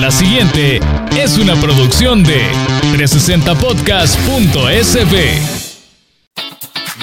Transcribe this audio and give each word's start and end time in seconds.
La 0.00 0.10
siguiente 0.12 0.78
es 1.16 1.38
una 1.38 1.56
producción 1.56 2.22
de 2.22 2.40
360podcast.sb. 2.92 5.57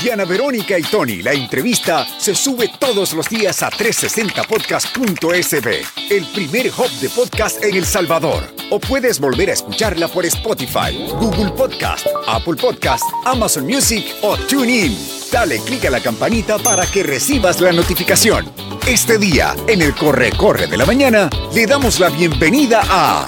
Diana 0.06 0.24
Verónica 0.24 0.78
y 0.78 0.84
Tony, 0.84 1.24
la 1.24 1.34
entrevista 1.34 2.06
se 2.20 2.36
sube 2.36 2.70
todos 2.78 3.14
los 3.14 3.28
días 3.28 3.64
a 3.64 3.72
360podcast.sb, 3.72 5.68
el 6.12 6.26
primer 6.26 6.68
hub 6.68 6.92
de 7.02 7.10
podcast 7.10 7.64
en 7.64 7.74
El 7.76 7.86
Salvador. 7.86 8.44
O 8.70 8.80
puedes 8.80 9.20
volver 9.20 9.50
a 9.50 9.54
escucharla 9.54 10.08
por 10.08 10.24
Spotify, 10.28 11.08
Google 11.20 11.50
Podcast, 11.54 12.06
Apple 12.28 12.54
Podcast, 12.54 13.04
Amazon 13.26 13.66
Music 13.66 14.06
o 14.22 14.38
TuneIn. 14.38 14.96
Dale 15.32 15.58
clic 15.62 15.86
a 15.86 15.90
la 15.90 16.00
campanita 16.00 16.60
para 16.60 16.86
que 16.86 17.02
recibas 17.02 17.60
la 17.60 17.72
notificación. 17.72 18.46
Este 18.88 19.18
día, 19.18 19.56
en 19.68 19.82
el 19.82 19.96
Corre 19.96 20.30
Corre 20.34 20.68
de 20.68 20.78
la 20.78 20.86
Mañana, 20.86 21.32
le 21.52 21.66
damos 21.66 22.00
la 22.00 22.10
bienvenida 22.10 22.84
a... 22.88 23.28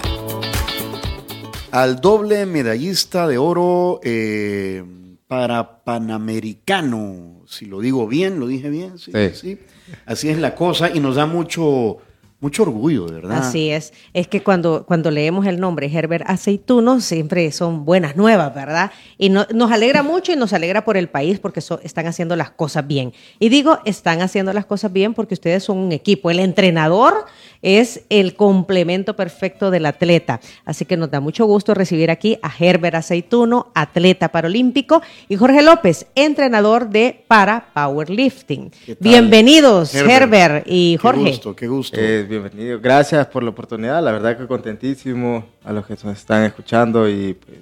Al 1.72 2.00
doble 2.00 2.46
medallista 2.46 3.28
de 3.28 3.40
oro 3.40 4.00
eh, 4.04 4.84
para 5.28 5.84
Panamericano. 5.84 7.42
Si 7.48 7.66
lo 7.66 7.80
digo 7.82 8.08
bien, 8.08 8.40
lo 8.40 8.48
dije 8.48 8.70
bien, 8.70 8.98
sí, 8.98 9.12
Sí. 9.14 9.30
sí. 9.34 9.60
Así 10.06 10.30
es 10.30 10.38
la 10.38 10.56
cosa 10.56 10.90
y 10.94 11.00
nos 11.00 11.16
da 11.16 11.26
mucho, 11.26 11.98
mucho 12.40 12.64
orgullo, 12.64 13.06
de 13.08 13.16
verdad. 13.16 13.38
Así 13.40 13.70
es. 13.70 13.94
Es 14.14 14.28
que 14.28 14.44
cuando, 14.44 14.86
cuando 14.86 15.12
leemos 15.12 15.46
el 15.48 15.60
nombre 15.60 15.88
Herbert 15.92 16.26
Aceituno, 16.30 17.00
siempre 17.02 17.52
son 17.52 17.84
buenas 17.86 18.16
nuevas, 18.16 18.54
¿verdad? 18.54 18.92
Y 19.18 19.30
no- 19.30 19.48
nos 19.54 19.72
alegra 19.72 20.04
mucho 20.04 20.32
y 20.34 20.36
nos 20.36 20.54
alegra 20.54 20.84
por 20.86 20.98
el 20.98 21.08
país 21.10 21.40
porque 21.40 21.62
so- 21.62 21.80
están 21.84 22.06
haciendo 22.08 22.36
las 22.36 22.52
cosas 22.52 22.86
bien. 22.86 23.14
Y 23.40 23.50
digo, 23.50 23.80
están 23.86 24.22
haciendo 24.22 24.52
las 24.54 24.66
cosas 24.66 24.92
bien 24.94 25.14
porque 25.14 25.34
ustedes 25.36 25.64
son 25.64 25.78
un 25.78 25.92
equipo. 25.94 26.30
El 26.32 26.40
entrenador 26.40 27.26
es 27.62 28.04
el 28.10 28.36
complemento 28.36 29.16
perfecto 29.16 29.72
del 29.72 29.86
atleta. 29.86 30.40
Así 30.66 30.86
que 30.86 30.98
nos 30.98 31.12
da 31.12 31.20
mucho 31.20 31.46
gusto 31.46 31.74
recibir 31.74 32.12
aquí 32.12 32.38
a 32.42 32.52
Herbert 32.58 32.96
Aceituno, 32.96 33.72
atleta 33.74 34.30
paralímpico, 34.30 35.02
y 35.30 35.36
Jorge 35.36 35.62
López, 35.62 36.08
entrenador 36.16 36.90
de 36.90 37.24
para 37.28 37.70
powerlifting. 37.74 38.72
Bienvenidos, 39.00 39.94
Herbert, 39.96 40.66
y 40.68 40.98
Jorge. 41.02 41.24
Qué 41.24 41.30
gusto, 41.32 41.56
qué 41.56 41.68
gusto. 41.68 41.98
Eh, 42.00 42.24
bienvenido, 42.24 42.80
gracias 42.80 43.28
por 43.28 43.44
la 43.44 43.50
oportunidad, 43.50 44.04
la 44.04 44.12
verdad 44.12 44.38
que 44.38 44.48
contentísimo 44.48 45.46
a 45.64 45.74
los 45.74 45.86
que 45.86 45.94
nos 45.94 46.18
están 46.18 46.44
escuchando 46.44 47.10
y 47.10 47.34
pues 47.34 47.60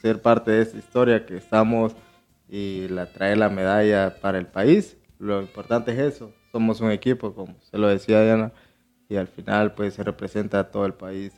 ser 0.00 0.20
parte 0.20 0.50
de 0.50 0.62
esta 0.62 0.78
historia 0.78 1.24
que 1.24 1.36
estamos 1.36 1.92
y 2.48 2.86
la 2.88 3.06
traer 3.06 3.38
la 3.38 3.48
medalla 3.48 4.16
para 4.20 4.38
el 4.38 4.46
país. 4.46 4.96
Lo 5.18 5.40
importante 5.40 5.92
es 5.92 6.14
eso, 6.14 6.32
somos 6.52 6.80
un 6.80 6.90
equipo, 6.90 7.34
como 7.34 7.54
se 7.70 7.78
lo 7.78 7.88
decía 7.88 8.22
Diana, 8.22 8.52
y 9.08 9.16
al 9.16 9.28
final 9.28 9.74
pues 9.74 9.94
se 9.94 10.02
representa 10.02 10.60
a 10.60 10.64
todo 10.70 10.86
el 10.86 10.94
país 10.94 11.32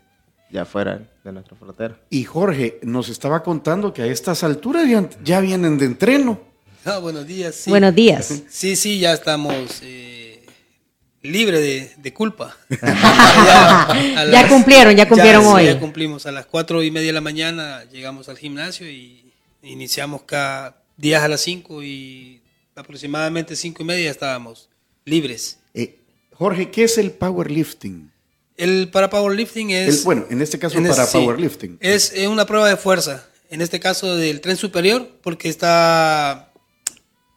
ya 0.51 0.65
fuera 0.65 1.03
de 1.25 1.33
nuestra 1.33 1.57
frontera. 1.57 1.99
Y 2.11 2.25
Jorge 2.25 2.79
nos 2.83 3.09
estaba 3.09 3.43
contando 3.43 3.93
que 3.93 4.03
a 4.03 4.07
estas 4.07 4.43
alturas 4.43 4.89
ya, 4.89 5.09
ya 5.23 5.41
vienen 5.41 5.79
de 5.79 5.87
entreno. 5.87 6.41
Ah, 6.85 6.99
buenos 6.99 7.27
días. 7.27 7.55
Sí. 7.55 7.71
Buenos 7.71 7.95
días. 7.95 8.43
Sí, 8.49 8.77
sí, 8.77 8.99
ya 8.99 9.13
estamos 9.13 9.81
eh, 9.83 10.47
libres 11.23 11.61
de, 11.61 11.93
de 12.01 12.15
culpa. 12.15 12.57
ya, 12.83 13.83
a 13.91 14.31
Ya 14.31 14.49
cumplieron, 14.49 14.97
ya 14.97 15.07
cumplieron 15.09 15.43
sí, 15.43 15.49
hoy. 15.49 15.65
Ya 15.67 15.79
cumplimos. 15.79 16.25
A 16.27 16.33
las 16.33 16.47
cuatro 16.47 16.83
y 16.83 16.91
media 16.91 17.09
de 17.09 17.13
la 17.13 17.21
mañana 17.21 17.85
llegamos 17.93 18.29
al 18.29 18.39
gimnasio 18.39 18.89
y 18.89 19.33
iniciamos 19.63 20.23
cada 20.23 20.83
día 20.97 21.23
a 21.23 21.29
las 21.29 21.43
cinco 21.43 21.83
y 21.83 22.41
aproximadamente 22.75 23.55
cinco 23.55 23.83
y 23.83 23.87
media 23.87 24.11
estábamos 24.11 24.71
libres. 25.05 25.59
Eh, 25.75 25.99
Jorge, 26.39 26.71
¿qué 26.71 26.85
es 26.85 26.99
el 26.99 27.11
powerlifting? 27.11 28.11
El 28.57 28.89
para 28.91 29.11
powerlifting 29.11 29.71
es... 29.71 29.99
El- 29.99 30.05
bueno, 30.05 30.27
en 30.31 30.41
este 30.41 30.59
caso 30.59 30.79
en 30.79 30.87
para 30.89 31.07
powerlifting. 31.07 31.79
Es, 31.81 32.13
es 32.13 32.29
una 32.29 32.47
prueba 32.47 32.69
de 32.69 32.77
fuerza. 32.77 33.27
En 33.51 33.61
este 33.61 33.81
caso 33.81 34.17
del 34.17 34.41
tren 34.41 34.57
superior, 34.57 35.09
porque 35.23 35.49
está 35.49 36.53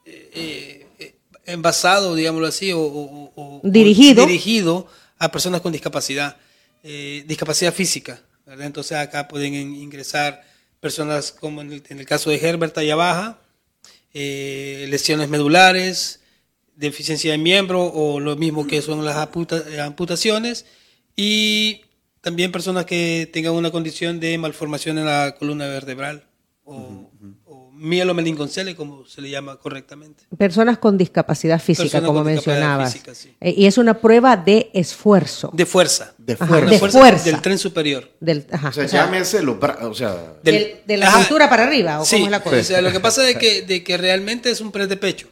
eh, 0.06 0.88
eh, 1.00 1.16
envasado, 1.46 2.16
digámoslo 2.16 2.48
así, 2.48 2.72
o, 2.72 2.80
o- 2.80 3.32
o- 3.36 3.58
o 3.58 3.62
Dirigido. 3.64 4.26
dirigido 4.26 4.88
a 5.18 5.32
personas 5.32 5.62
con 5.62 5.72
discapacidad, 5.72 6.38
eh, 6.84 7.24
discapacidad 7.28 7.74
física. 7.74 8.22
¿verdad? 8.46 8.66
Entonces 8.68 8.98
acá 8.98 9.28
pueden 9.28 9.54
in- 9.56 9.76
ingresar 9.76 10.44
personas 10.80 11.32
como 11.32 11.62
en 11.62 11.72
el, 11.74 11.84
en 11.90 12.00
el 12.00 12.06
caso 12.06 12.30
de 12.30 12.38
Herbert, 12.38 12.76
baja, 12.96 13.40
eh, 14.14 14.86
lesiones 14.90 15.30
medulares, 15.30 16.21
deficiencia 16.82 17.32
de 17.32 17.38
miembro 17.38 17.84
o 17.86 18.20
lo 18.20 18.36
mismo 18.36 18.68
que 18.68 18.82
son 18.82 19.06
las 19.06 19.16
amputa- 19.18 19.64
amputaciones 19.86 20.66
y 21.16 21.82
también 22.22 22.52
personas 22.52 22.86
que 22.86 23.30
tengan 23.32 23.54
una 23.54 23.72
condición 23.72 24.20
de 24.20 24.38
malformación 24.38 24.98
en 24.98 25.06
la 25.06 25.36
columna 25.40 25.68
vertebral 25.68 26.26
o, 26.64 27.10
o 27.46 27.72
mielomeningoncele 27.74 28.76
como 28.76 29.06
se 29.08 29.22
le 29.22 29.30
llama 29.30 29.58
correctamente. 29.58 30.24
Personas 30.38 30.78
con 30.78 30.98
discapacidad 30.98 31.60
física, 31.60 31.84
Personas 31.86 32.08
como 32.08 32.24
mencionabas. 32.24 32.94
física, 32.94 33.16
sí. 33.16 33.34
Eh, 33.42 33.56
y 33.58 33.66
es 33.66 33.78
una 33.80 33.96
prueba 34.00 34.38
de 34.38 34.70
esfuerzo. 34.74 35.50
De 35.54 35.66
fuerza. 35.66 36.14
De 36.20 36.34
Ajá, 36.34 36.46
fuerza. 36.46 36.70
de 36.70 36.80
fuerza. 36.92 37.26
del 37.26 37.42
tren 37.42 37.58
superior. 37.58 38.10
Del, 38.20 38.46
ajá, 38.52 38.70
O 38.70 38.72
sea, 38.74 38.86
o 38.86 38.88
sea, 38.88 39.06
llámese 39.06 39.42
los 39.42 39.58
bra- 39.60 39.82
o 39.84 39.94
sea, 39.96 40.36
Del- 40.44 40.56
del- 40.56 40.76
de 40.86 40.98
la 40.98 41.08
Ajá. 41.08 41.20
cintura 41.20 41.50
para 41.50 41.64
arriba, 41.64 42.00
¿o 42.00 42.06
Sí, 42.06 42.18
cómo 42.18 42.26
es 42.28 42.32
la 42.32 42.44
cosa? 42.44 42.58
o 42.58 42.64
sea, 42.64 42.82
lo 42.82 42.92
que 42.92 43.00
pasa 43.00 43.28
es 43.28 43.38
que, 43.38 43.64
de 43.64 43.84
que 43.84 43.98
realmente 43.98 44.52
es 44.52 44.62
un 44.62 44.72
press 44.72 44.88
de 44.90 44.98
pecho. 44.98 45.28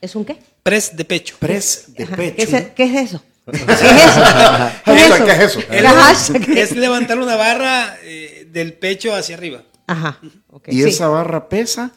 ¿Es 0.00 0.14
un 0.16 0.24
qué? 0.24 0.38
Press 0.62 0.96
de 0.96 1.04
pecho. 1.04 1.36
press 1.38 1.84
de 1.88 2.04
Ajá, 2.04 2.16
pecho. 2.16 2.36
¿Qué, 2.36 2.42
es, 2.42 2.66
qué 2.74 2.84
es 2.84 2.94
eso? 3.10 3.22
¿Qué 3.50 3.56
es 3.56 3.62
eso? 3.62 4.20
¿Qué 4.84 4.92
es 4.92 5.10
eso? 5.10 5.60
¿Qué 5.66 6.52
es 6.52 6.70
eso? 6.70 6.74
Levantar 6.80 7.18
una 7.18 7.36
barra 7.36 7.96
eh, 8.02 8.46
del 8.50 8.74
pecho 8.74 9.14
hacia 9.14 9.36
arriba. 9.36 9.62
Ajá. 9.86 10.18
ok, 10.48 10.68
¿Y 10.68 10.82
sí. 10.82 10.88
esa 10.88 11.08
barra 11.08 11.48
pesa? 11.48 11.92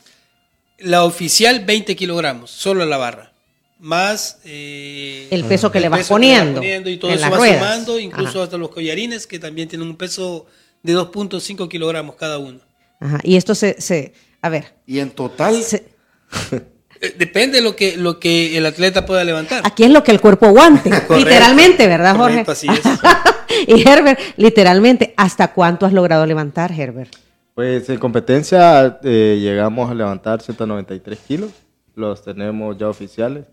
La 0.79 1.03
oficial 1.05 1.63
20 1.63 1.95
kilogramos, 1.95 2.49
solo 2.51 2.85
la 2.85 2.97
barra. 2.97 3.31
Más 3.79 4.39
eh, 4.45 5.27
El 5.29 5.43
peso 5.45 5.71
que 5.71 5.79
le 5.79 5.89
vas 5.89 5.99
peso 5.99 6.15
que 6.15 6.21
le 6.21 6.27
vas 6.31 6.37
poniendo 6.39 6.61
poniendo 6.61 6.89
y 6.89 6.97
todo 6.97 7.11
en 7.11 7.17
eso 7.17 7.21
las 7.25 7.33
va 7.33 7.37
ruedas. 7.37 7.57
sumando, 7.59 7.99
incluso 7.99 8.29
Ajá. 8.39 8.43
hasta 8.43 8.57
los 8.57 8.69
collarines 8.69 9.27
que 9.27 9.39
también 9.39 9.67
tienen 9.67 9.87
un 9.87 9.97
peso 9.97 10.45
de 10.81 10.95
2.5 10.95 11.67
kilogramos 11.69 12.15
cada 12.15 12.37
uno. 12.39 12.59
Ajá, 12.99 13.19
Y 13.23 13.35
esto 13.35 13.53
se, 13.55 13.79
se 13.81 14.13
a 14.41 14.49
ver, 14.49 14.73
Y 14.87 14.99
en 14.99 15.11
total, 15.11 15.61
se- 15.63 15.83
Depende 17.17 17.57
de 17.57 17.63
lo 17.63 17.75
que, 17.75 17.97
lo 17.97 18.19
que 18.19 18.57
el 18.57 18.65
atleta 18.65 19.05
pueda 19.05 19.23
levantar. 19.23 19.61
aquí 19.65 19.83
es 19.83 19.91
lo 19.91 20.03
que 20.03 20.11
el 20.11 20.21
cuerpo 20.21 20.45
aguante, 20.47 20.89
literalmente, 21.17 21.87
¿verdad, 21.87 22.15
Jorge? 22.15 22.45
Correcto, 22.45 22.51
así 22.53 22.67
es. 22.69 23.67
y 23.67 23.87
Herbert, 23.87 24.19
literalmente, 24.37 25.13
¿hasta 25.17 25.53
cuánto 25.53 25.85
has 25.85 25.93
logrado 25.93 26.25
levantar, 26.25 26.71
Herbert? 26.71 27.13
Pues 27.55 27.87
en 27.89 27.97
competencia 27.99 28.99
eh, 29.03 29.37
llegamos 29.41 29.91
a 29.91 29.93
levantar 29.93 30.41
193 30.41 31.19
kilos, 31.27 31.51
los 31.95 32.23
tenemos 32.23 32.77
ya 32.77 32.87
oficiales 32.89 33.45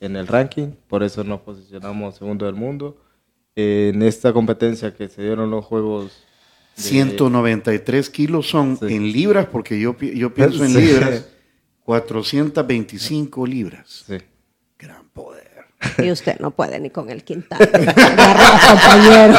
en 0.00 0.16
el 0.16 0.26
ranking, 0.26 0.68
por 0.88 1.02
eso 1.02 1.24
nos 1.24 1.40
posicionamos 1.40 2.16
segundo 2.16 2.46
del 2.46 2.54
mundo. 2.54 2.96
en 3.56 4.02
esta 4.02 4.32
competencia 4.32 4.94
que 4.94 5.08
se 5.08 5.22
dieron 5.22 5.50
los 5.50 5.64
Juegos... 5.64 6.12
de- 6.76 6.82
193 6.82 8.08
kilos 8.10 8.48
son 8.48 8.76
Sí. 8.78 8.94
en 8.94 9.12
libras, 9.12 9.46
porque 9.50 9.78
yo, 9.80 9.96
yo 9.98 10.32
pienso 10.34 10.64
en 10.64 10.74
libras, 10.74 11.26
425 11.84 13.46
libras. 13.46 14.04
Sí. 14.06 14.18
Gran 14.78 15.08
poder. 15.10 15.42
Y 15.98 16.10
usted 16.10 16.38
no 16.38 16.52
puede 16.52 16.78
ni 16.78 16.90
con 16.90 17.10
el 17.10 17.24
quintal. 17.24 17.60
Agarra, 17.72 18.60
compañero. 18.68 19.38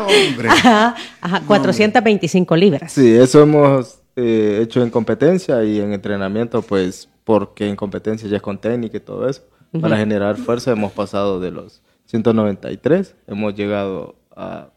Hombre. 0.28 0.48
Ajá, 0.48 0.96
ajá, 1.20 1.42
425 1.46 2.56
libras. 2.56 2.92
Sí, 2.92 3.14
eso 3.14 3.42
hemos 3.42 4.00
eh, 4.16 4.60
hecho 4.62 4.82
en 4.82 4.90
competencia 4.90 5.62
y 5.64 5.80
en 5.80 5.92
entrenamiento, 5.92 6.62
pues 6.62 7.08
porque 7.24 7.68
en 7.68 7.76
competencia 7.76 8.28
ya 8.28 8.36
es 8.36 8.42
con 8.42 8.58
técnica 8.58 8.96
y 8.96 9.00
todo 9.00 9.28
eso. 9.28 9.42
Para 9.80 9.98
generar 9.98 10.36
fuerza 10.38 10.72
hemos 10.72 10.92
pasado 10.92 11.40
de 11.40 11.50
los 11.50 11.82
193, 12.06 13.14
hemos 13.26 13.54
llegado 13.54 14.16
a 14.34 14.70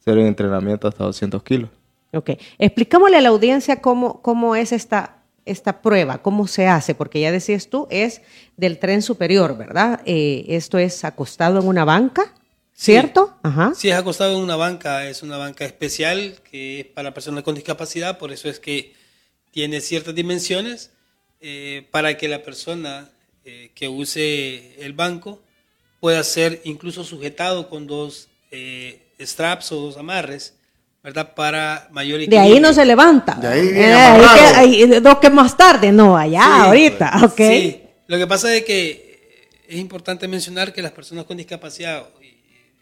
hacer 0.00 0.18
en 0.18 0.26
entrenamiento 0.26 0.86
hasta 0.86 1.04
200 1.04 1.42
kilos. 1.42 1.70
Ok. 2.12 2.30
Explicámosle 2.58 3.16
a 3.16 3.20
la 3.20 3.28
audiencia 3.30 3.82
cómo, 3.82 4.22
cómo 4.22 4.54
es 4.54 4.72
esta, 4.72 5.17
esta 5.50 5.82
prueba, 5.82 6.18
cómo 6.22 6.46
se 6.46 6.66
hace, 6.66 6.94
porque 6.94 7.20
ya 7.20 7.32
decías 7.32 7.68
tú, 7.68 7.86
es 7.90 8.22
del 8.56 8.78
tren 8.78 9.02
superior, 9.02 9.56
¿verdad? 9.56 10.00
Eh, 10.04 10.44
esto 10.48 10.78
es 10.78 11.04
acostado 11.04 11.60
en 11.60 11.66
una 11.66 11.84
banca, 11.84 12.34
Sí. 12.74 12.92
¿cierto? 12.92 13.36
Ajá. 13.42 13.72
Si 13.74 13.90
es 13.90 13.96
acostado 13.96 14.36
en 14.36 14.42
una 14.44 14.54
banca, 14.54 15.08
es 15.08 15.22
una 15.24 15.36
banca 15.36 15.64
especial 15.64 16.36
que 16.48 16.80
es 16.80 16.86
para 16.86 17.12
personas 17.12 17.42
con 17.42 17.56
discapacidad, 17.56 18.18
por 18.18 18.30
eso 18.30 18.48
es 18.48 18.60
que 18.60 18.94
tiene 19.50 19.80
ciertas 19.80 20.14
dimensiones 20.14 20.90
eh, 21.40 21.86
para 21.90 22.16
que 22.16 22.28
la 22.28 22.42
persona 22.44 23.10
eh, 23.44 23.70
que 23.74 23.88
use 23.88 24.80
el 24.84 24.92
banco 24.92 25.40
pueda 25.98 26.22
ser 26.22 26.60
incluso 26.64 27.02
sujetado 27.02 27.68
con 27.68 27.86
dos 27.88 28.28
straps 29.20 29.72
o 29.72 29.76
dos 29.80 29.96
amarres, 29.96 30.54
¿verdad? 31.02 31.34
Para 31.34 31.88
mayor 31.92 32.18
De 32.18 32.24
equilibrio. 32.24 32.54
ahí 32.54 32.60
no 32.60 32.72
se 32.72 32.84
levanta. 32.84 33.34
De 33.34 33.48
ahí 33.48 33.68
Eh, 33.68 33.72
bien 33.72 33.84
ahí 33.92 34.20
que- 34.20 34.56
ahí- 34.94 35.00
dos 35.00 35.18
que 35.18 35.30
más 35.30 35.56
tarde, 35.56 35.92
no, 35.92 36.16
allá, 36.16 36.42
Sí, 36.42 36.60
ahorita, 36.66 37.20
ok. 37.24 37.36
Sí, 37.36 37.80
lo 38.06 38.18
que 38.18 38.26
pasa 38.26 38.54
es 38.54 38.64
que 38.64 39.48
es 39.68 39.78
importante 39.78 40.26
mencionar 40.28 40.72
que 40.72 40.82
las 40.82 40.92
personas 40.92 41.24
con 41.24 41.36
discapacidad, 41.36 42.06
eh, 42.20 42.34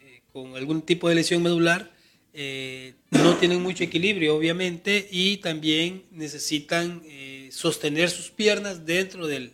eh, 0.02 0.20
con 0.32 0.56
algún 0.56 0.82
tipo 0.82 1.08
de 1.08 1.14
lesión 1.16 1.42
medular 1.42 1.90
eh, 2.38 2.92
no 3.12 3.34
tienen 3.36 3.62
mucho 3.62 3.82
equilibrio, 3.82 4.36
obviamente, 4.36 5.08
y 5.10 5.38
también 5.38 6.02
necesitan 6.10 7.00
eh, 7.06 7.48
sostener 7.50 8.10
sus 8.10 8.30
piernas 8.30 8.84
dentro 8.84 9.26
del, 9.26 9.52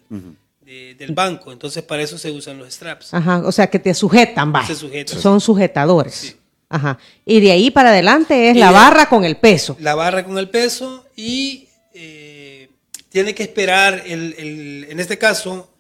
de- 0.65 0.94
del 0.97 1.12
banco. 1.15 1.53
Entonces, 1.53 1.82
para 1.85 2.03
eso 2.03 2.19
se 2.19 2.32
usan 2.32 2.58
los 2.58 2.73
straps. 2.75 3.15
Ajá, 3.15 3.38
o 3.44 3.53
sea, 3.53 3.69
que 3.69 3.79
te 3.79 3.94
sujetan, 3.94 4.53
va. 4.53 4.67
Se 4.67 4.75
sujetan. 4.75 5.17
Son 5.20 5.41
sujetadores. 5.41 6.15
Sí. 6.15 6.37
Ajá. 6.73 6.99
Y 7.25 7.41
de 7.41 7.53
ahí 7.53 7.71
para 7.71 7.91
adelante 7.91 8.51
es 8.51 8.57
Y 8.57 8.61
la 8.61 8.69
de- 8.69 8.73
barra 8.75 9.09
con 9.09 9.25
el 9.25 9.37
peso. 9.37 9.77
La 9.81 9.95
barra 9.95 10.25
con 10.25 10.39
el 10.39 10.49
peso 10.49 11.07
y 11.15 11.69
eh, 11.95 12.69
tiene 13.11 13.35
que 13.35 13.43
esperar, 13.43 14.03
el, 14.07 14.35
el- 14.39 14.87
en 14.91 14.99
este 15.01 15.19
caso, 15.19 15.73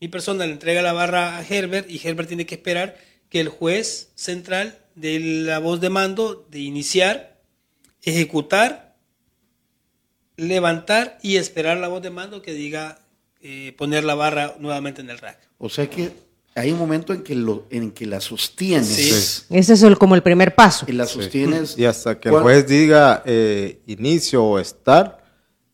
mi 0.00 0.08
persona 0.08 0.44
le 0.46 0.52
entrega 0.52 0.82
la 0.82 0.92
barra 0.92 1.38
a 1.38 1.42
Herbert 1.46 1.88
y 1.90 2.00
Herbert 2.06 2.28
tiene 2.28 2.44
que 2.46 2.56
esperar 2.56 2.96
que 3.28 3.40
el 3.40 3.48
juez 3.48 4.10
central 4.14 4.78
de 4.94 5.18
la 5.20 5.58
voz 5.58 5.80
de 5.80 5.88
mando 5.88 6.46
de 6.50 6.58
iniciar, 6.60 7.40
ejecutar, 8.02 8.94
levantar 10.36 11.18
y 11.22 11.36
esperar 11.36 11.78
la 11.78 11.88
voz 11.88 12.02
de 12.02 12.10
mando 12.10 12.42
que 12.42 12.52
diga 12.52 12.98
eh, 13.40 13.74
poner 13.78 14.04
la 14.04 14.14
barra 14.14 14.54
nuevamente 14.58 15.00
en 15.00 15.10
el 15.10 15.18
rack. 15.18 15.38
O 15.58 15.68
sea 15.68 15.88
que 15.88 16.12
hay 16.54 16.70
un 16.72 16.78
momento 16.78 17.12
en 17.14 17.22
que, 17.22 17.34
lo, 17.34 17.66
en 17.70 17.90
que 17.92 18.06
la 18.06 18.20
sostienes. 18.20 18.86
Sí. 18.88 19.44
Ese 19.56 19.72
es 19.74 19.82
el- 19.82 19.96
como 19.98 20.14
el 20.14 20.22
primer 20.22 20.54
paso. 20.54 20.84
Y 20.88 20.92
la 20.92 21.06
sostienes. 21.06 21.78
Y 21.78 21.84
hasta 21.86 22.18
que 22.20 22.28
el 22.28 22.32
¿Cuál- 22.32 22.42
juez 22.44 22.66
diga 22.66 23.22
eh, 23.24 23.80
inicio 23.86 24.44
o 24.44 24.58
estar, 24.58 25.24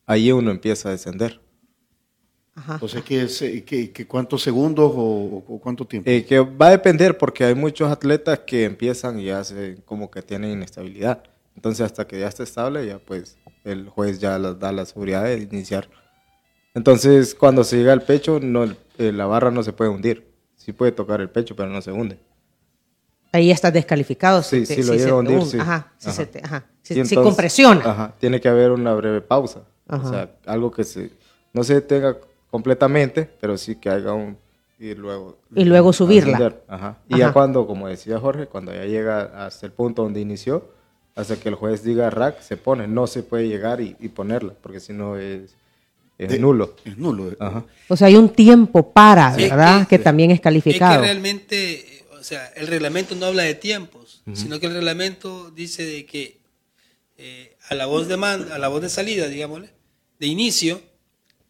ahí 0.06 0.30
uno 0.32 0.50
empieza 0.50 0.88
a 0.88 0.92
descender. 0.92 1.40
Ajá. 2.54 2.80
Sea 2.88 3.02
que, 3.02 3.22
es, 3.22 3.38
que, 3.38 3.92
que 3.92 4.06
cuántos 4.08 4.42
segundos 4.42 4.92
o, 4.94 5.44
o 5.46 5.60
cuánto 5.60 5.84
tiempo. 5.86 6.10
Eh, 6.10 6.24
que 6.24 6.40
va 6.40 6.66
a 6.68 6.70
depender 6.70 7.16
porque 7.16 7.44
hay 7.44 7.54
muchos 7.54 7.88
atletas 7.90 8.40
que 8.40 8.64
empiezan 8.64 9.20
y 9.20 9.30
hacen 9.30 9.80
como 9.84 10.10
que 10.10 10.22
tienen 10.22 10.50
inestabilidad. 10.52 11.22
Entonces 11.54 11.86
hasta 11.86 12.06
que 12.06 12.18
ya 12.18 12.26
esté 12.28 12.42
estable, 12.42 12.84
ya 12.86 12.98
pues 12.98 13.36
el 13.64 13.88
juez 13.88 14.18
ya 14.18 14.38
les 14.40 14.58
da 14.58 14.72
la 14.72 14.84
seguridad 14.86 15.24
de 15.24 15.38
iniciar. 15.38 15.88
Entonces 16.74 17.34
cuando 17.34 17.62
se 17.64 17.76
llega 17.76 17.92
al 17.92 18.02
pecho, 18.02 18.40
no, 18.42 18.64
eh, 18.64 19.12
la 19.12 19.26
barra 19.26 19.50
no 19.52 19.62
se 19.62 19.72
puede 19.72 19.90
hundir. 19.90 20.27
Sí 20.68 20.74
puede 20.74 20.92
tocar 20.92 21.18
el 21.22 21.30
pecho, 21.30 21.56
pero 21.56 21.70
no 21.70 21.80
se 21.80 21.90
hunde. 21.90 22.18
Ahí 23.32 23.50
estás 23.50 23.72
descalificado. 23.72 24.42
Sí, 24.42 24.66
si 24.66 24.74
te- 24.76 24.82
sí 24.82 24.86
lo 24.86 24.92
si 24.92 24.98
llega 24.98 25.12
a 25.12 25.14
hundir, 25.14 25.42
sí. 25.46 25.58
Ajá, 25.58 25.92
si, 25.96 26.08
Ajá. 26.10 26.16
se 26.16 26.26
te- 26.26 26.44
ajá. 26.44 26.66
Si- 26.82 26.92
Y 26.92 26.94
si 26.96 27.00
entonces- 27.00 27.18
compresiona. 27.20 27.80
Ajá, 27.90 28.14
tiene 28.20 28.38
que 28.38 28.50
haber 28.50 28.72
una 28.72 28.92
breve 28.92 29.22
pausa. 29.22 29.62
Ajá. 29.88 30.06
O 30.06 30.10
sea, 30.10 30.30
algo 30.44 30.70
que 30.70 30.84
se, 30.84 31.10
no 31.54 31.64
se 31.64 31.72
detenga 31.72 32.18
completamente, 32.50 33.30
pero 33.40 33.56
sí 33.56 33.76
que 33.76 33.88
haga 33.88 34.12
un... 34.12 34.36
Y 34.78 34.94
luego... 34.94 35.38
Y 35.54 35.64
luego 35.64 35.94
subirla. 35.94 36.56
Ajá. 36.68 36.98
Y 37.08 37.16
ya 37.16 37.32
cuando, 37.32 37.66
como 37.66 37.88
decía 37.88 38.18
Jorge, 38.20 38.44
cuando 38.44 38.70
ya 38.74 38.84
llega 38.84 39.46
hasta 39.46 39.64
el 39.64 39.72
punto 39.72 40.02
donde 40.02 40.20
inició, 40.20 40.68
hasta 41.14 41.36
que 41.36 41.48
el 41.48 41.54
juez 41.54 41.82
diga 41.82 42.10
rack, 42.10 42.40
se 42.42 42.58
pone. 42.58 42.86
No 42.86 43.06
se 43.06 43.22
puede 43.22 43.48
llegar 43.48 43.80
y, 43.80 43.96
y 44.00 44.10
ponerla, 44.10 44.52
porque 44.62 44.80
si 44.80 44.92
no 44.92 45.16
es, 45.16 45.56
es 46.18 46.28
De- 46.30 46.38
nulo. 46.38 46.76
Es 46.84 46.98
nulo. 46.98 47.34
Ajá. 47.38 47.64
O 47.88 47.96
sea, 47.96 48.08
hay 48.08 48.16
un 48.16 48.30
tiempo 48.30 48.92
para, 48.92 49.34
Sí, 49.36 49.44
es 49.44 49.50
¿verdad? 49.50 49.86
Que, 49.88 49.96
que- 49.98 50.04
también 50.04 50.30
es 50.32 50.36
Es 50.36 50.40
calificado. 50.42 51.00
que 51.00 51.06
realmente, 51.06 52.04
o 52.18 52.22
sea, 52.24 52.46
el 52.56 52.66
reglamento 52.66 53.14
no 53.14 53.26
habla 53.26 53.44
de 53.44 53.54
tiempos, 53.54 54.22
sino 54.34 54.58
que 54.60 54.66
el 54.66 54.74
reglamento 54.74 55.50
dice 55.52 55.86
de 55.86 56.04
que 56.04 56.38
eh, 57.16 57.56
a 57.68 57.74
la 57.74 57.86
voz 57.86 58.06
de 58.08 58.16
man- 58.16 58.48
a 58.52 58.58
la 58.58 58.68
voz 58.68 58.82
de 58.82 58.88
salida, 58.88 59.26
digámosle, 59.28 59.70
de 60.20 60.26
inicio, 60.26 60.80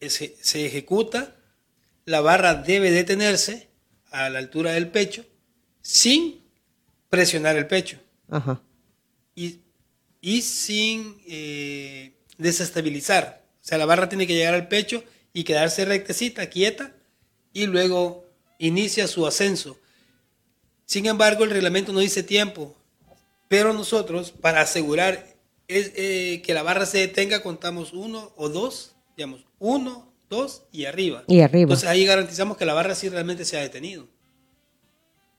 se, 0.00 0.36
se 0.40 0.64
ejecuta, 0.66 1.34
la 2.04 2.20
barra 2.20 2.54
debe 2.54 2.90
detenerse 2.90 3.68
a 4.10 4.30
la 4.30 4.38
altura 4.38 4.72
del 4.72 4.88
pecho 4.88 5.24
sin 5.82 6.40
presionar 7.10 7.56
el 7.56 7.66
pecho 7.66 7.98
Ajá. 8.30 8.62
y, 9.34 9.60
y 10.20 10.40
sin 10.42 11.16
eh, 11.26 12.12
desestabilizar. 12.38 13.44
O 13.68 13.70
sea, 13.70 13.76
la 13.76 13.84
barra 13.84 14.08
tiene 14.08 14.26
que 14.26 14.32
llegar 14.32 14.54
al 14.54 14.66
pecho 14.66 15.04
y 15.34 15.44
quedarse 15.44 15.84
rectecita, 15.84 16.48
quieta, 16.48 16.94
y 17.52 17.66
luego 17.66 18.24
inicia 18.58 19.06
su 19.06 19.26
ascenso. 19.26 19.76
Sin 20.86 21.04
embargo, 21.04 21.44
el 21.44 21.50
reglamento 21.50 21.92
no 21.92 22.00
dice 22.00 22.22
tiempo, 22.22 22.74
pero 23.46 23.74
nosotros, 23.74 24.30
para 24.30 24.62
asegurar 24.62 25.22
es, 25.66 25.92
eh, 25.96 26.40
que 26.46 26.54
la 26.54 26.62
barra 26.62 26.86
se 26.86 26.96
detenga, 26.96 27.42
contamos 27.42 27.92
uno 27.92 28.32
o 28.36 28.48
dos, 28.48 28.96
digamos, 29.18 29.44
uno, 29.58 30.14
dos 30.30 30.62
y 30.72 30.86
arriba. 30.86 31.24
Y 31.28 31.42
arriba. 31.42 31.64
Entonces 31.64 31.90
ahí 31.90 32.06
garantizamos 32.06 32.56
que 32.56 32.64
la 32.64 32.72
barra 32.72 32.94
sí 32.94 33.10
realmente 33.10 33.44
se 33.44 33.58
ha 33.58 33.60
detenido. 33.60 34.08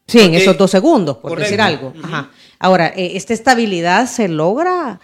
Sí, 0.05 0.19
en 0.19 0.35
esos 0.35 0.55
dos 0.55 0.69
segundos, 0.69 1.17
por 1.17 1.31
Correcto. 1.31 1.45
decir 1.45 1.61
algo. 1.61 1.93
Ajá. 2.03 2.29
Ahora, 2.59 2.93
eh, 2.95 3.13
¿esta 3.15 3.33
estabilidad 3.33 4.05
se 4.05 4.27
logra? 4.27 4.99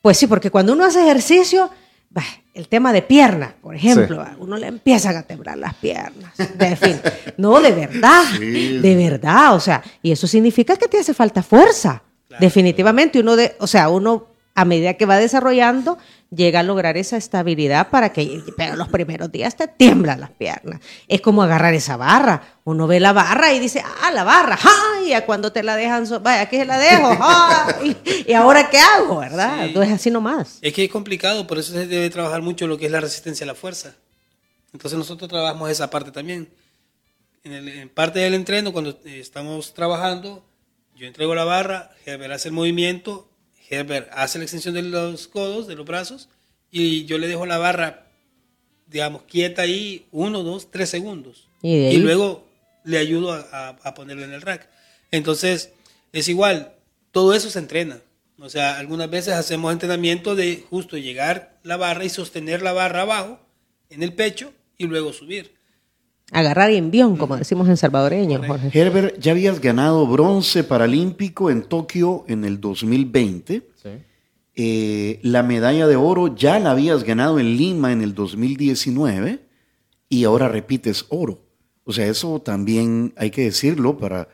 Pues 0.00 0.16
sí, 0.16 0.28
porque 0.28 0.52
cuando 0.52 0.74
uno 0.74 0.84
hace 0.84 1.02
ejercicio, 1.02 1.72
bah, 2.10 2.22
el 2.58 2.66
tema 2.68 2.92
de 2.92 3.02
piernas, 3.02 3.52
por 3.62 3.74
ejemplo, 3.76 4.16
Sí. 4.24 4.30
a 4.32 4.36
uno 4.40 4.56
le 4.56 4.66
empiezan 4.66 5.16
a 5.16 5.22
temblar 5.22 5.56
las 5.56 5.74
piernas. 5.74 6.32
De 6.56 6.74
fin, 6.76 7.00
no, 7.36 7.60
de 7.60 7.70
verdad, 7.70 8.24
de 8.38 8.96
verdad, 8.96 9.54
o 9.54 9.60
sea, 9.60 9.82
y 10.02 10.10
eso 10.10 10.26
significa 10.26 10.76
que 10.76 10.88
te 10.88 10.98
hace 10.98 11.14
falta 11.14 11.42
fuerza. 11.42 12.02
Definitivamente, 12.40 13.20
uno 13.20 13.36
de, 13.36 13.54
o 13.60 13.66
sea, 13.66 13.88
uno 13.88 14.26
a 14.60 14.64
medida 14.64 14.94
que 14.94 15.06
va 15.06 15.16
desarrollando, 15.18 15.98
llega 16.30 16.60
a 16.60 16.62
lograr 16.62 16.96
esa 16.96 17.16
estabilidad 17.16 17.88
para 17.90 18.12
que, 18.12 18.42
pero 18.56 18.76
los 18.76 18.88
primeros 18.88 19.30
días 19.30 19.56
te 19.56 19.68
tiemblan 19.68 20.20
las 20.20 20.30
piernas. 20.30 20.80
Es 21.06 21.20
como 21.20 21.42
agarrar 21.42 21.74
esa 21.74 21.96
barra. 21.96 22.42
Uno 22.64 22.86
ve 22.86 22.98
la 23.00 23.12
barra 23.12 23.52
y 23.52 23.58
dice, 23.60 23.82
ah, 24.02 24.10
la 24.10 24.24
barra, 24.24 24.58
¡ah! 24.62 25.00
Y 25.04 25.10
ya 25.10 25.24
cuando 25.24 25.52
te 25.52 25.62
la 25.62 25.76
dejan, 25.76 26.06
so- 26.06 26.20
vaya, 26.20 26.42
aquí 26.42 26.56
se 26.56 26.64
la 26.64 26.76
dejo, 26.78 27.08
¡ah! 27.20 27.72
Y, 28.26 28.32
ahora 28.32 28.68
qué 28.68 28.78
hago, 28.78 29.18
¿verdad? 29.20 29.58
Sí. 29.60 29.64
Entonces 29.68 29.92
así 29.94 30.10
nomás. 30.10 30.58
Es 30.60 30.72
que 30.74 30.84
es 30.84 30.90
complicado, 30.90 31.46
por 31.46 31.58
eso 31.58 31.72
se 31.72 31.86
debe 31.86 32.10
trabajar 32.10 32.42
mucho 32.42 32.66
lo 32.66 32.76
que 32.78 32.86
es 32.86 32.92
la 32.92 33.00
resistencia 33.00 33.44
a 33.44 33.46
la 33.46 33.54
fuerza. 33.54 33.94
Entonces 34.72 34.98
nosotros 34.98 35.30
trabajamos 35.30 35.70
esa 35.70 35.88
parte 35.88 36.10
también. 36.10 36.48
En, 37.44 37.52
el- 37.52 37.68
en 37.68 37.88
parte 37.88 38.18
del 38.18 38.34
entreno, 38.34 38.72
cuando 38.72 38.90
eh, 39.04 39.20
estamos 39.20 39.72
trabajando, 39.72 40.44
yo 40.96 41.06
entrego 41.06 41.34
la 41.36 41.44
barra, 41.44 41.90
Herbert 42.04 42.32
hace 42.34 42.48
el 42.48 42.54
movimiento, 42.54 43.27
Herbert 43.70 44.08
hace 44.12 44.38
la 44.38 44.44
extensión 44.44 44.74
de 44.74 44.82
los 44.82 45.28
codos, 45.28 45.66
de 45.66 45.76
los 45.76 45.86
brazos, 45.86 46.28
y 46.70 47.04
yo 47.06 47.18
le 47.18 47.28
dejo 47.28 47.46
la 47.46 47.58
barra, 47.58 48.06
digamos, 48.86 49.22
quieta 49.22 49.62
ahí 49.62 50.06
uno, 50.10 50.42
dos, 50.42 50.70
tres 50.70 50.90
segundos. 50.90 51.48
Y 51.62 51.96
luego 51.98 52.46
le 52.84 52.98
ayudo 52.98 53.32
a, 53.32 53.46
a, 53.52 53.68
a 53.82 53.94
ponerlo 53.94 54.24
en 54.24 54.32
el 54.32 54.42
rack. 54.42 54.68
Entonces, 55.10 55.72
es 56.12 56.28
igual, 56.28 56.72
todo 57.12 57.34
eso 57.34 57.50
se 57.50 57.58
entrena. 57.58 58.00
O 58.40 58.48
sea, 58.48 58.78
algunas 58.78 59.10
veces 59.10 59.34
hacemos 59.34 59.72
entrenamiento 59.72 60.36
de 60.36 60.64
justo 60.70 60.96
llegar 60.96 61.58
la 61.64 61.76
barra 61.76 62.04
y 62.04 62.08
sostener 62.08 62.62
la 62.62 62.72
barra 62.72 63.02
abajo 63.02 63.40
en 63.90 64.02
el 64.02 64.12
pecho 64.14 64.52
y 64.76 64.86
luego 64.86 65.12
subir. 65.12 65.57
Agarrar 66.30 66.70
envión, 66.70 67.16
como 67.16 67.36
decimos 67.36 67.68
en 67.68 67.76
salvadoreño, 67.76 68.42
Jorge. 68.46 68.70
Herbert, 68.78 69.18
ya 69.18 69.32
habías 69.32 69.60
ganado 69.60 70.06
bronce 70.06 70.62
paralímpico 70.62 71.50
en 71.50 71.62
Tokio 71.62 72.24
en 72.28 72.44
el 72.44 72.60
2020. 72.60 73.62
Sí. 73.74 73.88
Eh, 74.54 75.20
la 75.22 75.42
medalla 75.42 75.86
de 75.86 75.96
oro 75.96 76.34
ya 76.34 76.58
la 76.58 76.72
habías 76.72 77.04
ganado 77.04 77.38
en 77.38 77.56
Lima 77.56 77.92
en 77.92 78.02
el 78.02 78.14
2019 78.14 79.40
y 80.08 80.24
ahora 80.24 80.48
repites 80.48 81.06
oro. 81.08 81.40
O 81.84 81.92
sea, 81.92 82.06
eso 82.06 82.40
también 82.40 83.14
hay 83.16 83.30
que 83.30 83.44
decirlo 83.44 83.96
para 83.96 84.28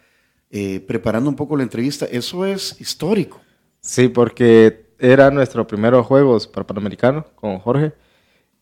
eh, 0.51 0.81
preparando 0.81 1.31
un 1.31 1.37
poco 1.37 1.57
la 1.57 1.63
entrevista. 1.63 2.07
Eso 2.07 2.45
es 2.45 2.81
histórico. 2.81 3.41
Sí, 3.81 4.09
porque 4.09 4.87
era 4.99 5.31
nuestro 5.31 5.67
primeros 5.67 6.07
juegos 6.07 6.47
para 6.47 6.67
Panamericano 6.67 7.27
con 7.35 7.59
Jorge. 7.59 7.93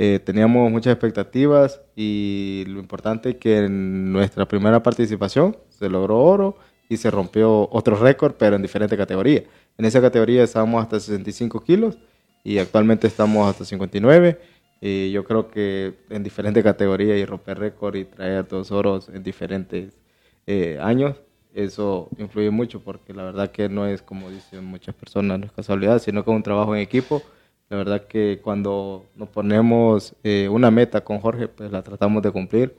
Eh, 0.05 0.19
teníamos 0.19 0.69
muchas 0.69 0.95
expectativas 0.95 1.81
y 1.95 2.65
lo 2.67 2.81
importante 2.81 3.31
es 3.31 3.37
que 3.37 3.59
en 3.59 4.13
nuestra 4.13 4.49
primera 4.49 4.83
participación 4.83 5.57
se 5.69 5.89
logró 5.89 6.19
oro 6.19 6.57
y 6.89 6.97
se 6.97 7.09
rompió 7.09 7.69
otro 7.71 7.95
récord, 7.95 8.35
pero 8.37 8.57
en 8.57 8.63
diferente 8.63 8.97
categoría. 8.97 9.45
En 9.79 9.85
esa 9.85 10.01
categoría 10.01 10.43
estábamos 10.43 10.83
hasta 10.83 10.99
65 10.99 11.61
kilos 11.61 11.99
y 12.43 12.59
actualmente 12.59 13.07
estamos 13.07 13.49
hasta 13.49 13.65
59. 13.65 14.41
Y 14.81 15.13
yo 15.13 15.23
creo 15.23 15.49
que 15.49 15.95
en 16.11 16.25
diferentes 16.25 16.65
categorías 16.65 17.17
y 17.17 17.25
romper 17.25 17.61
récord 17.61 17.95
y 17.95 18.05
traer 18.05 18.49
dos 18.49 18.73
oros 18.73 19.09
en 19.09 19.23
diferentes 19.23 20.01
eh, 20.49 20.81
años, 20.83 21.15
eso 21.55 22.09
influye 22.19 22.51
mucho 22.51 22.81
porque 22.81 23.15
la 23.15 23.23
verdad 23.23 23.53
que 23.53 23.69
no 23.69 23.87
es 23.87 24.03
como 24.03 24.31
dicen 24.31 24.65
muchas 24.65 24.97
personas, 24.97 25.39
no 25.39 25.47
es 25.47 25.53
casualidad, 25.53 26.01
sino 26.01 26.25
que 26.25 26.31
es 26.33 26.37
un 26.37 26.43
trabajo 26.43 26.75
en 26.75 26.83
equipo. 26.83 27.23
La 27.73 27.79
verdad 27.79 28.07
que 28.07 28.39
cuando 28.43 29.07
nos 29.17 29.31
ponemos 29.31 30.15
eh, 30.25 30.47
una 30.51 30.71
meta 30.71 31.03
con 31.03 31.21
Jorge, 31.21 31.49
pues 31.49 31.73
la 31.73 31.83
tratamos 31.83 32.23
de 32.23 32.31
cumplir 32.31 32.77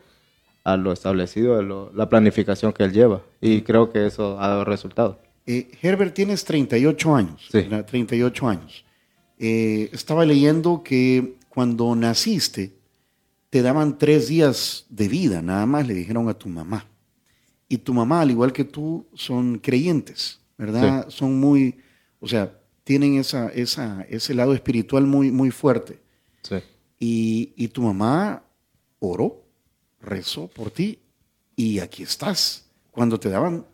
a 0.63 0.77
lo 0.77 0.91
establecido, 0.91 1.57
a 1.57 1.63
lo- 1.63 1.91
la 1.95 2.07
planificación 2.07 2.71
que 2.73 2.83
él 2.83 2.93
lleva. 2.93 3.23
Y 3.41 3.63
creo 3.63 3.91
que 3.91 4.05
eso 4.05 4.39
ha 4.39 4.47
dado 4.47 4.63
resultado. 4.65 5.19
Eh, 5.47 5.71
Herbert, 5.81 6.13
tienes 6.13 6.45
38 6.45 7.15
años. 7.15 7.41
Sí. 7.51 7.61
¿verdad? 7.61 7.85
38 7.87 8.47
años. 8.47 8.85
Eh, 9.39 9.89
estaba 9.91 10.27
leyendo 10.27 10.83
que 10.83 11.37
cuando 11.49 11.95
naciste 11.95 12.73
te 13.49 13.63
daban 13.63 13.97
tres 13.97 14.27
días 14.27 14.85
de 14.89 15.07
vida, 15.07 15.41
nada 15.41 15.65
más 15.65 15.87
le 15.87 15.95
dijeron 15.95 16.29
a 16.29 16.35
tu 16.35 16.49
mamá. 16.49 16.85
y 17.67 17.79
tu 17.79 17.95
mamá, 17.95 18.21
al 18.21 18.29
igual 18.29 18.53
que 18.53 18.63
tú, 18.63 19.07
son 19.15 19.57
creyentes, 19.57 20.39
¿verdad? 20.55 21.05
Son 21.09 21.39
muy, 21.39 21.77
o 22.19 22.27
sea, 22.27 22.53
tienen 22.83 23.15
esa, 23.15 23.49
esa, 23.49 24.01
ese 24.09 24.33
lado 24.33 24.53
espiritual 24.53 25.05
muy, 25.05 25.31
muy 25.31 25.51
fuerte. 25.51 25.99
Sí. 26.41 26.55
Y, 26.99 27.53
y 27.55 27.67
tu 27.69 27.81
mamá 27.81 28.43
oró, 28.99 29.43
rezó 30.01 30.47
por 30.47 30.71
ti 30.71 30.99
y 31.55 31.79
aquí 31.79 32.03
estás, 32.03 32.69
cuando 32.91 33.19
te 33.19 33.29
daban 33.29 33.65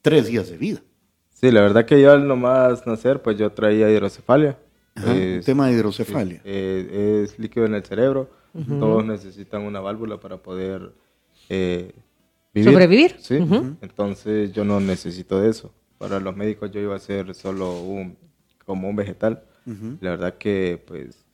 tres 0.00 0.26
días 0.26 0.48
de 0.50 0.58
vida. 0.58 0.82
Sí, 1.30 1.50
la 1.50 1.60
verdad 1.62 1.84
que 1.84 2.00
yo 2.00 2.12
al 2.12 2.26
nomás 2.28 2.86
nacer, 2.86 3.20
pues 3.22 3.36
yo 3.38 3.50
traía 3.52 3.90
hidrocefalia. 3.90 4.58
Ajá, 4.94 5.14
Es- 5.16 5.44
tema 5.44 5.66
de 5.68 5.72
hidrocefalia. 5.74 6.36
sí, 6.38 6.42
eh, 6.44 7.22
es 7.24 7.38
líquido 7.38 7.66
en 7.66 7.74
el 7.74 7.84
cerebro. 7.84 8.30
Todos 8.78 9.02
necesitan 9.06 9.62
una 9.62 9.80
válvula 9.80 10.20
para 10.20 10.36
poder 10.36 10.92
eh, 11.48 11.92
vivir. 12.52 12.70
Sobrevivir. 12.70 13.16
Sí. 13.18 13.36
Ujú. 13.38 13.76
Entonces 13.80 14.52
yo 14.52 14.62
no 14.64 14.78
necesito 14.78 15.40
de 15.40 15.48
eso. 15.48 15.72
Para 15.96 16.20
los 16.20 16.36
médicos 16.36 16.70
yo 16.70 16.78
iba 16.80 16.94
a 16.94 16.98
ser 16.98 17.34
solo 17.34 17.80
un, 17.80 18.14
como 18.72 18.88
un 18.88 18.96
vegetal. 18.96 19.42
La 20.00 20.10
verdad 20.10 20.34
que 20.38 20.82
pues 20.86 21.24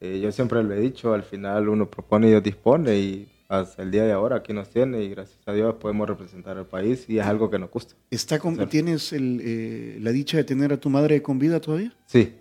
eh, 0.00 0.18
yo 0.20 0.32
siempre 0.32 0.62
lo 0.64 0.74
he 0.74 0.80
dicho, 0.80 1.12
al 1.14 1.22
final 1.22 1.68
uno 1.68 1.88
propone 1.88 2.26
y 2.26 2.30
Dios 2.30 2.42
dispone 2.42 2.96
y 2.98 3.28
hasta 3.48 3.82
el 3.82 3.90
día 3.90 4.04
de 4.04 4.12
ahora 4.12 4.36
aquí 4.36 4.52
nos 4.52 4.68
tiene 4.70 5.02
y 5.02 5.10
gracias 5.10 5.38
a 5.46 5.52
Dios 5.52 5.74
podemos 5.74 6.08
representar 6.08 6.56
al 6.56 6.66
país 6.66 7.08
y 7.08 7.18
es 7.18 7.26
algo 7.26 7.50
que 7.50 7.58
nos 7.58 7.70
gusta. 7.70 7.94
Está 8.10 8.38
con- 8.38 8.56
¿Tienes 8.68 9.12
el, 9.12 9.40
eh, 9.44 9.98
la 10.00 10.10
dicha 10.10 10.38
de 10.38 10.44
tener 10.44 10.72
a 10.72 10.78
tu 10.78 10.88
madre 10.90 11.22
con 11.22 11.38
vida 11.38 11.60
todavía? 11.60 11.92
Sí, 12.06 12.32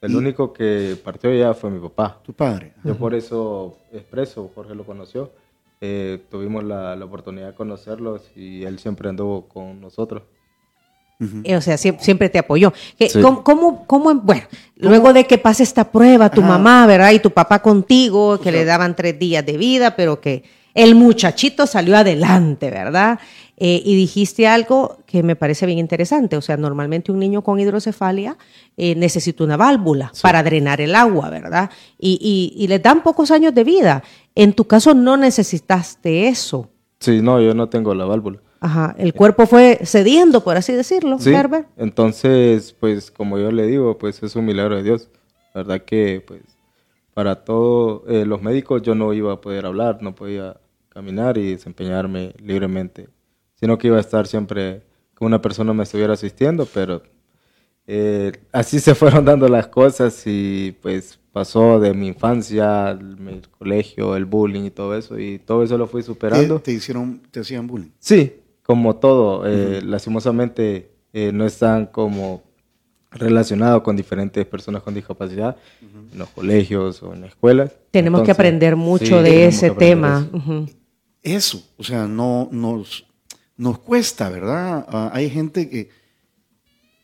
el 0.00 0.12
Y- 0.12 0.16
único 0.16 0.52
que 0.52 0.96
partió 1.04 1.32
ya 1.32 1.52
fue 1.54 1.70
mi 1.70 1.78
papá. 1.78 2.20
Tu 2.24 2.32
padre. 2.32 2.72
Yo 2.84 2.96
por 2.96 3.14
eso 3.14 3.78
expreso, 3.92 4.50
Jorge 4.54 4.74
lo 4.74 4.84
conoció, 4.84 5.30
eh, 5.80 6.18
tuvimos 6.30 6.64
la, 6.64 6.96
la 6.96 7.04
oportunidad 7.04 7.48
de 7.50 7.54
conocerlos 7.54 8.22
y 8.34 8.64
él 8.64 8.78
siempre 8.80 9.08
anduvo 9.10 9.46
con 9.46 9.80
nosotros. 9.80 10.22
Eh, 11.44 11.56
O 11.56 11.60
sea, 11.60 11.78
siempre, 11.78 12.04
siempre 12.04 12.28
te 12.28 12.38
apoyó. 12.38 12.72
Sí. 12.98 13.20
¿cómo, 13.22 13.42
cómo, 13.42 13.86
cómo- 13.86 14.14
bueno, 14.16 14.42
luego 14.76 15.12
de 15.12 15.24
que 15.24 15.38
pase 15.38 15.62
esta 15.62 15.90
prueba, 15.90 16.30
tu 16.30 16.40
Ajá. 16.42 16.50
mamá, 16.50 16.86
¿verdad? 16.86 17.12
Y 17.12 17.20
tu 17.20 17.30
papá 17.30 17.60
contigo, 17.62 18.38
que 18.40 18.52
le 18.52 18.64
daban 18.64 18.94
tres 18.94 19.18
días 19.18 19.44
de 19.46 19.56
vida, 19.56 19.96
pero 19.96 20.20
que 20.20 20.44
el 20.74 20.94
muchachito 20.94 21.66
salió 21.66 21.96
adelante, 21.96 22.70
¿verdad? 22.70 23.18
Eh, 23.58 23.80
y 23.82 23.96
dijiste 23.96 24.46
algo 24.46 24.98
que 25.06 25.22
me 25.22 25.34
parece 25.34 25.64
bien 25.64 25.78
interesante. 25.78 26.36
O 26.36 26.42
sea, 26.42 26.58
normalmente 26.58 27.10
un 27.10 27.18
niño 27.18 27.40
con 27.40 27.58
hidrocefalia 27.58 28.36
eh, 28.76 28.94
necesita 28.94 29.42
una 29.44 29.56
válvula 29.56 30.12
para 30.20 30.42
drenar 30.42 30.82
el 30.82 30.94
agua, 30.94 31.30
¿verdad? 31.30 31.70
Y, 31.98 32.18
y, 32.20 32.62
y 32.62 32.68
le 32.68 32.78
dan 32.78 33.02
pocos 33.02 33.30
años 33.30 33.54
de 33.54 33.64
vida. 33.64 34.02
En 34.34 34.52
tu 34.52 34.66
caso 34.66 34.92
no 34.92 35.16
necesitaste 35.16 36.28
eso. 36.28 36.68
Sí, 37.00 37.22
no, 37.22 37.40
yo 37.40 37.54
no 37.54 37.70
tengo 37.70 37.94
la 37.94 38.04
válvula. 38.04 38.40
Ajá, 38.60 38.94
el 38.98 39.12
cuerpo 39.14 39.46
fue 39.46 39.78
cediendo, 39.84 40.42
por 40.42 40.56
así 40.56 40.72
decirlo, 40.72 41.18
Sí, 41.18 41.32
Herbert. 41.32 41.68
entonces, 41.76 42.74
pues 42.78 43.10
como 43.10 43.38
yo 43.38 43.50
le 43.52 43.66
digo, 43.66 43.98
pues 43.98 44.22
es 44.22 44.34
un 44.36 44.44
milagro 44.46 44.76
de 44.76 44.82
Dios. 44.82 45.08
La 45.54 45.62
verdad 45.62 45.82
que, 45.84 46.22
pues, 46.26 46.42
para 47.14 47.44
todos 47.44 48.02
los 48.26 48.42
médicos 48.42 48.82
yo 48.82 48.94
no 48.94 49.12
iba 49.12 49.32
a 49.32 49.40
poder 49.40 49.66
hablar, 49.66 50.02
no 50.02 50.14
podía 50.14 50.58
caminar 50.90 51.36
y 51.38 51.52
desempeñarme 51.52 52.34
libremente, 52.42 53.08
sino 53.54 53.76
que 53.78 53.88
iba 53.88 53.96
a 53.98 54.00
estar 54.00 54.26
siempre 54.26 54.82
que 55.16 55.24
una 55.24 55.40
persona 55.40 55.72
me 55.72 55.82
estuviera 55.84 56.12
asistiendo, 56.14 56.66
pero 56.72 57.02
eh, 57.86 58.32
así 58.52 58.80
se 58.80 58.94
fueron 58.94 59.24
dando 59.24 59.48
las 59.48 59.68
cosas 59.68 60.22
y 60.26 60.76
pues 60.82 61.18
pasó 61.32 61.78
de 61.80 61.92
mi 61.94 62.08
infancia, 62.08 62.90
el, 62.90 63.16
mi 63.18 63.40
colegio, 63.58 64.16
el 64.16 64.24
bullying 64.24 64.64
y 64.64 64.70
todo 64.70 64.96
eso, 64.96 65.18
y 65.18 65.38
todo 65.38 65.62
eso 65.62 65.76
lo 65.78 65.86
fui 65.86 66.00
¿Te, 66.02 66.06
superando. 66.06 66.60
te 66.60 66.72
hicieron, 66.72 67.20
te 67.30 67.40
hacían 67.40 67.66
bullying? 67.66 67.90
Sí, 67.98 68.34
como 68.66 68.96
todo, 68.96 69.46
eh, 69.46 69.80
lastimosamente 69.82 70.90
eh, 71.12 71.30
no 71.32 71.46
están 71.46 71.86
como 71.86 72.42
relacionados 73.12 73.82
con 73.82 73.96
diferentes 73.96 74.44
personas 74.44 74.82
con 74.82 74.92
discapacidad 74.92 75.56
en 75.80 76.18
los 76.18 76.28
colegios 76.30 77.00
o 77.02 77.14
en 77.14 77.22
las 77.22 77.30
escuelas. 77.30 77.72
Tenemos 77.92 78.22
que 78.22 78.32
aprender 78.32 78.74
sí, 78.74 78.80
mucho 78.80 79.22
de 79.22 79.46
ese 79.46 79.70
tema. 79.70 80.28
eso. 80.32 80.66
Eso, 81.22 81.62
o 81.76 81.84
sea, 81.84 82.06
no 82.06 82.48
nos, 82.52 83.06
nos 83.56 83.78
cuesta, 83.78 84.28
¿verdad? 84.30 84.84
Ah, 84.88 85.10
hay 85.12 85.30
gente 85.30 85.68
que, 85.68 85.88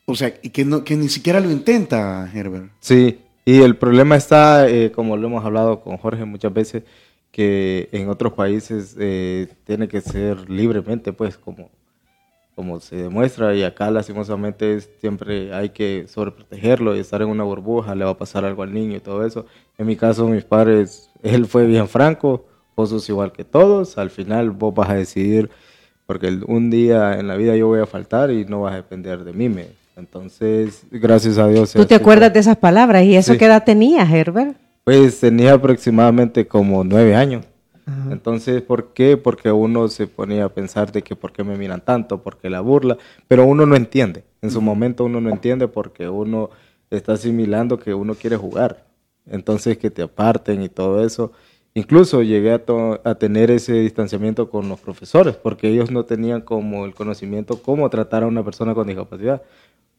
o 0.05 0.15
sea, 0.15 0.33
y 0.41 0.49
que, 0.49 0.65
no, 0.65 0.83
que 0.83 0.95
ni 0.95 1.09
siquiera 1.09 1.39
lo 1.39 1.49
intenta, 1.49 2.29
Herbert. 2.33 2.71
Sí, 2.79 3.19
y 3.45 3.61
el 3.61 3.75
problema 3.77 4.15
está, 4.15 4.69
eh, 4.69 4.91
como 4.91 5.17
lo 5.17 5.27
hemos 5.27 5.43
hablado 5.43 5.81
con 5.81 5.97
Jorge 5.97 6.23
muchas 6.23 6.53
veces, 6.53 6.83
que 7.33 7.89
en 7.91 8.09
otros 8.09 8.33
países 8.33 8.95
eh, 8.99 9.47
tiene 9.65 9.87
que 9.87 10.01
ser 10.01 10.47
libremente, 10.51 11.11
pues, 11.13 11.35
como, 11.35 11.71
como 12.55 12.79
se 12.79 12.95
demuestra, 12.95 13.55
y 13.55 13.63
acá 13.63 13.89
lastimosamente 13.89 14.79
siempre 15.01 15.51
hay 15.51 15.69
que 15.69 16.05
sobreprotegerlo 16.07 16.95
y 16.95 16.99
estar 16.99 17.23
en 17.23 17.29
una 17.29 17.43
burbuja, 17.43 17.95
le 17.95 18.05
va 18.05 18.11
a 18.11 18.17
pasar 18.19 18.45
algo 18.45 18.61
al 18.61 18.71
niño 18.71 18.97
y 18.97 18.99
todo 18.99 19.25
eso. 19.25 19.47
En 19.79 19.87
mi 19.87 19.95
caso, 19.95 20.27
mis 20.27 20.43
padres, 20.43 21.09
él 21.23 21.47
fue 21.47 21.65
bien 21.65 21.87
franco, 21.87 22.45
vos 22.75 22.91
sos 22.91 23.09
igual 23.09 23.31
que 23.31 23.43
todos, 23.43 23.97
al 23.97 24.11
final 24.11 24.51
vos 24.51 24.75
vas 24.75 24.91
a 24.91 24.93
decidir, 24.93 25.49
porque 26.05 26.39
un 26.45 26.69
día 26.69 27.19
en 27.19 27.27
la 27.27 27.35
vida 27.35 27.55
yo 27.57 27.65
voy 27.65 27.79
a 27.79 27.87
faltar 27.87 28.29
y 28.29 28.45
no 28.45 28.61
vas 28.61 28.73
a 28.73 28.77
depender 28.77 29.23
de 29.23 29.33
mí. 29.33 29.49
Me. 29.49 29.65
Entonces, 29.97 30.83
gracias 30.91 31.39
a 31.39 31.47
Dios. 31.47 31.71
¿Tú 31.71 31.79
te 31.79 31.81
este- 31.81 31.95
acuerdas 31.95 32.31
de 32.31 32.41
esas 32.41 32.57
palabras? 32.57 33.03
¿Y 33.05 33.15
eso 33.15 33.33
Sí. 33.33 33.39
qué 33.39 33.45
edad 33.45 33.63
tenías, 33.63 34.07
Herbert? 34.11 34.55
Pues 34.83 35.19
tenía 35.19 35.53
aproximadamente 35.53 36.47
como 36.47 36.83
nueve 36.83 37.15
años. 37.15 37.45
Entonces, 38.09 38.61
¿por 38.61 38.93
qué? 38.93 39.17
Porque 39.17 39.51
uno 39.51 39.89
se 39.89 40.07
ponía 40.07 40.45
a 40.45 40.49
pensar 40.49 40.93
de 40.93 41.01
que 41.01 41.17
por 41.17 41.33
qué 41.33 41.43
me 41.43 41.57
miran 41.57 41.81
tanto, 41.81 42.23
por 42.23 42.37
qué 42.37 42.49
la 42.49 42.61
burla, 42.61 42.97
pero 43.27 43.45
uno 43.45 43.65
no 43.65 43.75
entiende. 43.75 44.23
En 44.41 44.51
su 44.51 44.61
momento 44.61 45.03
uno 45.03 45.19
no 45.19 45.29
entiende 45.29 45.67
porque 45.67 46.07
uno 46.07 46.49
está 46.89 47.13
asimilando 47.13 47.77
que 47.79 47.93
uno 47.93 48.15
quiere 48.15 48.37
jugar. 48.37 48.85
Entonces, 49.25 49.77
que 49.77 49.89
te 49.89 50.01
aparten 50.01 50.63
y 50.63 50.69
todo 50.69 51.05
eso. 51.05 51.33
Incluso 51.73 52.21
llegué 52.21 52.53
a, 52.53 52.61
a 53.03 53.15
tener 53.15 53.51
ese 53.51 53.73
distanciamiento 53.73 54.49
con 54.49 54.69
los 54.69 54.79
profesores 54.79 55.35
porque 55.35 55.67
ellos 55.67 55.91
no 55.91 56.05
tenían 56.05 56.41
como 56.41 56.85
el 56.85 56.93
conocimiento 56.93 57.61
cómo 57.61 57.89
tratar 57.89 58.23
a 58.23 58.27
una 58.27 58.45
persona 58.45 58.75
con 58.75 58.87
discapacidad 58.87 59.41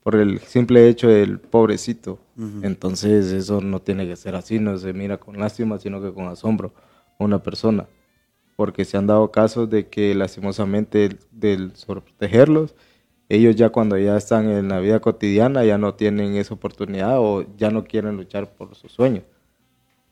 por 0.05 0.15
el 0.17 0.39
simple 0.41 0.87
hecho 0.89 1.09
del 1.09 1.41
pobrecito. 1.41 2.19
Entonces 2.63 3.33
eso 3.33 3.61
no 3.61 3.81
tiene 3.81 4.07
que 4.07 4.15
ser 4.17 4.37
así, 4.37 4.59
no 4.61 4.77
se 4.79 4.93
mira 4.93 5.17
con 5.17 5.39
lástima, 5.39 5.79
sino 5.79 6.01
que 6.01 6.13
con 6.13 6.27
asombro 6.29 6.73
a 7.19 7.25
una 7.25 7.43
persona. 7.43 7.87
Porque 8.55 8.85
se 8.85 8.97
han 8.97 9.07
dado 9.09 9.33
casos 9.33 9.69
de 9.71 9.89
que 9.89 10.15
lastimosamente 10.15 11.07
el- 11.07 11.19
del 11.33 11.75
sobreprotegerlos, 11.75 12.75
ellos 13.31 13.57
ya 13.57 13.71
cuando 13.71 13.97
ya 13.99 14.17
están 14.17 14.49
en 14.51 14.69
la 14.69 14.79
vida 14.79 15.01
cotidiana 15.01 15.65
ya 15.65 15.79
no 15.79 15.95
tienen 15.95 16.37
esa 16.37 16.53
oportunidad 16.55 17.19
o 17.19 17.45
ya 17.57 17.71
no 17.71 17.83
quieren 17.85 18.17
luchar 18.17 18.53
por 18.53 18.75
sus 18.75 18.93
sueños. 18.93 19.25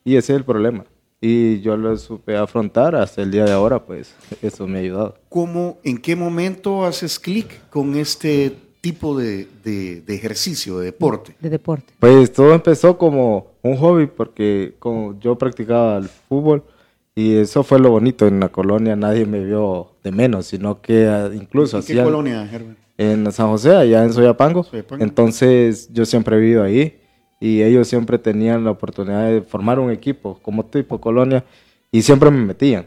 Y 0.05 0.17
ese 0.17 0.33
es 0.33 0.39
el 0.39 0.45
problema. 0.45 0.87
Y 1.21 1.61
yo 1.61 1.77
lo 1.77 1.97
supe 1.99 2.37
afrontar 2.37 2.97
hasta 2.97 3.23
el 3.23 3.31
día 3.31 3.45
de 3.45 3.53
ahora, 3.53 3.85
pues 3.85 4.15
eso 4.41 4.67
me 4.67 4.79
ha 4.79 4.81
ayudado. 4.81 5.19
¿Cómo, 5.29 5.79
en 5.85 5.99
qué 5.99 6.17
momento 6.17 6.85
haces 6.85 7.19
clic 7.19 7.69
con 7.69 7.95
este 7.95 8.57
tipo 8.83 9.17
de, 9.17 9.47
de- 9.65 10.03
de 10.03 10.15
ejercicio, 10.15 10.79
de 10.81 10.87
deporte? 10.87 11.35
De 11.41 11.49
deporte. 11.49 11.95
Pues 11.99 12.31
todo 12.33 12.53
empezó 12.53 12.99
como 12.99 13.47
un 13.63 13.77
hobby 13.79 14.07
porque 14.07 14.75
como 14.79 15.19
yo 15.21 15.39
practicaba 15.39 15.97
el 15.97 16.09
fútbol 16.09 16.65
y 17.15 17.37
eso 17.37 17.63
fue 17.63 17.79
lo 17.79 17.91
bonito. 17.91 18.27
En 18.27 18.41
la 18.41 18.51
colonia 18.51 18.95
nadie 18.97 19.25
me 19.25 19.43
vio 19.45 19.93
de 20.05 20.13
menos, 20.13 20.47
sino 20.47 20.83
que 20.83 21.07
ah, 21.07 21.31
incluso 21.33 21.79
¿En 21.79 21.85
qué 21.85 21.93
hacían- 21.93 22.05
colonia, 22.05 22.43
Herbert? 22.53 22.77
en 22.99 23.33
San 23.33 23.49
José, 23.49 23.75
allá 23.75 24.05
en 24.05 24.13
Soyapango. 24.13 24.63
Soyapango. 24.65 25.03
Entonces 25.03 25.89
yo 25.93 26.05
siempre 26.05 26.37
he 26.37 26.41
vivido 26.41 26.63
ahí 26.63 26.99
y 27.41 27.63
ellos 27.63 27.89
siempre 27.89 28.19
tenían 28.19 28.65
la 28.65 28.71
oportunidad 28.73 29.27
de 29.29 29.41
formar 29.43 29.79
un 29.79 29.91
equipo 29.91 30.39
como 30.43 30.65
tipo 30.67 31.01
colonia 31.01 31.45
y 31.91 32.03
siempre 32.03 32.31
me 32.31 32.45
metían. 32.45 32.87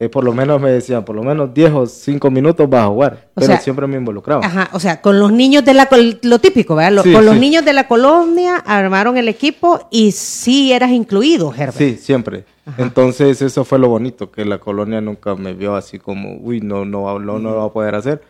Eh, 0.00 0.08
por 0.08 0.24
lo 0.24 0.32
menos 0.34 0.60
me 0.60 0.70
decían, 0.70 1.04
por 1.04 1.14
lo 1.14 1.22
menos 1.22 1.54
10 1.54 1.70
o 1.72 1.86
5 1.86 2.28
minutos 2.28 2.68
vas 2.68 2.82
a 2.82 2.88
jugar, 2.88 3.28
O 3.28 3.34
pero 3.36 3.46
sea, 3.46 3.60
siempre 3.60 3.86
me 3.86 3.96
involucraban. 3.96 4.44
Ajá, 4.44 4.68
o 4.72 4.80
sea, 4.80 5.00
con 5.00 5.20
los 5.20 5.32
niños 5.32 5.64
de 5.64 5.72
la 5.72 5.88
lo 6.22 6.40
típico, 6.40 6.74
¿verdad? 6.74 6.92
Lo- 6.92 7.02
Sí, 7.04 7.12
con 7.12 7.24
los 7.24 7.34
sí. 7.34 7.40
niños 7.40 7.64
de 7.64 7.72
la 7.74 7.86
colonia 7.86 8.56
armaron 8.56 9.16
el 9.16 9.28
equipo 9.28 9.86
y 9.92 10.10
sí 10.10 10.72
eras 10.72 10.90
incluido, 10.90 11.52
Herbert. 11.54 11.76
Sí, 11.76 11.96
siempre. 11.96 12.44
Entonces 12.76 13.40
eso 13.40 13.64
fue 13.64 13.78
lo 13.78 13.88
bonito, 13.88 14.32
que 14.32 14.44
la 14.44 14.58
colonia 14.58 15.00
nunca 15.00 15.36
me 15.36 15.54
vio 15.54 15.76
así 15.76 15.98
como, 16.00 16.38
uy, 16.38 16.60
no, 16.60 16.84
no, 16.84 17.18
no, 17.20 17.38
no 17.38 17.50
lo 17.50 17.56
va 17.58 17.64
a 17.66 17.72
poder 17.72 17.94
hacer. 17.94 18.20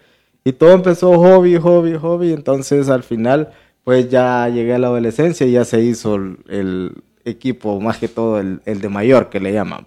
Y 0.44 0.52
todo 0.52 0.72
empezó 0.72 1.16
hobby, 1.18 1.56
hobby, 1.56 1.94
hobby. 1.96 2.32
Entonces 2.34 2.90
al 2.90 3.02
final, 3.04 3.50
pues 3.84 4.10
ya 4.10 4.46
llegué 4.50 4.74
a 4.74 4.78
la 4.78 4.88
adolescencia 4.88 5.46
y 5.46 5.52
ya 5.52 5.64
se 5.64 5.80
hizo 5.80 6.16
el, 6.16 6.36
el 6.48 6.92
equipo, 7.24 7.80
más 7.80 7.96
que 7.96 8.08
todo 8.08 8.38
el, 8.38 8.60
el 8.66 8.82
de 8.82 8.88
mayor 8.90 9.30
que 9.30 9.40
le 9.40 9.52
llaman. 9.52 9.86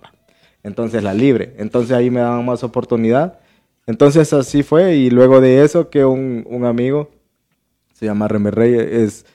Entonces 0.64 1.04
la 1.04 1.14
libre. 1.14 1.54
Entonces 1.58 1.92
ahí 1.92 2.10
me 2.10 2.20
daban 2.20 2.46
más 2.46 2.64
oportunidad. 2.64 3.40
Entonces 3.86 4.32
así 4.34 4.64
fue. 4.64 4.96
Y 4.96 5.10
luego 5.10 5.42
de 5.42 5.64
eso 5.64 5.90
que 5.90 6.06
un, 6.06 6.66
amigo, 6.66 7.10
se 7.94 8.06
llama 8.06 8.28
Remer 8.28 8.56
Reyes, 8.56 8.92
es, 8.92 9.26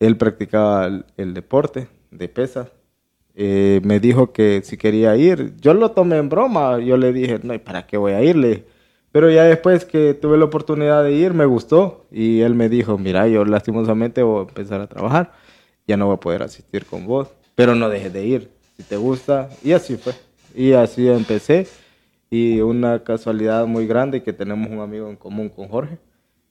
él 0.00 0.16
practicaba 0.16 1.04
el, 1.16 1.34
deporte 1.34 1.88
de 2.10 2.28
pesas. 2.28 2.68
Eh, 3.34 3.80
me 3.84 4.00
dijo 4.00 4.32
que 4.32 4.60
si 4.64 4.76
quería 4.76 5.16
ir, 5.16 5.54
yo 5.60 5.72
lo 5.72 5.92
tomé 5.92 6.18
en 6.18 6.28
broma, 6.28 6.78
yo 6.80 6.96
le 6.96 7.12
dije, 7.12 7.38
no, 7.42 7.54
¿y 7.54 7.58
para 7.58 7.86
qué 7.86 7.96
voy 7.96 8.12
a 8.12 8.22
irle? 8.22 8.66
Pero 9.12 9.30
ya 9.30 9.44
después 9.44 9.84
que 9.84 10.14
tuve 10.14 10.38
la 10.38 10.44
oportunidad 10.44 11.02
de 11.02 11.12
ir, 11.12 11.34
me 11.34 11.44
gustó. 11.44 12.06
Y 12.10 12.40
él 12.40 12.54
me 12.54 12.68
dijo, 12.68 12.96
mira, 12.98 13.26
yo 13.28 13.44
lastimosamente 13.44 14.22
voy 14.22 14.40
a 14.40 14.48
empezar 14.48 14.80
a 14.80 14.86
trabajar. 14.86 15.32
Ya 15.86 15.96
no 15.96 16.06
voy 16.06 16.14
a 16.14 16.20
poder 16.20 16.42
asistir 16.42 16.86
con 16.86 17.06
vos. 17.06 17.28
Pero 17.54 17.74
no 17.74 17.88
dejes 17.88 18.12
de 18.12 18.24
ir, 18.24 18.50
si 18.76 18.82
te 18.84 18.96
gusta. 18.96 19.50
Y 19.64 19.72
así 19.72 19.96
fue. 19.96 20.14
Y 20.54 20.72
así 20.72 21.08
empecé. 21.08 21.66
Y 22.30 22.60
una 22.60 23.02
casualidad 23.02 23.66
muy 23.66 23.86
grande 23.86 24.22
que 24.22 24.32
tenemos 24.32 24.70
un 24.70 24.80
amigo 24.80 25.08
en 25.08 25.16
común 25.16 25.48
con 25.48 25.68
Jorge. 25.68 25.98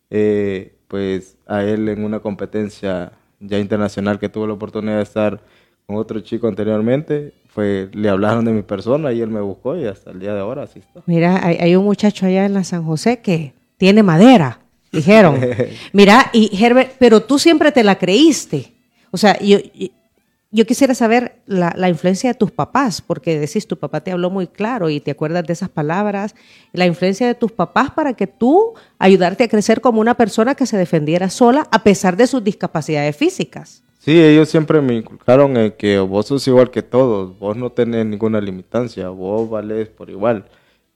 Eh, 0.09 0.75
pues 0.87 1.37
a 1.45 1.63
él 1.63 1.87
en 1.87 2.03
una 2.03 2.19
competencia 2.19 3.13
ya 3.39 3.59
internacional 3.59 4.19
que 4.19 4.27
tuve 4.27 4.47
la 4.47 4.53
oportunidad 4.53 4.97
de 4.97 5.03
estar 5.03 5.39
con 5.85 5.97
otro 5.97 6.19
chico 6.19 6.47
anteriormente, 6.47 7.33
fue, 7.47 7.89
le 7.93 8.09
hablaron 8.09 8.45
de 8.45 8.51
mi 8.51 8.61
persona 8.61 9.11
y 9.11 9.21
él 9.21 9.29
me 9.29 9.41
buscó 9.41 9.75
y 9.75 9.85
hasta 9.85 10.11
el 10.11 10.19
día 10.19 10.33
de 10.33 10.39
ahora 10.39 10.63
así 10.63 10.79
está. 10.79 11.01
Mira, 11.05 11.39
hay, 11.43 11.57
hay 11.57 11.75
un 11.75 11.83
muchacho 11.83 12.25
allá 12.25 12.45
en 12.45 12.53
la 12.53 12.63
San 12.63 12.83
José 12.83 13.21
que 13.21 13.53
tiene 13.77 14.03
madera, 14.03 14.59
dijeron. 14.91 15.39
Mira, 15.93 16.29
y 16.31 16.51
Herbert, 16.63 16.93
pero 16.99 17.21
tú 17.21 17.39
siempre 17.39 17.71
te 17.71 17.83
la 17.83 17.97
creíste. 17.97 18.73
O 19.09 19.17
sea, 19.17 19.39
yo, 19.39 19.57
yo 20.51 20.65
quisiera 20.65 20.95
saber 20.95 21.41
la, 21.45 21.89
influencia 21.89 22.31
de 22.31 22.33
tus 22.33 22.51
papás, 22.51 23.01
porque 23.01 23.39
decís, 23.39 23.67
tu 23.67 23.77
papá 23.77 24.01
te 24.01 24.11
habló 24.11 24.29
muy 24.29 24.47
claro 24.47 24.89
y 24.89 24.99
te 24.99 25.11
acuerdas 25.11 25.45
de 25.45 25.53
esas 25.53 25.69
palabras, 25.69 26.35
la 26.73 26.85
influencia 26.87 27.27
de 27.27 27.35
tus 27.35 27.51
papás 27.51 27.91
para 27.91 28.13
que 28.13 28.25
tú 28.25 28.73
ayudarte 28.97 29.43
a 29.43 29.47
crecer 29.47 29.79
como 29.81 30.01
una 30.01 30.15
persona 30.15 30.55
que 30.55 30.65
se 30.65 30.77
defendiera 30.77 31.29
sola 31.29 31.67
a 31.71 31.83
pesar 31.83 32.17
de 32.17 32.27
sus 32.27 32.43
discapacidades 32.43 33.15
físicas. 33.15 33.83
Sí, 33.99 34.19
ellos 34.19 34.49
siempre 34.49 34.81
me 34.81 34.95
inculcaron 34.95 35.57
en 35.57 35.73
que 35.73 35.99
vos 35.99 36.25
sos 36.25 36.47
igual 36.47 36.71
que 36.71 36.81
todos, 36.81 37.37
vos 37.37 37.55
no 37.55 37.71
tenés 37.71 38.05
ninguna 38.05 38.41
limitancia, 38.41 39.09
vos 39.09 39.49
vales 39.49 39.89
por 39.89 40.09
igual. 40.09 40.45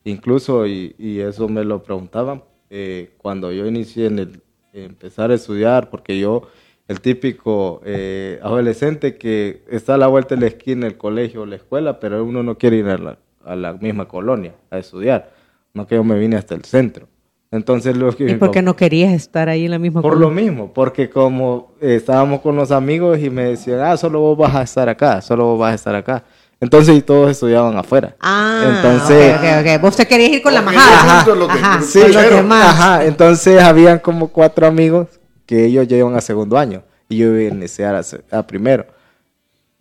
Incluso, 0.06 0.66
y, 0.66 0.96
y 0.98 1.20
eso 1.20 1.48
me 1.48 1.64
lo 1.64 1.84
preguntaban 1.84 2.44
eh, 2.70 3.14
cuando 3.18 3.52
yo 3.52 3.68
inicié 3.68 4.08
en 4.08 4.20
el 4.20 4.42
empezar 4.74 5.30
a 5.30 5.36
estudiar, 5.36 5.92
porque 5.92 6.18
yo, 6.18 6.48
el 6.88 7.00
típico 7.02 7.82
eh, 7.86 8.40
adolescente 8.44 9.18
que 9.18 9.64
está 9.70 9.96
a 9.96 9.98
la 9.98 10.08
vuelta 10.08 10.36
de 10.36 10.42
la 10.42 10.48
esquina 10.48 10.86
el 10.88 10.98
colegio 10.98 11.42
o 11.42 11.46
la 11.46 11.56
escuela, 11.56 12.00
pero 12.00 12.24
uno 12.24 12.44
no 12.44 12.58
quiere 12.58 12.78
ir 12.78 12.88
a 12.88 12.98
la, 12.98 13.18
a 13.46 13.56
la 13.56 13.74
misma 13.74 14.08
colonia 14.08 14.54
a 14.70 14.78
estudiar, 14.78 15.32
no 15.74 15.88
que 15.88 15.96
yo 15.96 16.04
me 16.04 16.18
vine 16.20 16.36
hasta 16.36 16.56
el 16.56 16.64
centro. 16.66 17.08
Entonces, 17.52 17.96
lo 17.96 18.12
que 18.16 18.32
¿Y 18.32 18.36
por 18.36 18.50
qué 18.50 18.64
no 18.64 18.76
querías 18.76 19.14
estar 19.14 19.48
ahí 19.48 19.66
en 19.66 19.72
la 19.72 19.78
misma 19.80 20.02
Por 20.02 20.18
lo 20.18 20.32
mismo, 20.32 20.74
porque 20.74 21.08
como 21.10 21.74
eh, 21.80 21.96
estábamos 21.96 22.42
con 22.42 22.56
los 22.56 22.72
amigos 22.72 23.20
y 23.20 23.30
me 23.30 23.44
decían, 23.44 23.80
ah, 23.82 23.96
solo 23.96 24.20
vos 24.22 24.38
vas 24.40 24.56
a 24.56 24.64
estar 24.64 24.90
acá, 24.90 25.22
solo 25.22 25.46
vos 25.46 25.60
vas 25.60 25.72
a 25.74 25.76
estar 25.76 25.94
acá. 25.96 26.24
Entonces, 26.60 26.98
y 26.98 27.02
todos 27.02 27.30
estudiaban 27.30 27.78
afuera. 27.78 28.16
Ah, 28.20 28.64
entonces, 28.78 29.36
okay, 29.38 29.50
okay, 29.52 29.62
okay. 29.62 29.78
Vos 29.78 29.96
te 29.96 30.08
querías 30.08 30.32
ir 30.32 30.42
con 30.42 30.54
la 30.54 30.62
majada. 30.64 31.20
Ajá, 31.20 31.36
lo 31.36 31.48
que- 31.48 31.54
Ajá, 31.54 31.82
sí, 31.82 32.00
con 32.02 32.14
los 32.14 32.24
pero- 32.24 32.36
demás. 32.38 32.66
ajá, 32.66 33.06
entonces 33.06 33.62
habían 33.62 34.00
como 34.00 34.30
cuatro 34.30 34.66
amigos 34.66 35.08
que 35.46 35.66
ellos 35.66 35.88
ya 35.88 35.98
iban 35.98 36.16
a 36.16 36.22
segundo 36.22 36.58
año 36.58 36.84
y 37.10 37.18
yo 37.18 37.28
iba 37.28 37.52
a 37.52 37.54
iniciar 37.56 38.02
a, 38.32 38.44
primero. 38.48 38.86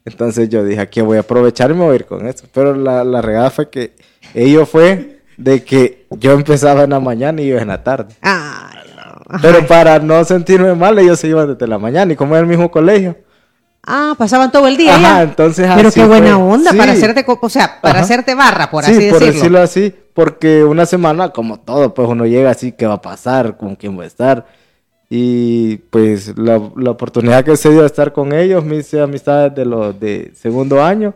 Entonces 0.04 0.48
yo 0.48 0.64
dije, 0.64 0.80
aquí 0.80 1.00
voy 1.00 1.16
a 1.16 1.20
aprovechar 1.20 1.70
y 1.70 1.74
me 1.74 1.84
voy 1.84 1.92
a 1.92 1.96
ir 1.96 2.06
con 2.06 2.26
eso. 2.26 2.46
Pero 2.52 2.74
la, 2.74 3.04
la 3.04 3.22
regada 3.22 3.50
fue 3.50 3.70
que 3.70 3.94
ellos 4.34 4.68
fue 4.68 5.20
de 5.36 5.62
que 5.64 6.06
yo 6.10 6.32
empezaba 6.32 6.82
en 6.84 6.90
la 6.90 7.00
mañana 7.00 7.40
y 7.40 7.46
ellos 7.50 7.62
en 7.62 7.68
la 7.68 7.82
tarde. 7.84 8.14
Ay, 8.20 8.78
no. 8.96 9.38
Pero 9.40 9.66
para 9.66 9.98
no 10.00 10.24
sentirme 10.24 10.74
mal, 10.74 10.98
ellos 10.98 11.20
se 11.20 11.28
iban 11.28 11.46
desde 11.54 11.66
la 11.68 11.78
mañana 11.78 12.12
y 12.12 12.16
como 12.16 12.34
era 12.34 12.40
el 12.42 12.48
mismo 12.48 12.70
colegio. 12.70 13.16
Ah, 13.84 14.14
pasaban 14.16 14.52
todo 14.52 14.68
el 14.68 14.76
día 14.76 14.94
Ajá, 14.94 15.02
ya. 15.02 15.22
entonces 15.22 15.68
Pero 15.74 15.88
así 15.88 16.00
qué 16.00 16.06
buena 16.06 16.34
fue. 16.36 16.44
onda 16.44 16.70
Sí. 16.70 16.76
para 16.78 16.92
hacerte, 16.92 17.24
o 17.26 17.48
sea, 17.48 17.80
para 17.80 17.94
Ajá. 17.96 18.04
hacerte 18.04 18.34
barra, 18.36 18.70
por 18.70 18.84
sí, 18.84 18.92
así 18.92 19.10
por 19.10 19.18
decirlo. 19.18 19.32
decirlo 19.34 19.60
así, 19.60 19.94
porque 20.14 20.62
una 20.62 20.86
semana, 20.86 21.30
como 21.30 21.58
todo, 21.58 21.92
pues 21.92 22.08
uno 22.08 22.24
llega 22.24 22.50
así, 22.50 22.70
¿qué 22.72 22.86
va 22.86 22.94
a 22.94 23.00
pasar? 23.02 23.56
¿Con 23.56 23.74
quién 23.74 23.96
voy 23.96 24.04
a 24.04 24.06
estar? 24.06 24.46
Y 25.14 25.76
pues 25.90 26.38
la, 26.38 26.58
la 26.74 26.92
oportunidad 26.92 27.44
que 27.44 27.54
se 27.58 27.68
dio 27.68 27.80
de 27.80 27.86
estar 27.86 28.14
con 28.14 28.32
ellos, 28.32 28.64
me 28.64 28.76
hice 28.76 28.98
amistades 28.98 29.54
de 29.54 29.66
los 29.66 30.00
de 30.00 30.32
segundo 30.34 30.82
año 30.82 31.12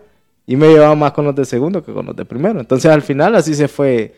y 0.47 0.55
me 0.55 0.69
llevaba 0.69 0.95
más 0.95 1.13
con 1.13 1.25
los 1.25 1.35
de 1.35 1.47
segundo 1.47 1.83
que 1.83 1.95
con 1.95 2.05
los 2.05 2.15
de 2.15 2.27
primero. 2.27 2.61
Entonces 2.61 2.91
al 2.91 3.01
final 3.01 3.35
así 3.35 3.55
se 3.55 3.69
fue 3.69 4.15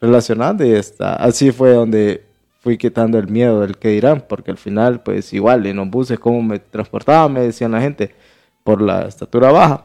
relacionando 0.00 0.64
y 0.64 0.70
está, 0.70 1.16
así 1.16 1.52
fue 1.52 1.74
donde 1.74 2.24
fui 2.60 2.78
quitando 2.78 3.18
el 3.18 3.28
miedo 3.28 3.60
del 3.60 3.76
que 3.76 3.90
dirán, 3.90 4.24
porque 4.26 4.50
al 4.50 4.56
final 4.56 5.02
pues 5.02 5.30
igual 5.34 5.66
en 5.66 5.76
los 5.76 5.90
buses, 5.90 6.18
cómo 6.18 6.40
me 6.40 6.58
transportaba, 6.58 7.28
me 7.28 7.40
decían 7.40 7.72
la 7.72 7.82
gente, 7.82 8.14
por 8.64 8.80
la 8.80 9.02
estatura 9.02 9.52
baja, 9.52 9.84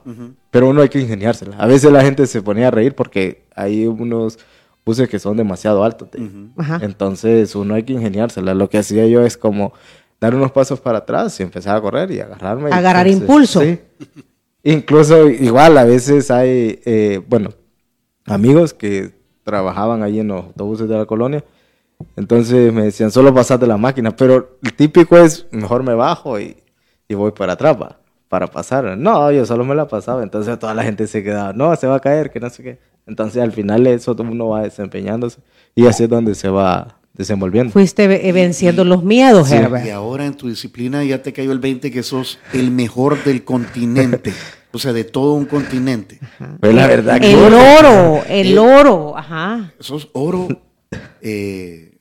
pero 0.51 0.69
uno 0.69 0.81
hay 0.81 0.87
que 0.87 1.01
ingeniársela. 1.01 1.57
A 1.57 1.67
veces 1.67 1.91
la 1.91 2.01
gente 2.01 2.27
se 2.27 2.41
ponía 2.41 2.69
a 2.69 2.71
reír 2.71 2.95
porque 2.95 3.43
hay 3.53 3.87
unos 3.87 4.39
buses 4.85 5.07
que 5.09 5.19
son 5.19 5.37
demasiado 5.37 5.83
altos. 5.83 6.09
Entonces 6.81 7.55
uno 7.55 7.75
hay 7.75 7.83
que 7.83 7.93
ingeniársela. 7.93 8.53
Lo 8.53 8.69
que 8.69 8.77
hacía 8.77 9.05
yo 9.07 9.25
es 9.25 9.37
como 9.37 9.73
dar 10.19 10.35
unos 10.35 10.51
pasos 10.51 10.79
para 10.79 10.99
atrás 10.99 11.39
y 11.39 11.43
empezar 11.43 11.75
a 11.75 11.81
correr 11.81 12.11
y 12.11 12.19
agarrarme. 12.19 12.69
y 12.69 12.73
Agarrar 12.73 13.07
entonces- 13.07 13.29
impulso. 13.29 13.61
Sí. 13.61 13.79
Incluso 14.63 15.27
igual 15.29 15.77
a 15.77 15.83
veces 15.83 16.31
hay, 16.31 16.79
eh, 16.85 17.21
bueno, 17.27 17.49
amigos 18.25 18.73
que 18.73 19.11
trabajaban 19.43 20.03
ahí 20.03 20.19
en 20.19 20.29
los 20.29 20.45
autobuses 20.45 20.87
de 20.87 20.97
la 20.97 21.05
colonia. 21.05 21.43
Entonces 22.15 22.71
me 22.73 22.83
decían, 22.83 23.11
solo 23.11 23.33
pasate 23.33 23.67
la 23.67 23.77
máquina. 23.77 24.15
Pero 24.15 24.57
el 24.63 24.73
típico 24.73 25.17
es, 25.17 25.47
mejor 25.51 25.83
me 25.83 25.93
bajo 25.95 26.39
y, 26.39 26.57
y 27.09 27.13
voy 27.15 27.31
para 27.31 27.53
atrás 27.53 27.75
pa- 27.75 27.99
para 28.29 28.47
pasar. 28.47 28.97
No, 28.97 29.31
yo 29.31 29.45
solo 29.45 29.65
me 29.65 29.75
la 29.75 29.87
pasaba. 29.87 30.23
Entonces 30.23 30.57
toda 30.57 30.73
la 30.73 30.83
gente 30.83 31.07
se 31.07 31.23
quedaba, 31.23 31.51
no, 31.53 31.75
se 31.75 31.87
va 31.87 31.95
a 31.95 31.99
caer, 31.99 32.31
que 32.31 32.39
no 32.39 32.49
sé 32.49 32.63
qué. 32.63 32.79
Entonces 33.07 33.41
al 33.43 33.51
final 33.51 33.85
eso 33.87 34.15
uno 34.17 34.49
va 34.49 34.63
desempeñándose 34.63 35.39
y 35.75 35.85
así 35.87 36.03
es 36.03 36.09
donde 36.09 36.35
se 36.35 36.49
va 36.49 36.99
desenvolviendo. 37.13 37.71
Fuiste 37.73 38.07
ve- 38.07 38.31
venciendo 38.31 38.83
los 38.85 39.03
miedos, 39.03 39.51
Y 39.51 39.55
Herbert. 39.55 39.89
ahora 39.91 40.25
en 40.25 40.35
tu 40.35 40.47
disciplina 40.49 41.03
ya 41.03 41.21
te 41.21 41.31
cayó 41.33 41.51
el 41.51 41.59
20 41.59 41.91
que 41.91 42.01
sos 42.03 42.39
el 42.53 42.71
mejor 42.71 43.23
del 43.23 43.43
continente. 43.43 44.33
O 44.71 44.79
sea, 44.79 44.91
de 44.93 45.03
todo 45.03 45.33
un 45.33 45.45
continente. 45.45 46.19
Pues 46.59 46.73
la 46.73 46.87
verdad 46.87 47.21
que... 47.21 47.31
El 47.31 47.53
oro, 47.53 48.23
el 48.27 48.57
oro, 48.57 49.15
ajá. 49.15 49.71
Sos 49.79 50.09
oro 50.13 50.47
eh, 51.21 51.97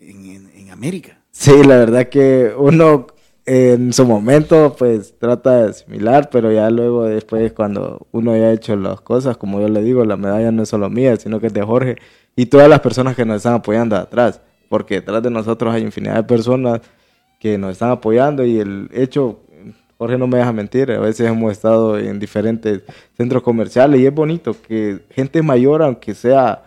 en, 0.00 0.24
en- 0.26 0.50
en 0.54 0.70
América. 0.70 1.18
Sí, 1.30 1.50
la 1.64 1.76
verdad 1.76 2.08
que 2.08 2.52
uno 2.56 3.06
en 3.46 3.92
su 3.92 4.06
momento 4.06 4.74
pues 4.78 5.18
trata 5.18 5.62
de 5.62 5.70
asimilar, 5.70 6.30
pero 6.30 6.50
ya 6.50 6.70
luego 6.70 7.04
después 7.04 7.52
cuando 7.52 8.06
uno 8.12 8.36
ya 8.36 8.44
ha 8.44 8.52
hecho 8.52 8.74
las 8.76 9.00
cosas, 9.00 9.36
como 9.36 9.60
yo 9.60 9.68
le 9.68 9.82
digo, 9.82 10.04
la 10.04 10.16
medalla 10.16 10.50
no 10.50 10.62
es 10.62 10.68
solo 10.70 10.88
mía, 10.88 11.16
sino 11.16 11.40
que 11.40 11.48
es 11.48 11.54
de 11.54 11.62
Jorge 11.62 11.96
y 12.36 12.46
todas 12.46 12.68
las 12.68 12.80
personas 12.80 13.14
que 13.14 13.24
nos 13.24 13.36
están 13.36 13.54
apoyando 13.54 13.96
atrás, 13.96 14.40
porque 14.68 14.96
detrás 14.96 15.22
de 15.22 15.30
nosotros 15.30 15.74
hay 15.74 15.82
infinidad 15.82 16.16
de 16.16 16.22
personas 16.24 16.80
que 17.38 17.58
nos 17.58 17.72
están 17.72 17.90
apoyando 17.90 18.44
y 18.44 18.58
el 18.58 18.88
hecho, 18.92 19.40
Jorge 19.98 20.16
no 20.16 20.26
me 20.26 20.38
deja 20.38 20.52
mentir, 20.52 20.90
a 20.92 21.00
veces 21.00 21.28
hemos 21.28 21.52
estado 21.52 21.98
en 21.98 22.18
diferentes 22.18 22.82
centros 23.16 23.42
comerciales 23.42 24.00
y 24.00 24.06
es 24.06 24.14
bonito 24.14 24.56
que 24.66 25.00
gente 25.10 25.42
mayor, 25.42 25.82
aunque 25.82 26.14
sea 26.14 26.63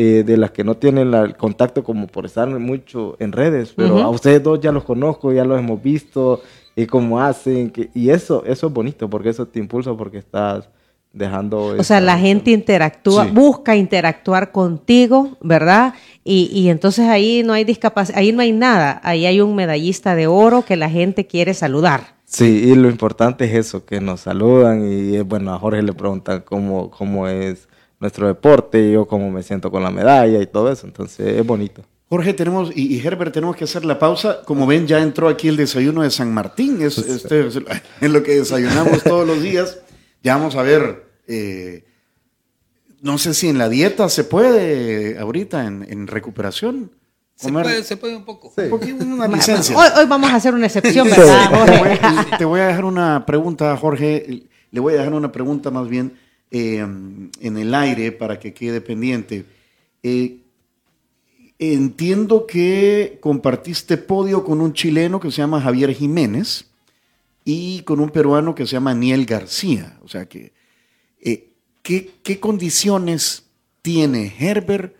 eh, 0.00 0.22
de 0.24 0.36
las 0.36 0.52
que 0.52 0.62
no 0.62 0.76
tienen 0.76 1.10
la- 1.10 1.22
el 1.22 1.36
contacto 1.36 1.82
como 1.82 2.06
por 2.06 2.24
estar 2.24 2.46
mucho 2.48 3.16
en 3.18 3.32
redes, 3.32 3.72
pero 3.74 3.98
a 3.98 4.08
ustedes 4.10 4.40
dos 4.42 4.60
ya 4.60 4.70
los 4.70 4.84
conozco, 4.84 5.32
ya 5.32 5.44
los 5.44 5.58
hemos 5.58 5.82
visto 5.82 6.40
y 6.76 6.86
cómo 6.86 7.20
hacen, 7.20 7.70
que, 7.70 7.90
y 7.94 8.10
eso, 8.10 8.44
eso 8.46 8.68
es 8.68 8.72
bonito 8.72 9.10
porque 9.10 9.30
eso 9.30 9.46
te 9.46 9.58
impulsa 9.58 9.92
porque 9.94 10.18
estás 10.18 10.68
dejando... 11.12 11.74
O 11.76 11.82
sea, 11.82 12.00
la 12.00 12.16
gente 12.16 12.52
interactúa, 12.52 13.24
Sí. 13.24 13.30
busca 13.32 13.74
interactuar 13.74 14.52
contigo, 14.52 15.36
¿verdad? 15.40 15.94
Y, 16.22 16.48
y 16.52 16.68
entonces 16.68 17.08
ahí 17.08 17.42
no 17.44 17.52
hay 17.52 17.64
discapacidad, 17.64 18.18
ahí 18.20 18.30
no 18.30 18.42
hay 18.42 18.52
nada, 18.52 19.00
ahí 19.02 19.26
hay 19.26 19.40
un 19.40 19.56
medallista 19.56 20.14
de 20.14 20.28
oro 20.28 20.62
que 20.64 20.76
la 20.76 20.88
gente 20.90 21.26
quiere 21.26 21.54
saludar. 21.54 22.16
Sí, 22.24 22.44
y 22.70 22.74
lo 22.76 22.88
importante 22.88 23.46
es 23.46 23.54
eso, 23.54 23.84
que 23.84 24.00
nos 24.00 24.20
saludan 24.20 24.86
y 24.86 25.16
eh, 25.16 25.22
bueno, 25.22 25.52
a 25.54 25.58
Jorge 25.58 25.82
le 25.82 25.92
preguntan 25.94 26.42
cómo, 26.46 26.90
cómo 26.90 27.26
es 27.26 27.66
nuestro 28.00 28.26
deporte, 28.26 28.80
y 28.88 28.92
yo 28.92 29.06
cómo 29.06 29.30
me 29.30 29.42
siento 29.42 29.70
con 29.70 29.82
la 29.82 29.90
medalla 29.90 30.40
y 30.40 30.46
todo 30.46 30.70
eso, 30.70 30.86
entonces 30.86 31.26
es 31.38 31.46
bonito. 31.46 31.82
Jorge, 32.08 32.32
tenemos, 32.32 32.70
y, 32.74 32.94
y 32.96 33.06
Herbert, 33.06 33.34
tenemos 33.34 33.54
que 33.56 33.64
hacer 33.64 33.84
la 33.84 33.98
pausa. 33.98 34.40
Como 34.46 34.66
ven, 34.66 34.86
ya 34.86 34.98
entró 35.00 35.28
aquí 35.28 35.48
el 35.48 35.56
desayuno 35.58 36.02
de 36.02 36.10
San 36.10 36.32
Martín. 36.32 36.80
Es, 36.80 36.96
este, 36.96 37.46
es 37.48 37.58
en 38.00 38.12
lo 38.12 38.22
que 38.22 38.36
desayunamos 38.36 39.02
todos 39.02 39.26
los 39.26 39.42
días. 39.42 39.78
Ya 40.22 40.36
vamos 40.36 40.56
a 40.56 40.62
ver. 40.62 41.04
eh, 41.26 41.84
no 43.00 43.16
sé 43.18 43.32
si 43.34 43.48
en 43.48 43.58
la 43.58 43.68
dieta 43.68 44.08
se 44.08 44.24
puede 44.24 45.18
ahorita, 45.18 45.66
en, 45.66 45.86
en 45.88 46.06
recuperación. 46.06 46.90
Se 47.36 47.46
comer 47.48 47.62
puede, 47.64 47.84
se 47.84 47.96
puede 47.96 48.16
un 48.16 48.24
poco. 48.24 48.52
un 48.56 48.70
poquito, 48.70 49.04
una 49.04 49.28
licencia. 49.28 49.76
Hoy, 49.76 49.86
hoy 49.98 50.06
vamos 50.06 50.30
a 50.32 50.36
hacer 50.36 50.52
una 50.54 50.66
excepción, 50.66 51.06
Sí. 51.08 51.14
¿verdad, 51.16 51.66
Te 51.66 51.78
voy, 51.78 51.90
a- 51.90 52.38
te 52.38 52.44
voy 52.44 52.60
a 52.60 52.66
dejar 52.68 52.84
una 52.84 53.24
pregunta, 53.26 53.76
Jorge. 53.76 54.48
Le 54.70 54.80
voy 54.80 54.94
a 54.94 54.96
dejar 54.98 55.12
una 55.14 55.30
pregunta 55.30 55.70
más 55.70 55.88
bien 55.88 56.18
eh, 56.50 56.78
en 56.78 57.56
el 57.56 57.74
aire 57.74 58.12
para 58.12 58.38
que 58.38 58.54
quede 58.54 58.80
pendiente. 58.80 59.44
Eh, 60.02 60.38
entiendo 61.58 62.46
que 62.46 63.18
compartiste 63.20 63.96
podio 63.96 64.44
con 64.44 64.60
un 64.60 64.72
chileno 64.72 65.20
que 65.20 65.30
se 65.30 65.38
llama 65.38 65.60
Javier 65.60 65.92
Jiménez 65.92 66.66
y 67.44 67.82
con 67.82 68.00
un 68.00 68.10
peruano 68.10 68.54
que 68.54 68.66
se 68.66 68.72
llama 68.72 68.92
Aniel 68.92 69.26
García. 69.26 69.98
O 70.02 70.08
sea 70.08 70.26
que, 70.26 70.52
eh, 71.20 71.48
¿qué, 71.82 72.10
qué 72.22 72.38
condiciones 72.38 73.44
tiene 73.82 74.34
Herbert 74.38 74.94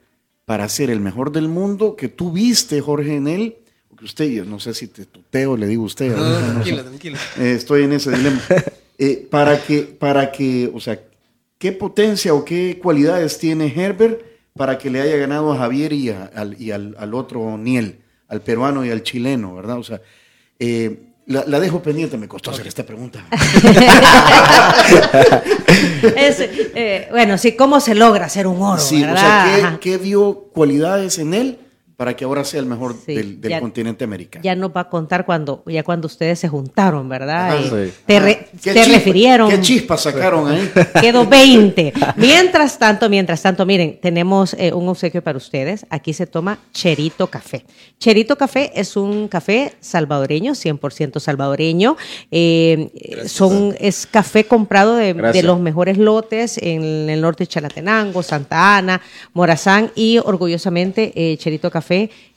para 0.45 0.69
ser 0.69 0.91
el 0.91 1.01
mejor 1.01 1.31
del 1.31 1.49
mundo 1.49 1.95
que 1.95 2.09
tú 2.09 2.33
viste, 2.33 2.81
Jorge, 2.81 3.17
en 3.17 3.29
él? 3.29 3.57
Que 3.99 4.05
usted, 4.05 4.27
yo 4.31 4.45
no 4.45 4.61
sé 4.61 4.75
si 4.75 4.87
te 4.87 5.07
tuteo, 5.07 5.57
le 5.57 5.67
digo 5.67 5.83
a 5.83 5.87
usted. 5.87 6.15
No, 6.15 6.41
no 6.41 6.53
tranquilo, 6.53 6.85
tranquilo. 6.89 7.19
Eh, 7.39 7.55
estoy 7.57 7.83
en 7.83 7.93
ese 7.93 8.11
dilema. 8.13 8.41
Eh, 9.01 9.29
para 9.31 9.63
que, 9.63 9.83
para 9.83 10.33
que, 10.33 10.71
o 10.73 10.81
sea, 10.81 11.01
¿qué 11.59 11.73
potencia 11.73 12.33
o 12.35 12.45
qué 12.45 12.79
cualidades 12.83 13.39
tiene 13.39 13.73
Herbert 13.75 14.23
para 14.57 14.79
que 14.79 14.91
le 14.91 15.01
haya 15.01 15.17
ganado 15.17 15.53
a 15.53 15.57
Javier 15.59 15.93
y, 15.93 16.11
a- 16.11 16.31
al, 16.35 16.61
y 16.61 16.71
al, 16.73 16.95
al 16.99 17.15
otro 17.15 17.57
Niel, 17.59 18.01
al 18.29 18.41
peruano 18.41 18.85
y 18.85 18.91
al 18.91 19.03
chileno, 19.03 19.55
verdad? 19.55 19.79
O 19.79 19.85
sea, 19.85 20.01
eh, 20.59 21.01
la, 21.27 21.45
la 21.47 21.61
dejo 21.61 21.83
pendiente, 21.83 22.17
me 22.17 22.27
costó 22.27 22.51
hacer 22.51 22.67
esta 22.67 22.85
pregunta. 22.85 23.25
Es, 26.17 26.37
eh, 26.41 27.09
bueno, 27.11 27.39
sí, 27.39 27.53
¿cómo 27.57 27.81
se 27.81 27.95
logra 27.95 28.29
ser 28.29 28.47
un 28.47 28.61
oro? 28.63 28.81
Sí, 28.81 29.03
o 29.03 29.07
¿verdad? 29.07 29.21
sea, 29.21 29.45
Ajá. 29.67 29.79
¿qué, 29.81 29.91
qué 29.93 29.99
vio 29.99 30.35
cualidades 30.53 31.19
en 31.19 31.35
él 31.35 31.59
para 31.99 32.15
que 32.15 32.25
ahora 32.25 32.45
sea 32.45 32.61
el 32.61 32.67
mejor 32.67 32.95
Sí, 33.05 33.13
del, 33.13 33.41
del 33.41 33.51
ya- 33.51 33.61
continente 33.61 34.05
americano? 34.05 34.41
Ya 34.45 34.55
nos 34.55 34.71
va 34.71 34.83
a 34.83 34.89
contar 34.89 35.27
cuando, 35.27 35.65
ya 35.67 35.83
cuando 35.83 36.07
ustedes 36.07 36.39
se 36.39 36.47
juntaron, 36.49 37.09
¿verdad? 37.09 37.59
Sí. 37.61 37.93
Te, 38.07 38.21
re- 38.21 38.39
Ah, 38.47 38.59
¿Qué 38.63 38.73
te 38.73 38.83
chispa- 38.85 38.93
refirieron. 38.93 39.51
¿Qué 39.51 39.61
chispas 39.61 40.03
sacaron 40.03 40.47
ahí? 40.49 40.71
Quedó 41.01 41.27
20. 41.27 41.93
Mientras 42.15 42.79
tanto, 42.79 43.09
mientras 43.11 43.43
tanto, 43.43 43.67
miren, 43.67 43.99
tenemos 44.01 44.55
eh, 44.55 44.73
un 44.73 44.89
obsequio 44.89 45.25
para 45.25 45.37
ustedes. 45.39 45.87
Aquí 45.91 46.13
se 46.13 46.29
toma 46.29 46.61
Cherito 46.73 47.27
Café. 47.27 47.65
Cherito 47.99 48.39
Café 48.39 48.71
es 48.77 48.97
un 48.97 49.27
café 49.27 49.73
salvadoreño, 49.81 50.53
100% 50.53 51.19
salvadoreño. 51.19 51.97
Eh, 52.31 53.25
son, 53.27 53.75
es 53.81 54.07
café 54.07 54.45
comprado 54.45 54.95
de, 54.95 55.15
los 55.43 55.59
mejores 55.59 55.99
lotes 55.99 56.59
en 56.59 57.11
el 57.11 57.21
norte 57.21 57.43
de 57.43 57.49
Chalatenango, 57.49 58.23
Santa 58.23 58.77
Ana, 58.77 59.01
Morazán 59.35 59.91
y 59.97 60.19
orgullosamente 60.19 61.13
eh, 61.17 61.37
Cherito 61.39 61.73
Café 61.73 61.88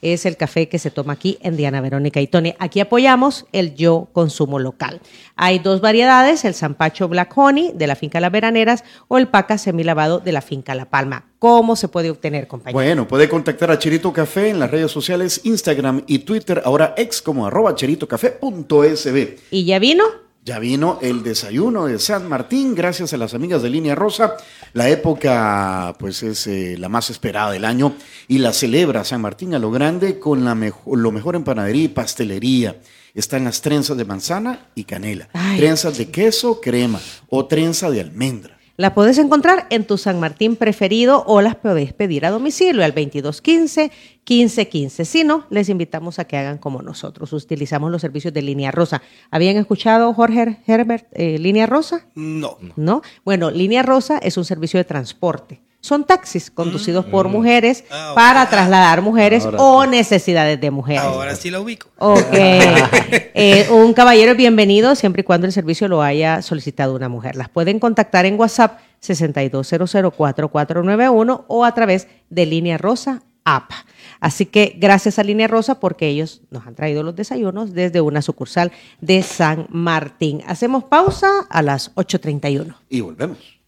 es 0.01 0.25
el 0.25 0.37
café 0.37 0.67
que 0.69 0.79
se 0.79 0.91
toma 0.91 1.13
aquí 1.13 1.37
en 1.41 1.57
Diana 1.57 1.81
Verónica 1.81 2.21
y 2.21 2.27
Tony. 2.27 2.53
Aquí 2.59 2.79
apoyamos 2.79 3.45
el 3.51 3.75
yo 3.75 4.09
consumo 4.13 4.59
local. 4.59 5.01
Hay 5.35 5.59
dos 5.59 5.81
variedades, 5.81 6.45
el 6.45 6.53
Zampacho 6.53 7.07
Black 7.07 7.37
Honey 7.37 7.71
de 7.73 7.87
la 7.87 7.95
finca 7.95 8.19
Las 8.19 8.31
Veraneras 8.31 8.83
o 9.07 9.17
el 9.17 9.27
Paca 9.27 9.57
semilavado 9.57 10.19
de 10.19 10.31
la 10.31 10.41
finca 10.41 10.75
La 10.75 10.85
Palma. 10.85 11.25
¿Cómo 11.39 11.75
se 11.75 11.87
puede 11.87 12.11
obtener, 12.11 12.47
compañero? 12.47 12.77
Bueno, 12.77 13.07
puede 13.07 13.27
contactar 13.27 13.71
a 13.71 13.79
Cherito 13.79 14.13
Café 14.13 14.49
en 14.49 14.59
las 14.59 14.69
redes 14.69 14.91
sociales 14.91 15.41
Instagram 15.43 16.03
y 16.07 16.19
Twitter, 16.19 16.61
ahora 16.65 16.93
ex 16.97 17.21
como 17.21 17.47
arroba 17.47 17.75
cheritocafé.sb. 17.75 19.37
¿Y 19.49 19.65
ya 19.65 19.79
vino? 19.79 20.03
Ya 20.43 20.57
vino 20.57 20.97
el 21.03 21.21
desayuno 21.21 21.85
de 21.85 21.99
San 21.99 22.27
Martín, 22.27 22.73
gracias 22.73 23.13
a 23.13 23.17
las 23.17 23.35
amigas 23.35 23.61
de 23.61 23.69
Línea 23.69 23.93
Rosa. 23.93 24.37
La 24.73 24.89
época, 24.89 25.95
pues, 25.99 26.23
es 26.23 26.47
eh, 26.47 26.77
la 26.79 26.89
más 26.89 27.11
esperada 27.11 27.51
del 27.51 27.63
año 27.63 27.93
y 28.27 28.39
la 28.39 28.51
celebra 28.51 29.03
San 29.03 29.21
Martín 29.21 29.53
a 29.53 29.59
lo 29.59 29.69
grande 29.69 30.17
con 30.17 30.43
la 30.43 30.55
mejo- 30.55 30.95
lo 30.95 31.11
mejor 31.11 31.35
en 31.35 31.43
panadería 31.43 31.83
y 31.83 31.87
pastelería. 31.89 32.77
Están 33.13 33.43
las 33.43 33.61
trenzas 33.61 33.97
de 33.97 34.05
manzana 34.05 34.69
y 34.73 34.85
canela, 34.85 35.29
Ay. 35.33 35.59
trenzas 35.59 35.97
de 35.99 36.09
queso, 36.09 36.59
crema 36.59 36.99
o 37.29 37.45
trenza 37.45 37.91
de 37.91 38.01
almendra. 38.01 38.57
La 38.81 38.93
puedes 38.95 39.19
encontrar 39.19 39.67
en 39.69 39.85
tu 39.85 39.99
San 39.99 40.19
Martín 40.19 40.55
preferido 40.55 41.23
o 41.27 41.41
las 41.41 41.53
podés 41.53 41.93
pedir 41.93 42.25
a 42.25 42.31
domicilio 42.31 42.83
al 42.83 42.95
2215-1515. 42.95 45.05
Si 45.05 45.23
no, 45.23 45.45
les 45.51 45.69
invitamos 45.69 46.17
a 46.17 46.25
que 46.25 46.35
hagan 46.35 46.57
como 46.57 46.81
nosotros. 46.81 47.31
Utilizamos 47.31 47.91
los 47.91 48.01
servicios 48.01 48.33
de 48.33 48.41
Línea 48.41 48.71
Rosa. 48.71 49.03
¿Habían 49.29 49.57
escuchado, 49.57 50.11
Jorge 50.15 50.57
Herbert, 50.65 51.05
eh, 51.11 51.37
Línea 51.37 51.67
Rosa? 51.67 52.07
No. 52.15 52.57
¿No? 52.75 53.03
Bueno, 53.23 53.51
Línea 53.51 53.83
Rosa 53.83 54.17
es 54.17 54.35
un 54.37 54.45
servicio 54.45 54.79
de 54.79 54.85
transporte. 54.85 55.61
Son 55.81 56.05
taxis 56.05 56.49
conducidos 56.51 57.05
por 57.05 57.27
mujeres 57.27 57.83
Ah, 57.89 58.11
para 58.15 58.47
trasladar 58.49 59.01
mujeres 59.01 59.43
Ahora 59.45 59.57
o 59.59 59.85
necesidades 59.87 60.61
de 60.61 60.71
mujeres. 60.71 61.01
Ahora 61.01 61.35
sí 61.35 61.49
la 61.49 61.59
ubico. 61.59 61.89
Ok. 61.97 62.21
Eh, 63.33 63.67
un 63.71 63.93
caballero 63.93 64.31
es 64.31 64.37
bienvenido 64.37 64.93
siempre 64.93 65.21
y 65.21 65.23
cuando 65.23 65.47
el 65.47 65.53
servicio 65.53 65.87
lo 65.87 66.01
haya 66.03 66.41
solicitado 66.41 66.95
una 66.95 67.09
mujer. 67.09 67.35
Las 67.35 67.49
pueden 67.49 67.79
contactar 67.79 68.25
en 68.25 68.39
WhatsApp 68.39 68.79
62004491 69.01 71.45
o 71.47 71.65
a 71.65 71.73
través 71.73 72.07
de 72.29 72.45
Línea 72.45 72.77
Rosa 72.77 73.23
App. 73.43 73.71
Así 74.19 74.45
que 74.45 74.75
gracias 74.77 75.17
a 75.17 75.23
Línea 75.23 75.47
Rosa 75.47 75.79
porque 75.79 76.07
ellos 76.07 76.41
nos 76.51 76.67
han 76.67 76.75
traído 76.75 77.01
los 77.03 77.15
desayunos 77.15 77.73
desde 77.73 78.01
una 78.01 78.21
sucursal 78.21 78.71
de 78.99 79.23
San 79.23 79.65
Martín. 79.69 80.43
Hacemos 80.45 80.83
pausa 80.83 81.47
a 81.49 81.61
las 81.63 81.95
8.31. 81.95 82.75
Y 82.89 83.01
volvemos. 83.01 83.60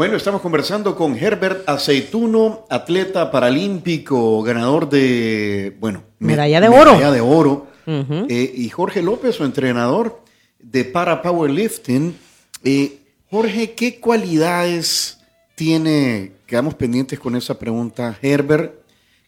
Bueno, 0.00 0.16
estamos 0.16 0.40
conversando 0.40 0.96
con 0.96 1.14
Herbert 1.14 1.68
Aceituno, 1.68 2.64
atleta 2.70 3.30
paralímpico, 3.30 4.40
ganador 4.42 4.88
de, 4.88 5.76
bueno, 5.78 6.02
me- 6.18 6.28
Medalla 6.28 6.58
de 6.58 6.68
oro. 6.70 6.94
Medalla 6.94 7.12
de 7.12 7.20
oro. 7.20 7.66
Eh, 7.86 8.50
y 8.56 8.70
Jorge 8.70 9.02
López, 9.02 9.34
su 9.34 9.44
entrenador 9.44 10.22
de 10.58 10.86
para 10.86 11.20
powerlifting. 11.20 12.16
Eh, 12.64 12.96
Jorge, 13.30 13.72
¿qué 13.72 14.00
cualidades 14.00 15.18
tiene, 15.54 16.32
quedamos 16.46 16.72
pendientes 16.76 17.18
con 17.18 17.36
esa 17.36 17.58
pregunta, 17.58 18.18
Herbert, 18.22 18.72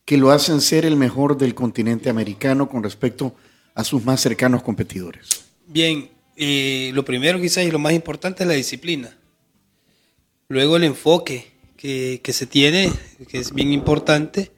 que 0.06 0.16
lo 0.16 0.30
hacen 0.30 0.62
ser 0.62 0.86
el 0.86 0.96
mejor 0.96 1.36
del 1.36 1.54
continente 1.54 2.08
americano 2.08 2.70
con 2.70 2.82
respecto 2.82 3.34
a 3.74 3.84
sus 3.84 4.02
más 4.06 4.22
cercanos 4.22 4.62
competidores? 4.62 5.44
Bien, 5.66 6.08
eh, 6.34 6.92
lo 6.94 7.04
primero 7.04 7.38
quizás 7.38 7.62
y 7.64 7.70
lo 7.70 7.78
más 7.78 7.92
importante 7.92 8.44
es 8.44 8.48
la 8.48 8.54
disciplina. 8.54 9.14
Luego 10.48 10.76
el 10.76 10.84
enfoque 10.84 11.52
que, 11.76 12.20
que 12.22 12.32
se 12.32 12.46
tiene, 12.46 12.90
que 13.28 13.38
es 13.38 13.52
bien 13.52 13.72
importante, 13.72 14.50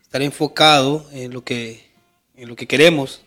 estar 0.00 0.22
enfocado 0.22 1.06
en 1.12 1.32
lo 1.32 1.44
que, 1.44 1.84
en 2.36 2.48
lo 2.48 2.56
que 2.56 2.66
queremos. 2.66 3.22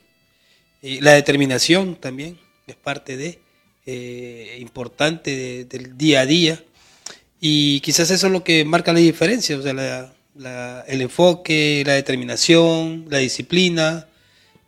Y 0.81 1.01
la 1.01 1.13
determinación 1.13 1.95
también 1.95 2.37
es 2.67 2.75
parte 2.75 3.17
de 3.17 3.39
eh, 3.87 4.57
importante 4.61 5.35
de- 5.35 5.65
del 5.65 5.95
día 5.97 6.21
a 6.21 6.25
día. 6.25 6.63
Y 7.39 7.79
quizás 7.81 8.09
eso 8.09 8.25
es 8.27 8.33
lo 8.33 8.43
que 8.43 8.65
marca 8.65 8.91
la 8.93 8.99
diferencia, 8.99 9.57
o 9.57 9.61
sea, 9.61 9.73
la- 9.73 10.11
la- 10.35 10.83
el 10.87 11.01
enfoque, 11.01 11.83
la 11.85 11.93
determinación, 11.93 13.05
la 13.09 13.19
disciplina, 13.19 14.07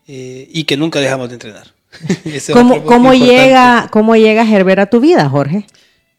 eh, 0.08 0.48
y 0.52 0.64
que 0.66 0.78
nunca 0.78 1.00
dejamos 1.00 1.30
de 1.30 1.34
entrenar. 1.36 1.74
¿Cómo, 2.54 2.84
cómo 2.86 3.14
llega, 3.14 3.90
¿Cómo 3.92 4.16
llega 4.16 4.48
Herbert 4.50 4.80
a 4.82 4.86
tu 4.90 5.00
vida, 5.00 5.28
Jorge? 5.30 5.66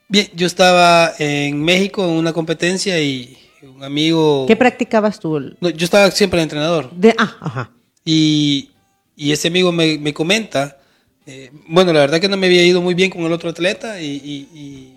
Bien, 0.08 0.28
yo 0.34 0.46
estaba 0.46 1.12
en 1.18 1.62
México 1.62 2.02
en 2.04 2.10
una 2.12 2.32
competencia 2.32 2.98
y 3.00 3.36
un 3.62 3.84
amigo... 3.84 4.46
¿Qué 4.46 4.56
practicabas 4.56 5.20
tú? 5.20 5.38
No, 5.60 5.68
yo 5.68 5.84
estaba 5.84 6.10
siempre 6.10 6.38
de 6.38 6.44
entrenador. 6.44 6.90
De, 6.92 7.14
ah, 7.18 7.36
ajá. 7.40 7.70
Y, 8.04 8.70
y 9.16 9.32
ese 9.32 9.48
amigo 9.48 9.70
me, 9.70 9.98
me 9.98 10.14
comenta, 10.14 10.78
eh, 11.26 11.50
bueno, 11.66 11.92
la 11.92 12.00
verdad 12.00 12.20
que 12.20 12.28
no 12.28 12.38
me 12.38 12.46
había 12.46 12.64
ido 12.64 12.80
muy 12.80 12.94
bien 12.94 13.10
con 13.10 13.20
el 13.22 13.32
otro 13.32 13.50
atleta 13.50 14.00
y, 14.00 14.06
y- 14.06 14.48
y- 14.58 14.94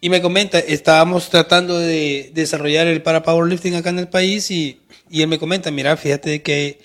y 0.00 0.10
me 0.10 0.20
comenta, 0.20 0.58
estábamos 0.58 1.30
tratando 1.30 1.78
de 1.78 2.32
desarrollar 2.34 2.88
el 2.88 3.02
para 3.02 3.22
powerlifting 3.22 3.76
acá 3.76 3.90
en 3.90 4.00
el 4.00 4.08
país 4.08 4.50
y, 4.50 4.80
y 5.08 5.22
él 5.22 5.28
me 5.28 5.38
comenta, 5.38 5.70
mira, 5.70 5.96
fíjate 5.96 6.42
que 6.42 6.80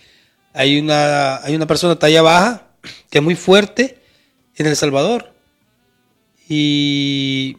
hay 0.53 0.77
una, 0.77 1.37
hay 1.37 1.55
una 1.55 1.65
persona 1.65 1.95
talla 1.97 2.21
baja 2.21 2.67
que 3.09 3.17
es 3.17 3.23
muy 3.23 3.33
fuerte 3.33 3.97
en 4.55 4.67
El 4.67 4.75
Salvador 4.75 5.33
y 6.47 7.57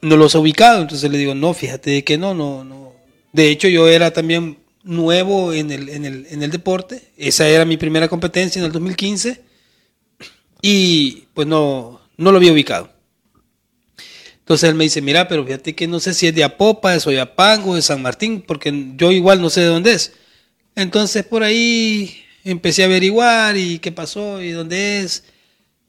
no 0.00 0.16
los 0.16 0.34
ha 0.34 0.40
ubicado, 0.40 0.82
entonces 0.82 1.10
le 1.10 1.18
digo, 1.18 1.34
no, 1.34 1.54
fíjate 1.54 2.04
que 2.04 2.18
no, 2.18 2.34
no, 2.34 2.64
no. 2.64 2.92
De 3.32 3.48
hecho, 3.48 3.68
yo 3.68 3.88
era 3.88 4.12
también 4.12 4.58
nuevo 4.82 5.52
en 5.52 5.70
el, 5.70 5.88
en 5.88 6.04
el, 6.04 6.26
en 6.30 6.42
el 6.42 6.50
deporte, 6.50 7.10
esa 7.16 7.48
era 7.48 7.64
mi 7.64 7.76
primera 7.76 8.08
competencia 8.08 8.58
en 8.58 8.66
el 8.66 8.72
2015 8.72 9.42
y 10.60 11.24
pues 11.34 11.46
no, 11.46 12.00
no 12.16 12.32
lo 12.32 12.38
había 12.38 12.52
ubicado. 12.52 12.90
Entonces 14.38 14.68
él 14.68 14.74
me 14.74 14.84
dice, 14.84 15.00
mira, 15.00 15.28
pero 15.28 15.44
fíjate 15.44 15.74
que 15.74 15.86
no 15.86 16.00
sé 16.00 16.14
si 16.14 16.26
es 16.26 16.34
de 16.34 16.42
Apopa, 16.42 16.92
de 16.92 17.00
Soyapango, 17.00 17.76
de 17.76 17.82
San 17.82 18.02
Martín, 18.02 18.42
porque 18.42 18.92
yo 18.96 19.12
igual 19.12 19.40
no 19.40 19.50
sé 19.50 19.60
de 19.60 19.66
dónde 19.66 19.92
es. 19.92 20.14
Entonces 20.74 21.24
por 21.24 21.44
ahí 21.44 22.24
empecé 22.42 22.82
a 22.82 22.86
averiguar 22.86 23.56
y 23.56 23.78
qué 23.78 23.92
pasó 23.92 24.42
y 24.42 24.50
dónde 24.50 25.00
es. 25.00 25.24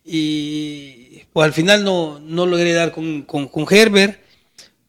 Y 0.06 1.03
pues 1.34 1.46
al 1.46 1.54
final 1.54 1.84
no, 1.84 2.20
no 2.20 2.46
logré 2.46 2.74
dar 2.74 2.92
con, 2.92 3.24
con, 3.24 3.48
con 3.48 3.66
Herbert, 3.70 4.20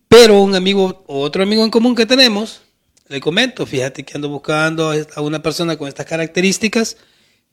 pero 0.09 0.41
un 0.43 0.55
amigo, 0.55 1.05
otro 1.09 1.43
amigo 1.43 1.65
en 1.65 1.71
común 1.71 1.95
que 1.95 2.07
tenemos, 2.07 2.63
le 3.09 3.21
comento, 3.21 3.67
fíjate 3.67 4.05
que 4.05 4.13
ando 4.15 4.29
buscando 4.29 4.93
a 5.15 5.21
una 5.21 5.43
persona 5.43 5.77
con 5.77 5.89
estas 5.89 6.07
características 6.07 6.97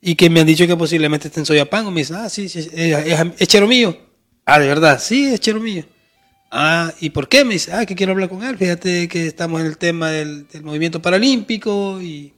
y 0.01 0.15
que 0.15 0.29
me 0.29 0.39
han 0.39 0.47
dicho 0.47 0.65
que 0.65 0.75
posiblemente 0.75 1.27
esté 1.27 1.45
Soyapango. 1.45 1.91
Me 1.91 2.01
dice, 2.01 2.15
ah, 2.15 2.29
sí, 2.29 2.45
es, 2.45 2.55
es, 2.55 3.47
chero 3.47 3.67
mío. 3.67 3.97
Ah, 4.45 4.59
de 4.59 4.67
verdad, 4.67 4.99
sí, 4.99 5.25
es 5.25 5.39
chero 5.39 5.59
mío. 5.59 5.85
Ah, 6.49 6.93
¿y 6.99 7.11
por 7.11 7.29
qué? 7.29 7.45
Me 7.45 7.53
dice, 7.53 7.71
ah, 7.73 7.85
que 7.85 7.95
quiero 7.95 8.13
hablar 8.13 8.29
con 8.29 8.43
él. 8.43 8.57
Fíjate 8.57 9.07
que 9.07 9.27
estamos 9.27 9.61
en 9.61 9.67
el 9.67 9.77
tema 9.77 10.09
del, 10.09 10.47
del 10.47 10.63
movimiento 10.63 11.01
paralímpico 11.01 12.01
y 12.01 12.33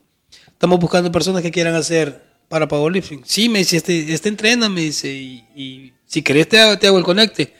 estamos 0.46 0.78
buscando 0.78 1.10
personas 1.10 1.42
que 1.42 1.50
quieran 1.50 1.74
hacer 1.74 2.22
para 2.48 2.68
powerlifting. 2.68 3.22
Sí, 3.24 3.48
me 3.48 3.60
dice, 3.60 3.78
este, 3.78 4.12
este 4.12 4.28
entrena, 4.28 4.68
me 4.68 4.82
dice, 4.82 5.10
y 5.10 5.93
Si 6.14 6.22
querés 6.22 6.48
te 6.48 6.60
hago, 6.60 6.78
te 6.78 6.86
hago 6.86 6.96
el 6.98 7.02
conecte. 7.04 7.52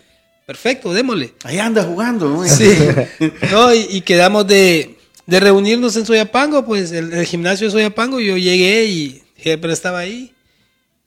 Perfecto, 0.47 0.93
démosle. 0.95 1.35
Ahí 1.43 1.59
anda 1.59 1.83
jugando, 1.83 2.29
¿no? 2.29 2.45
Sí. 2.45 2.71
No, 3.51 3.75
y, 3.75 3.81
y 3.90 4.01
quedamos 4.03 4.47
de, 4.47 4.97
de 5.27 5.40
reunirnos 5.40 5.97
en 5.97 6.07
Soyapango, 6.07 6.64
pues 6.64 6.93
el, 6.93 7.12
el 7.12 7.27
gimnasio 7.27 7.67
de 7.67 7.73
Soyapango, 7.73 8.21
yo 8.21 8.37
llegué 8.37 8.85
y 8.85 9.23
Herbert 9.43 9.73
estaba 9.73 9.99
ahí. 9.99 10.33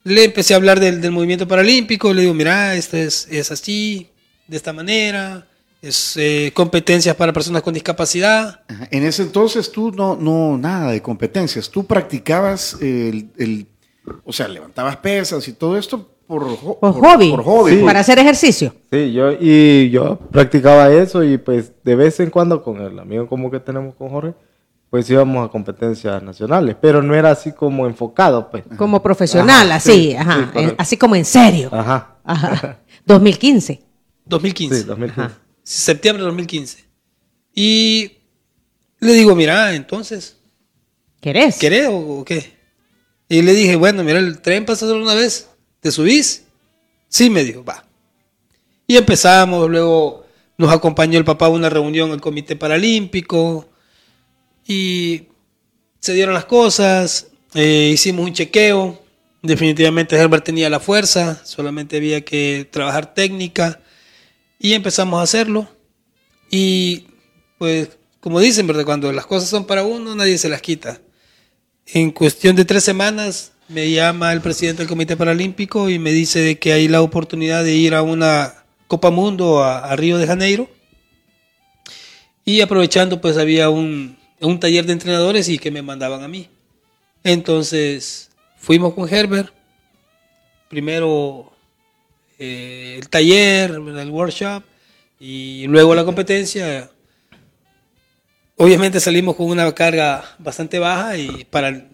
Le 0.04 0.26
empecé 0.26 0.56
a 0.56 0.58
hablar 0.58 0.82
del, 0.82 1.00
del 1.00 1.12
movimiento 1.12 1.48
paralímpico, 1.48 2.14
le 2.14 2.24
digo, 2.24 2.34
mira, 2.34 2.76
esto 2.76 2.98
es, 2.98 3.30
es 3.32 3.50
así, 3.50 4.10
de 4.46 4.58
esta 4.58 4.74
manera, 4.74 5.48
es 5.82 6.18
eh, 6.18 6.52
competencias 6.54 7.16
para 7.16 7.32
personas 7.32 7.62
con 7.62 7.74
discapacidad. 7.74 8.60
Ajá. 8.68 8.90
En 8.92 9.06
ese 9.06 9.22
entonces 9.22 9.72
tú 9.72 9.94
no, 9.94 10.18
no, 10.18 10.58
nada 10.58 10.92
de 10.92 11.02
competencias. 11.02 11.70
Tú 11.70 11.86
practicabas 11.88 12.76
el, 12.82 13.30
el- 13.38 13.68
o 14.26 14.34
sea, 14.34 14.50
levantabas 14.50 14.98
pesas 14.98 15.48
y 15.48 15.54
todo 15.54 15.78
esto 15.78 16.17
por, 16.28 16.44
hobby. 16.46 17.32
Por 17.32 17.44
hobby. 17.44 17.72
Sí. 17.72 17.78
por- 17.78 17.86
Para 17.88 18.00
hacer 18.02 18.20
ejercicio. 18.20 18.74
Sí, 18.92 19.13
yo, 19.13 19.32
y 19.40 19.90
yo 19.90 20.20
practicaba 20.32 20.92
eso 20.92 21.24
y 21.24 21.38
pues 21.38 21.72
de 21.84 21.96
vez 21.96 22.20
en 22.20 22.30
cuando 22.30 22.62
con 22.62 22.82
el 22.82 23.00
amigo 23.00 23.28
como 23.28 23.50
que 23.50 23.60
tenemos 23.60 23.96
con 23.96 24.10
Jorge, 24.10 24.34
pues 24.90 25.10
íbamos 25.10 25.46
a 25.48 25.52
competencias 25.52 26.22
nacionales, 26.24 26.76
pero 26.82 27.02
no 27.02 27.13
era 27.16 27.32
así 27.32 27.52
como 27.52 27.88
enfocado, 27.88 28.50
pues. 28.50 28.63
Como 28.78 29.02
profesional, 29.02 29.68
Ajá, 29.68 29.76
así, 29.78 29.92
sí, 29.92 30.16
ajá, 30.16 30.34
sí, 30.36 30.40
en- 30.42 30.50
correcto. 30.52 30.76
así 30.78 30.98
como 30.98 31.16
en 31.16 31.26
serio. 31.26 31.70
Ajá. 31.74 32.18
Ajá. 32.24 32.80
2015. 33.06 33.82
2015. 34.26 34.76
Sí, 34.82 34.84
2015. 34.86 35.36
septiembre 35.63 36.22
de 36.24 36.28
2015. 36.28 36.86
Y 37.54 38.12
le 39.00 39.13
digo, 39.13 39.36
mira, 39.36 39.74
entonces, 39.74 40.38
¿Querés? 41.22 41.58
¿querés 41.58 41.88
o, 41.88 42.20
o 42.20 42.26
qué? 42.26 42.54
Y 43.30 43.42
le 43.42 43.54
dije, 43.54 43.76
bueno, 43.76 44.04
mira, 44.04 44.20
el 44.20 44.40
tren 44.42 44.66
pasa 44.66 44.86
solo 44.88 45.04
una 45.04 45.16
vez, 45.16 45.50
¿te 45.80 45.92
subís? 45.92 46.44
Sí, 47.10 47.30
me 47.30 47.44
dijo, 47.44 47.63
va. 47.63 47.86
Y 48.88 48.98
empezamos, 48.98 49.70
luego 49.70 50.26
nos 50.58 50.74
acompañó 50.74 51.18
el 51.18 51.26
papá 51.26 51.48
a 51.48 51.50
una 51.50 51.70
reunión 51.70 52.12
al 52.12 52.22
Comité 52.22 52.56
Paralímpico 52.56 53.70
y 54.66 55.24
se 56.00 56.13
dieron 56.13 56.34
las 56.34 56.46
cosas, 56.46 57.28
eh, 57.54 57.92
hicimos 57.94 58.26
un 58.26 58.34
chequeo, 58.34 59.02
definitivamente 59.42 60.16
Herbert 60.16 60.46
tenía 60.46 60.70
la 60.70 60.80
fuerza, 60.80 61.42
solamente 61.46 61.98
había 61.98 62.24
que 62.24 62.68
trabajar 62.72 63.13
técnica 63.13 63.82
y 64.60 64.74
empezamos 64.74 65.20
a 65.20 65.24
hacerlo. 65.24 65.68
Y 66.50 67.08
pues, 67.58 67.98
como 68.20 68.40
dicen, 68.40 68.68
¿verdad? 68.68 68.86
Cuando 68.86 69.12
las 69.12 69.26
cosas 69.26 69.50
son 69.50 69.66
para 69.66 69.84
uno, 69.84 70.16
nadie 70.16 70.38
se 70.38 70.50
las 70.50 70.62
quita. 70.62 71.02
En 71.86 72.12
cuestión 72.12 72.56
de 72.56 72.66
tres 72.66 72.84
semanas 72.84 73.54
me 73.70 73.92
llama 73.92 74.32
el 74.32 74.42
presidente 74.42 74.82
del 74.82 74.90
Comité 74.90 75.18
Paralímpico 75.18 75.90
y 75.90 76.00
me 76.00 76.12
dice 76.12 76.40
de 76.40 76.58
que 76.58 76.74
hay 76.74 76.88
la 76.88 77.02
oportunidad 77.02 77.64
de 77.64 77.76
ir 77.76 77.94
a 77.94 78.02
una 78.02 78.54
Copa 78.88 79.12
Mundo 79.12 79.64
a, 79.64 79.96
Río 79.96 80.18
de 80.18 80.28
Janeiro. 80.28 80.70
Y 82.46 82.62
aprovechando, 82.62 83.20
pues 83.20 83.38
había 83.38 83.70
un, 83.70 84.18
un 84.40 84.60
taller 84.60 84.86
de 84.86 84.94
entrenadores 84.94 85.50
y 85.50 85.60
que 85.60 85.72
me 85.72 85.82
mandaban 85.82 86.24
a 86.24 86.30
mí. 86.30 86.50
Entonces 87.24 88.30
fuimos 88.58 88.94
con 88.94 89.14
Herbert. 89.14 89.54
Primero 90.70 91.52
eh, 92.40 92.96
el 93.00 93.10
taller, 93.10 93.72
el 93.72 94.10
workshop 94.10 94.64
y 95.20 95.68
luego 95.68 95.94
la 95.94 96.06
competencia. 96.06 96.90
Obviamente 98.56 99.02
salimos 99.02 99.36
con 99.36 99.48
una 99.48 99.74
carga 99.76 100.24
bastante 100.40 100.80
baja 100.80 101.18
y 101.18 101.46
para 101.46 101.86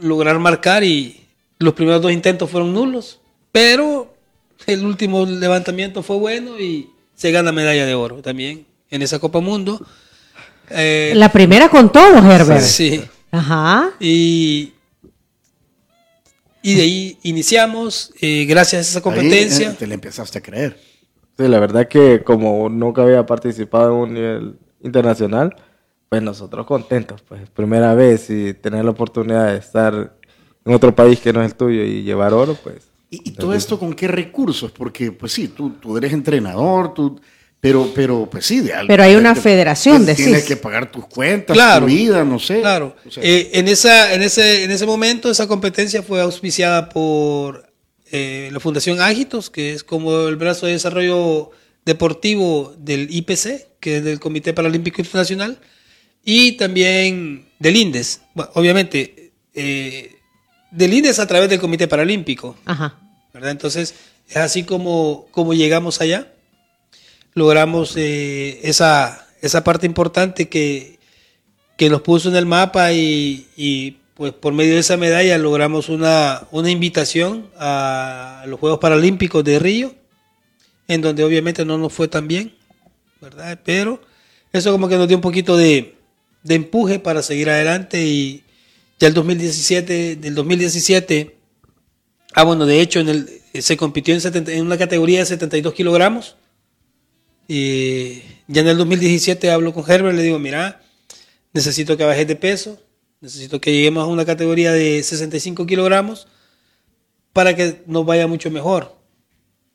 lograr 0.00 0.38
marcar 0.38 0.84
y 0.84 1.20
los 1.58 1.74
primeros 1.74 2.00
dos 2.02 2.12
intentos 2.12 2.50
fueron 2.50 2.72
nulos, 2.72 3.20
pero 3.52 4.14
el 4.66 4.84
último 4.84 5.24
levantamiento 5.26 6.02
fue 6.02 6.16
bueno 6.16 6.58
y 6.58 6.90
se 7.14 7.30
gana 7.32 7.52
medalla 7.52 7.84
de 7.86 7.94
oro 7.94 8.22
también 8.22 8.64
en 8.90 9.02
esa 9.02 9.18
Copa 9.18 9.40
Mundo. 9.40 9.84
Eh, 10.70 11.12
La 11.16 11.30
primera 11.32 11.68
con 11.68 11.90
todo, 11.90 12.18
Herbert. 12.30 12.62
sí. 12.62 13.02
Ajá. 13.30 13.90
Y, 14.00 14.72
y 16.62 16.74
de 16.74 16.82
ahí 16.82 17.18
iniciamos, 17.22 18.12
eh, 18.20 18.44
gracias 18.46 18.86
a 18.86 18.90
esa 18.90 18.98
Ahí, 18.98 19.02
competencia. 19.02 19.70
eh, 19.70 19.76
te 19.78 19.86
le 19.86 19.94
empezaste 19.94 20.38
a 20.38 20.42
creer. 20.42 20.78
Sí, 21.38 21.46
la 21.46 21.60
verdad 21.60 21.86
que 21.88 22.22
como 22.24 22.68
nunca 22.68 23.02
había 23.02 23.24
participado 23.26 23.90
en 23.92 24.00
un 24.00 24.14
nivel 24.14 24.58
internacional, 24.82 25.54
pues 26.08 26.22
nosotros 26.22 26.66
contentos, 26.66 27.22
pues 27.26 27.48
primera 27.50 27.94
vez 27.94 28.30
y 28.30 28.54
tener 28.54 28.84
la 28.84 28.92
oportunidad 28.92 29.52
de 29.52 29.58
estar 29.58 30.14
en 30.64 30.74
otro 30.74 30.94
país 30.94 31.20
que 31.20 31.32
no 31.32 31.42
es 31.42 31.52
el 31.52 31.54
tuyo 31.56 31.82
y 31.84 32.02
llevar 32.02 32.32
oro, 32.34 32.54
pues. 32.62 32.76
¿Y, 33.10 33.28
y 33.30 33.32
todo 33.32 33.54
esto 33.54 33.78
con 33.78 33.94
qué 33.94 34.06
recursos? 34.08 34.70
Porque, 34.70 35.12
pues 35.12 35.32
sí, 35.32 35.48
tú, 35.48 35.70
tú 35.80 35.96
eres 35.96 36.12
entrenador, 36.12 36.92
tú, 36.94 37.18
pero, 37.60 37.90
pero, 37.94 38.28
pues 38.30 38.44
sí, 38.46 38.60
de 38.60 38.72
algo. 38.74 38.88
Pero 38.88 39.02
hay 39.02 39.16
una 39.16 39.34
federación, 39.34 40.04
te- 40.06 40.14
Tienes 40.14 40.34
decís. 40.34 40.48
que 40.48 40.56
pagar 40.56 40.90
tus 40.92 41.06
cuentas, 41.06 41.54
Claro. 41.54 41.86
tu 41.86 41.92
vida, 41.92 42.22
no 42.24 42.38
sé. 42.38 42.60
Claro. 42.60 42.94
O 43.06 43.10
sea, 43.10 43.22
Eh, 43.24 43.50
en, 43.54 43.66
esa, 43.68 44.12
en, 44.14 44.22
ese, 44.22 44.64
en 44.64 44.70
ese 44.70 44.84
momento, 44.86 45.30
esa 45.30 45.46
competencia 45.48 46.02
fue 46.02 46.20
auspiciada 46.20 46.88
por 46.90 47.66
eh, 48.12 48.48
la 48.52 48.60
Fundación 48.60 49.00
Ágitos, 49.00 49.48
que 49.50 49.72
es 49.72 49.84
como 49.84 50.28
el 50.28 50.36
brazo 50.36 50.66
de 50.66 50.72
desarrollo 50.72 51.50
deportivo 51.84 52.74
del 52.78 53.08
IPC, 53.10 53.66
que 53.80 53.96
es 53.98 54.04
del 54.04 54.20
Comité 54.20 54.52
Paralímpico 54.52 55.00
Internacional, 55.00 55.58
y 56.24 56.52
también 56.52 57.46
del 57.58 57.76
INDES. 57.76 58.22
Bueno, 58.34 58.50
obviamente, 58.54 59.32
eh, 59.54 60.16
del 60.70 60.94
INDES 60.94 61.18
a 61.18 61.26
través 61.26 61.48
del 61.48 61.60
Comité 61.60 61.88
Paralímpico. 61.88 62.56
Ajá. 62.64 62.98
¿verdad? 63.32 63.50
Entonces, 63.50 63.94
es 64.28 64.36
así 64.36 64.64
como, 64.64 65.26
como 65.30 65.54
llegamos 65.54 66.00
allá. 66.00 66.32
Logramos 67.34 67.94
eh, 67.96 68.60
esa, 68.62 69.26
esa 69.42 69.64
parte 69.64 69.86
importante 69.86 70.48
que, 70.48 70.98
que 71.76 71.88
nos 71.88 72.02
puso 72.02 72.28
en 72.28 72.36
el 72.36 72.46
mapa 72.46 72.92
y, 72.92 73.46
y, 73.56 73.98
pues 74.14 74.32
por 74.32 74.52
medio 74.52 74.74
de 74.74 74.80
esa 74.80 74.96
medalla 74.96 75.38
logramos 75.38 75.88
una, 75.88 76.48
una 76.50 76.70
invitación 76.70 77.48
a 77.56 78.42
los 78.48 78.58
Juegos 78.58 78.80
Paralímpicos 78.80 79.44
de 79.44 79.60
Río, 79.60 79.94
en 80.88 81.02
donde 81.02 81.22
obviamente 81.22 81.64
no 81.64 81.78
nos 81.78 81.92
fue 81.92 82.08
tan 82.08 82.26
bien, 82.26 82.56
¿verdad? 83.20 83.60
Pero 83.64 84.02
eso 84.52 84.72
como 84.72 84.88
que 84.88 84.96
nos 84.96 85.06
dio 85.06 85.16
un 85.16 85.20
poquito 85.20 85.56
de, 85.56 85.97
de 86.42 86.54
empuje 86.54 86.98
para 86.98 87.22
seguir 87.22 87.50
adelante 87.50 88.04
y 88.04 88.44
ya 88.98 89.08
el 89.08 89.14
2017, 89.14 90.16
del 90.16 90.34
2017 90.34 91.38
Ah, 92.34 92.44
bueno, 92.44 92.66
de 92.66 92.80
hecho, 92.80 93.00
en 93.00 93.26
eh, 93.52 93.62
se 93.62 93.76
compitió 93.76 94.14
en, 94.14 94.20
70 94.20 94.52
en 94.52 94.66
una 94.66 94.78
categoría 94.78 95.20
de 95.20 95.26
72 95.26 95.74
kilogramos. 95.74 96.36
Y 97.48 98.20
ya 98.46 98.60
en 98.60 98.68
el 98.68 98.76
2017 98.78 99.50
hablo 99.50 99.72
con 99.72 99.90
Herbert, 99.90 100.14
le 100.14 100.22
digo, 100.22 100.38
mira, 100.38 100.82
necesito 101.52 101.96
que 101.96 102.04
bajes 102.04 102.28
de 102.28 102.36
peso, 102.36 102.78
necesito 103.20 103.60
que 103.60 103.72
lleguemos 103.72 104.04
a 104.04 104.06
una 104.06 104.26
categoría 104.26 104.72
de 104.72 105.02
65 105.02 105.66
kilogramos 105.66 106.28
para 107.32 107.56
que 107.56 107.82
nos 107.86 108.04
vaya 108.04 108.26
mucho 108.26 108.50
mejor. 108.50 108.96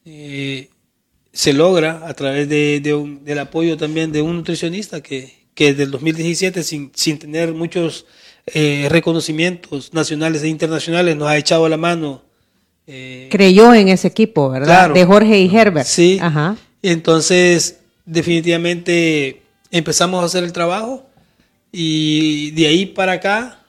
Eh, 0.05 0.69
se 1.31 1.53
logra 1.53 2.07
a 2.07 2.13
través 2.13 2.47
de, 2.47 2.79
del 3.23 3.39
apoyo 3.39 3.75
también 3.75 4.11
de 4.11 4.21
un 4.21 4.37
nutricionista 4.37 5.01
que, 5.01 5.42
que 5.55 5.69
desde 5.71 5.83
el 5.83 5.91
2017, 5.91 6.63
sin, 6.63 6.91
sin 6.95 7.19
tener 7.19 7.53
muchos 7.53 8.05
eh, 8.47 8.87
reconocimientos 8.89 9.93
nacionales 9.93 10.43
e 10.43 10.47
internacionales, 10.47 11.15
nos 11.15 11.27
ha 11.29 11.37
echado 11.37 11.67
la 11.69 11.77
mano. 11.77 12.21
eh, 12.87 13.29
Creyó 13.31 13.73
en 13.73 13.87
ese 13.89 14.07
equipo, 14.07 14.49
¿verdad? 14.49 14.65
Claro. 14.67 14.93
De 14.93 15.05
Jorge 15.05 15.39
y 15.39 15.55
Herbert. 15.55 15.87
Sí. 15.87 16.17
Ajá. 16.21 16.55
Entonces, 16.81 17.77
definitivamente 18.05 19.41
empezamos 19.71 20.21
a 20.21 20.25
hacer 20.25 20.43
el 20.43 20.51
trabajo 20.51 21.05
y 21.71 22.51
de 22.51 22.67
ahí 22.67 22.85
para 22.87 23.13
acá, 23.13 23.59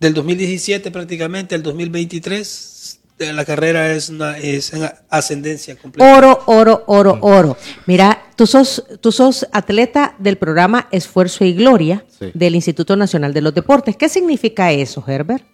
del 0.00 0.14
2017 0.14 0.90
prácticamente 0.90 1.54
al 1.54 1.62
2023, 1.62 2.98
eh, 3.20 3.32
la 3.32 3.44
carrera 3.44 3.92
es, 3.92 4.08
una, 4.08 4.36
es 4.38 4.72
en 4.72 4.90
ascendencia 5.10 5.76
completa. 5.76 6.16
Oro, 6.16 6.42
oro, 6.46 6.84
oro, 6.86 7.18
oro. 7.20 7.56
Mira, 7.86 8.19
tú 8.40 8.46
sos, 8.46 8.82
tú 9.02 9.12
sos 9.12 9.46
atleta 9.52 10.14
del 10.18 10.38
programa 10.38 10.88
Esfuerzo 10.92 11.44
y 11.44 11.52
Gloria 11.52 12.06
Sí. 12.08 12.30
del 12.32 12.54
Instituto 12.54 12.96
Nacional 12.96 13.34
de 13.34 13.42
los 13.42 13.52
Deportes. 13.52 13.98
¿Qué 13.98 14.08
significa 14.08 14.72
eso, 14.72 15.04
Herbert? 15.06 15.44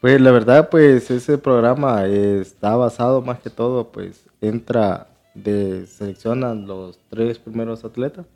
Pues 0.00 0.20
la 0.20 0.30
verdad, 0.30 0.68
pues 0.70 1.10
ese 1.10 1.38
programa 1.38 2.06
eh, 2.06 2.38
está 2.40 2.76
basado 2.76 3.20
más 3.20 3.40
que 3.40 3.50
todo, 3.50 3.90
pues 3.90 4.26
entra 4.40 5.08
de 5.34 5.88
seleccionan 5.88 6.68
los 6.68 7.00
tres 7.10 7.40
primeros 7.40 7.84
atletas 7.84 8.26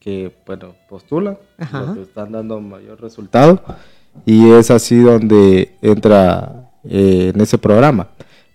que, 0.00 0.30
bueno, 0.44 0.74
postulan, 0.90 1.38
Ajá. 1.56 1.80
los 1.80 1.96
que 1.96 2.02
están 2.02 2.30
dando 2.32 2.60
mayor 2.60 3.00
resultado 3.00 3.62
y 4.26 4.50
es 4.50 4.70
así 4.70 4.98
donde 4.98 5.74
entra 5.80 6.70
eh, 6.86 7.32
en 7.34 7.40
ese 7.40 7.56
programa. 7.56 8.08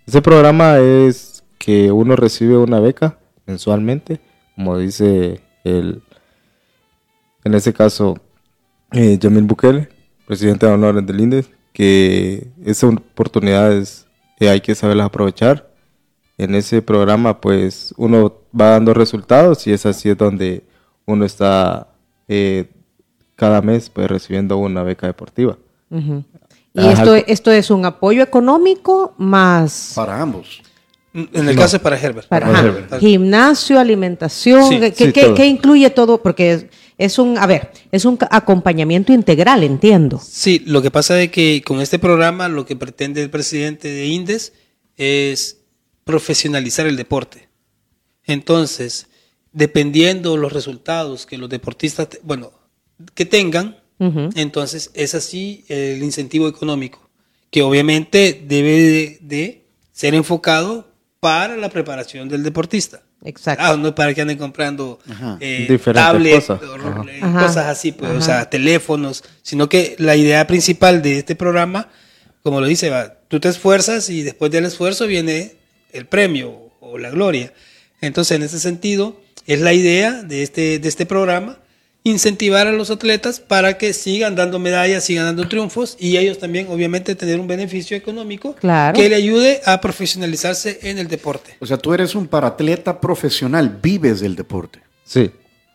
Ese 0.06 0.22
programa 0.22 0.78
es 0.78 1.42
que 1.58 1.90
uno 1.90 2.14
recibe 2.14 2.56
una 2.56 2.78
beca 2.78 3.18
mensualmente, 3.46 4.20
como 4.60 4.76
dice 4.76 5.40
el, 5.64 6.02
en 7.44 7.54
ese 7.54 7.72
caso, 7.72 8.18
eh, 8.92 9.16
Yamil 9.18 9.44
Bukele, 9.44 9.88
presidente 10.26 10.66
de 10.66 10.72
honor 10.72 11.02
del 11.02 11.18
INDES, 11.18 11.48
que 11.72 12.46
esas 12.62 12.92
oportunidades 12.92 14.06
eh, 14.38 14.50
hay 14.50 14.60
que 14.60 14.74
saberlas 14.74 15.06
aprovechar. 15.06 15.66
en 16.36 16.54
ese 16.54 16.82
programa 16.82 17.40
pues 17.40 17.94
uno 17.96 18.34
va 18.58 18.70
dando 18.72 18.92
resultados 18.92 19.66
y 19.66 19.72
es 19.72 19.86
así 19.86 20.10
es 20.10 20.16
donde 20.18 20.62
uno 21.06 21.24
está 21.24 21.88
eh, 22.28 22.70
cada 23.36 23.62
mes 23.62 23.88
pues 23.88 24.08
recibiendo 24.08 24.58
una 24.58 24.82
beca 24.82 25.06
deportiva. 25.06 25.56
Y 26.74 26.86
esto, 26.86 27.14
esto 27.14 27.50
es 27.50 27.70
un 27.70 27.86
apoyo 27.86 28.22
económico 28.22 29.14
más 29.16 29.92
Para 29.94 30.20
ambos. 30.20 30.62
En 31.12 31.48
el 31.48 31.56
caso 31.56 31.76
es 31.76 31.82
para 31.82 31.98
Herbert. 31.98 32.28
para, 32.28 32.46
Para 32.46 32.60
Herbert. 32.60 32.98
gimnasio, 33.00 33.80
alimentación, 33.80 34.68
Sí, 34.68 34.78
¿qué, 34.78 34.92
sí, 34.92 35.12
qué- 35.12 35.22
todo. 35.24 35.34
qué 35.34 35.46
incluye 35.46 35.90
todo? 35.90 36.22
Porque 36.22 36.52
es, 36.52 36.66
es 36.98 37.18
un, 37.18 37.36
a 37.36 37.46
ver, 37.46 37.72
es 37.90 38.04
un 38.04 38.16
acompañamiento 38.30 39.12
integral, 39.12 39.64
entiendo. 39.64 40.20
Sí, 40.24 40.62
lo 40.66 40.82
que 40.82 40.90
pasa 40.92 41.20
es 41.20 41.30
que 41.32 41.62
con 41.66 41.80
este 41.80 41.98
programa 41.98 42.48
lo 42.48 42.64
que 42.64 42.76
pretende 42.76 43.22
el 43.22 43.30
presidente 43.30 43.88
de 43.88 44.06
Indes 44.06 44.52
es 44.96 45.58
profesionalizar 46.04 46.86
el 46.86 46.96
deporte. 46.96 47.48
Entonces, 48.24 49.08
dependiendo 49.52 50.36
los 50.36 50.52
resultados 50.52 51.26
que 51.26 51.38
los 51.38 51.48
deportistas, 51.48 52.08
te- 52.08 52.20
bueno, 52.22 52.52
que 53.14 53.24
tengan, 53.24 53.78
entonces 54.34 54.90
es 54.94 55.14
así 55.14 55.64
el 55.68 56.02
incentivo 56.02 56.48
económico, 56.48 57.10
que 57.50 57.60
obviamente 57.62 58.42
debe 58.46 58.72
de, 58.78 59.18
de 59.20 59.64
ser 59.92 60.14
enfocado 60.14 60.89
para 61.20 61.56
la 61.56 61.68
preparación 61.68 62.28
del 62.28 62.42
deportista. 62.42 63.02
Exacto. 63.22 63.62
Ah, 63.64 63.76
no 63.76 63.88
es 63.88 63.94
para 63.94 64.14
que 64.14 64.22
anden 64.22 64.38
comprando 64.38 64.98
eh, 65.40 65.78
tablets, 65.92 66.46
cosas. 66.46 66.60
eh, 67.08 67.20
cosas 67.20 67.66
así, 67.66 67.92
pues, 67.92 68.12
o 68.12 68.22
sea, 68.22 68.48
teléfonos, 68.48 69.22
sino 69.42 69.68
que 69.68 69.94
la 69.98 70.16
idea 70.16 70.46
principal 70.46 71.02
de 71.02 71.18
este 71.18 71.36
programa, 71.36 71.88
como 72.42 72.60
lo 72.62 72.66
dice, 72.66 72.88
va, 72.88 73.14
tú 73.28 73.38
te 73.38 73.48
esfuerzas 73.50 74.08
y 74.08 74.22
después 74.22 74.50
del 74.50 74.64
esfuerzo 74.64 75.06
viene 75.06 75.56
el 75.92 76.06
premio 76.06 76.70
o 76.80 76.96
la 76.96 77.10
gloria. 77.10 77.52
Entonces, 78.00 78.36
en 78.36 78.42
ese 78.42 78.58
sentido, 78.58 79.20
es 79.46 79.60
la 79.60 79.74
idea 79.74 80.22
de 80.22 80.42
este, 80.42 80.78
de 80.78 80.88
este 80.88 81.04
programa 81.04 81.58
incentivar 82.02 82.66
a 82.66 82.72
los 82.72 82.90
atletas 82.90 83.40
para 83.40 83.76
que 83.76 83.92
sigan 83.92 84.34
dando 84.34 84.58
medallas, 84.58 85.04
sigan 85.04 85.26
dando 85.26 85.48
triunfos 85.48 85.96
y 86.00 86.16
ellos 86.16 86.38
también, 86.38 86.66
obviamente, 86.70 87.14
tener 87.14 87.38
un 87.40 87.46
beneficio 87.46 87.96
económico 87.96 88.54
Claro. 88.54 88.96
que 88.98 89.08
le 89.08 89.16
ayude 89.16 89.60
a 89.66 89.80
profesionalizarse 89.80 90.78
en 90.82 90.98
el 90.98 91.08
deporte. 91.08 91.56
O 91.60 91.66
sea, 91.66 91.76
tú 91.76 91.92
eres 91.92 92.14
un 92.14 92.26
paratleta 92.26 93.00
profesional, 93.00 93.78
vives 93.82 94.20
del 94.20 94.34
deporte. 94.34 94.80
Sí. 95.04 95.30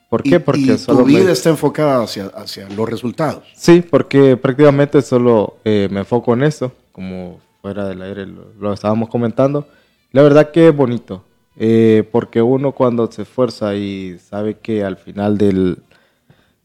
¿Por 0.09 0.25
Y- 0.25 0.29
qué? 0.31 0.39
Porque 0.39 0.59
y 0.61 0.77
solo 0.77 0.99
tu 0.99 1.05
me- 1.07 1.19
vida 1.19 1.31
está 1.31 1.49
enfocada 1.49 2.03
hacia, 2.03 2.25
hacia 2.27 2.69
los 2.69 2.89
resultados. 2.89 3.43
Sí, 3.55 3.81
porque 3.88 4.38
prácticamente 4.38 5.01
solo 5.01 5.57
eh, 5.65 5.88
me 5.91 5.99
enfoco 6.01 6.33
en 6.33 6.43
eso, 6.43 6.71
como 6.91 7.39
fuera 7.61 7.88
del 7.88 8.01
aire 8.01 8.25
lo, 8.25 8.51
lo 8.59 8.73
estábamos 8.73 9.09
comentando. 9.09 9.67
La 10.11 10.21
verdad 10.21 10.51
que 10.51 10.69
es 10.69 10.75
bonito, 10.75 11.23
eh, 11.57 12.07
porque 12.11 12.41
uno 12.41 12.71
cuando 12.71 13.11
se 13.11 13.23
esfuerza 13.23 13.75
y 13.75 14.17
sabe 14.29 14.57
que 14.59 14.83
al 14.83 14.97
final 14.97 15.38
del, 15.38 15.79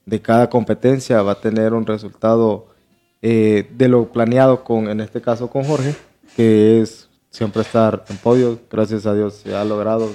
de 0.06 0.20
cada 0.20 0.50
competencia 0.50 1.22
va 1.22 1.32
a 1.32 1.40
tener 1.40 1.72
un 1.72 1.86
resultado 1.86 2.66
eh, 3.22 3.68
de 3.76 3.88
lo 3.88 4.10
planeado 4.12 4.64
con, 4.64 4.88
en 4.88 5.00
este 5.00 5.20
caso 5.20 5.50
con 5.50 5.64
Jorge, 5.64 5.94
que 6.36 6.80
es 6.80 7.08
siempre 7.30 7.62
estar 7.62 8.04
en 8.08 8.16
podio, 8.16 8.58
gracias 8.70 9.06
a 9.06 9.14
Dios 9.14 9.34
se 9.34 9.54
ha 9.54 9.64
logrado. 9.64 10.10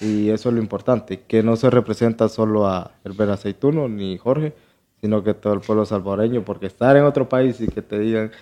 Y 0.00 0.30
eso 0.30 0.48
es 0.48 0.54
lo 0.54 0.60
importante, 0.60 1.20
que 1.20 1.42
no 1.42 1.56
se 1.56 1.70
representa 1.70 2.28
solo 2.28 2.66
a 2.66 2.90
Herbert 3.04 3.32
Aceituno 3.32 3.88
ni 3.88 4.18
Jorge, 4.18 4.52
sino 5.00 5.22
que 5.22 5.34
todo 5.34 5.52
el 5.52 5.60
pueblo 5.60 5.86
salvadoreño, 5.86 6.44
porque 6.44 6.66
estar 6.66 6.96
en 6.96 7.04
otro 7.04 7.28
país 7.28 7.60
y 7.60 7.68
que 7.68 7.82
te 7.82 7.98
digan, 7.98 8.32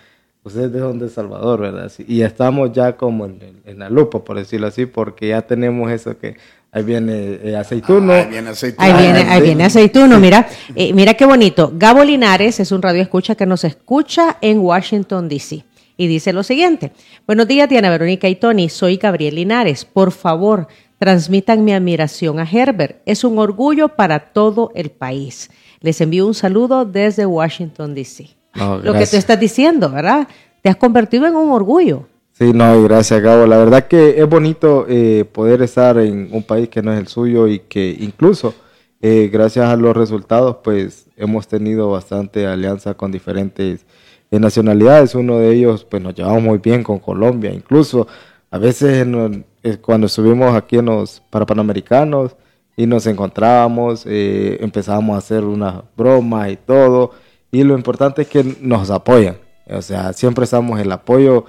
ustedes 0.43 0.71
de 0.71 0.79
dónde 0.79 1.07
es 1.07 1.13
Salvador, 1.13 1.61
¿verdad? 1.61 1.89
Sí, 1.89 2.05
Y 2.07 2.21
estamos 2.21 2.71
ya 2.71 2.95
como 2.97 3.25
en, 3.25 3.79
la 3.79 3.89
lupa, 3.89 4.23
por 4.23 4.37
decirlo 4.37 4.67
así, 4.67 4.85
porque 4.85 5.29
ya 5.29 5.41
tenemos 5.41 5.91
eso 5.91 6.17
que 6.17 6.35
ahí 6.71 6.83
viene 6.83 7.39
eh, 7.43 7.55
Aceituno. 7.55 8.13
Ahí 8.13 8.27
viene 8.27 8.49
aceituno. 8.49 8.85
Ahí 8.85 9.01
viene, 9.01 9.19
ahí 9.29 9.41
viene 9.41 9.63
aceituno, 9.63 10.19
mira, 10.19 10.47
Eh, 10.75 10.93
mira 10.93 11.13
qué 11.13 11.25
bonito. 11.25 11.71
Gabo 11.75 12.03
Linares 12.03 12.59
es 12.59 12.71
un 12.71 12.81
radio 12.81 13.01
escucha 13.01 13.35
que 13.35 13.45
nos 13.45 13.63
escucha 13.63 14.37
en 14.41 14.59
Washington, 14.59 15.29
D.C. 15.29 15.65
Y 15.95 16.07
dice 16.07 16.33
lo 16.33 16.43
siguiente. 16.43 16.91
Buenos 17.27 17.47
días, 17.47 17.69
Diana 17.69 17.89
Verónica 17.89 18.27
y 18.27 18.35
Tony. 18.35 18.67
Soy 18.67 18.97
Gabriel 18.97 19.35
Linares. 19.35 19.85
Por 19.85 20.11
favor, 20.11 20.67
transmitan 20.97 21.63
mi 21.63 21.73
admiración 21.73 22.39
a 22.39 22.49
Herbert. 22.49 23.01
Es 23.05 23.23
un 23.23 23.37
orgullo 23.37 23.89
para 23.89 24.31
todo 24.31 24.71
el 24.73 24.89
país. 24.89 25.51
Les 25.81 26.01
envío 26.01 26.25
un 26.25 26.33
saludo 26.33 26.85
desde 26.85 27.25
Washington, 27.27 27.93
D.C. 27.93 28.42
No, 28.55 28.77
lo 28.77 28.93
que 28.93 29.07
tú 29.07 29.17
estás 29.17 29.39
diciendo, 29.39 29.89
¿verdad? 29.89 30.27
Te 30.61 30.69
has 30.69 30.75
convertido 30.75 31.27
en 31.27 31.35
un 31.35 31.51
orgullo. 31.51 32.07
Sí, 32.33 32.51
no, 32.51 32.79
y 32.79 32.83
gracias 32.83 33.21
Gabo. 33.21 33.45
La 33.45 33.57
verdad 33.57 33.87
que 33.87 34.19
es 34.19 34.27
bonito 34.27 34.87
eh, 34.89 35.23
poder 35.23 35.61
estar 35.61 35.99
en 35.99 36.29
un 36.31 36.41
país 36.41 36.67
que 36.67 36.81
no 36.81 36.91
es 36.91 36.99
el 36.99 37.07
suyo 37.07 37.47
y 37.47 37.59
que 37.59 37.95
incluso 37.99 38.55
eh, 39.01 39.29
gracias 39.31 39.67
a 39.67 39.75
los 39.75 39.95
resultados 39.95 40.57
pues 40.63 41.05
hemos 41.15 41.47
tenido 41.47 41.91
bastante 41.91 42.47
alianza 42.47 42.95
con 42.95 43.11
diferentes 43.11 43.85
eh, 44.31 44.39
nacionalidades. 44.39 45.13
Uno 45.13 45.37
de 45.37 45.53
ellos 45.53 45.85
pues 45.85 46.01
nos 46.01 46.15
llevamos 46.15 46.41
muy 46.41 46.57
bien 46.57 46.81
con 46.83 46.97
Colombia. 46.97 47.51
Incluso 47.53 48.07
a 48.49 48.57
veces 48.57 49.01
en 49.03 49.45
cuando 49.81 50.07
estuvimos 50.07 50.55
aquí 50.55 50.77
en 50.77 50.85
los 50.85 51.21
para 51.29 51.45
Panamericanos 51.45 52.35
y 52.75 52.87
nos 52.87 53.05
encontrábamos, 53.05 54.05
empezábamos 54.07 55.15
a 55.15 55.19
hacer 55.19 55.43
una 55.43 55.83
broma 55.95 56.49
y 56.49 56.57
todo. 56.57 57.11
Y 57.53 57.63
lo 57.63 57.75
importante 57.75 58.23
es 58.23 58.27
que 58.27 58.43
nos 58.61 58.89
apoyan. 58.89 59.37
O 59.67 59.81
sea, 59.81 60.11
siempre 60.11 60.43
estamos 60.43 60.79
el 60.79 60.91
apoyo 60.91 61.45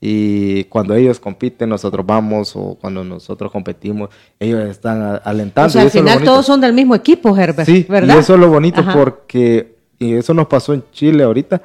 y 0.00 0.64
cuando 0.64 0.94
ellos 0.94 1.20
compiten 1.20 1.68
nosotros 1.68 2.04
vamos 2.04 2.56
o 2.56 2.76
cuando 2.80 3.04
nosotros 3.04 3.52
competimos 3.52 4.08
ellos 4.40 4.68
están 4.68 5.20
alentando. 5.22 5.68
O 5.68 5.70
sea, 5.70 5.82
y 5.82 5.84
al 5.84 5.90
final 5.90 6.24
todos 6.24 6.46
son 6.46 6.60
del 6.60 6.72
mismo 6.72 6.94
equipo, 6.94 7.36
Herbert, 7.36 7.68
Sí, 7.68 7.86
¿verdad? 7.88 8.16
y 8.16 8.18
eso 8.18 8.34
es 8.34 8.40
lo 8.40 8.48
bonito 8.48 8.80
Ajá. 8.80 8.94
porque 8.94 9.76
y 9.98 10.14
eso 10.14 10.32
nos 10.34 10.46
pasó 10.46 10.72
en 10.72 10.82
Chile 10.90 11.22
ahorita, 11.22 11.62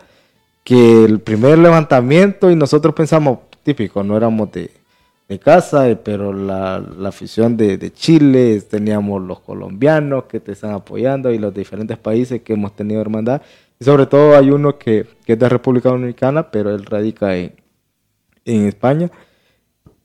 que 0.65 1.05
el 1.05 1.19
primer 1.21 1.57
levantamiento 1.57 2.51
y 2.51 2.55
nosotros 2.57 2.93
pensamos, 2.93 3.39
típico, 3.63 4.03
no 4.03 4.15
éramos 4.17 4.51
de, 4.51 4.69
de 5.27 5.39
casa, 5.39 5.89
eh, 5.89 5.95
pero 5.95 6.33
la, 6.33 6.79
la 6.99 7.09
afición 7.09 7.57
de, 7.57 7.77
de 7.77 7.91
Chile, 7.91 8.61
teníamos 8.69 9.21
los 9.23 9.39
colombianos 9.39 10.25
que 10.25 10.39
te 10.39 10.51
están 10.51 10.71
apoyando 10.71 11.31
y 11.31 11.39
los 11.39 11.53
diferentes 11.53 11.97
países 11.97 12.41
que 12.43 12.53
hemos 12.53 12.75
tenido 12.75 13.01
hermandad. 13.01 13.41
Y 13.79 13.85
sobre 13.85 14.05
todo 14.05 14.35
hay 14.35 14.49
uno 14.49 14.77
que, 14.77 15.05
que 15.25 15.33
es 15.33 15.39
de 15.39 15.49
República 15.49 15.89
Dominicana, 15.89 16.51
pero 16.51 16.73
él 16.73 16.85
radica 16.85 17.35
en, 17.35 17.55
en 18.45 18.65
España. 18.67 19.11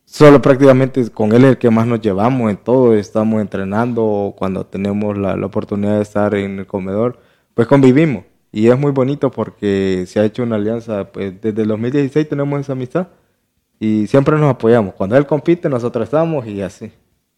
Solo 0.05 0.43
prácticamente 0.43 1.09
con 1.11 1.33
él 1.33 1.45
es 1.45 1.51
el 1.53 1.59
que 1.59 1.71
más 1.71 1.87
nos 1.87 2.01
llevamos 2.01 2.51
en 2.51 2.59
todo, 2.59 2.95
estamos 2.95 3.41
entrenando 3.41 4.35
cuando 4.37 4.67
tenemos 4.67 5.17
la, 5.17 5.37
la 5.37 5.47
oportunidad 5.47 5.97
de 5.97 6.03
estar 6.03 6.35
en 6.35 6.59
el 6.59 6.67
comedor, 6.67 7.19
pues 7.55 7.67
convivimos. 7.67 8.25
Y 8.53 8.69
es 8.69 8.79
muy 8.79 8.93
bonito 8.93 9.31
porque 9.31 10.05
se 10.07 10.21
ha 10.21 10.25
hecho 10.25 10.43
una 10.43 10.57
alianza, 10.57 11.11
pues 11.11 11.41
desde 11.41 11.63
el 11.63 11.69
2016 11.69 12.29
tenemos 12.29 12.61
esa 12.61 12.73
amistad 12.73 13.09
y 13.81 14.07
siempre 14.07 14.39
nos 14.39 14.51
apoyamos. 14.51 14.95
Cuando 14.95 15.17
él 15.17 15.27
compite, 15.27 15.69
nosotros 15.69 16.05
estamos 16.05 16.47
y 16.47 16.61
así. 16.61 16.93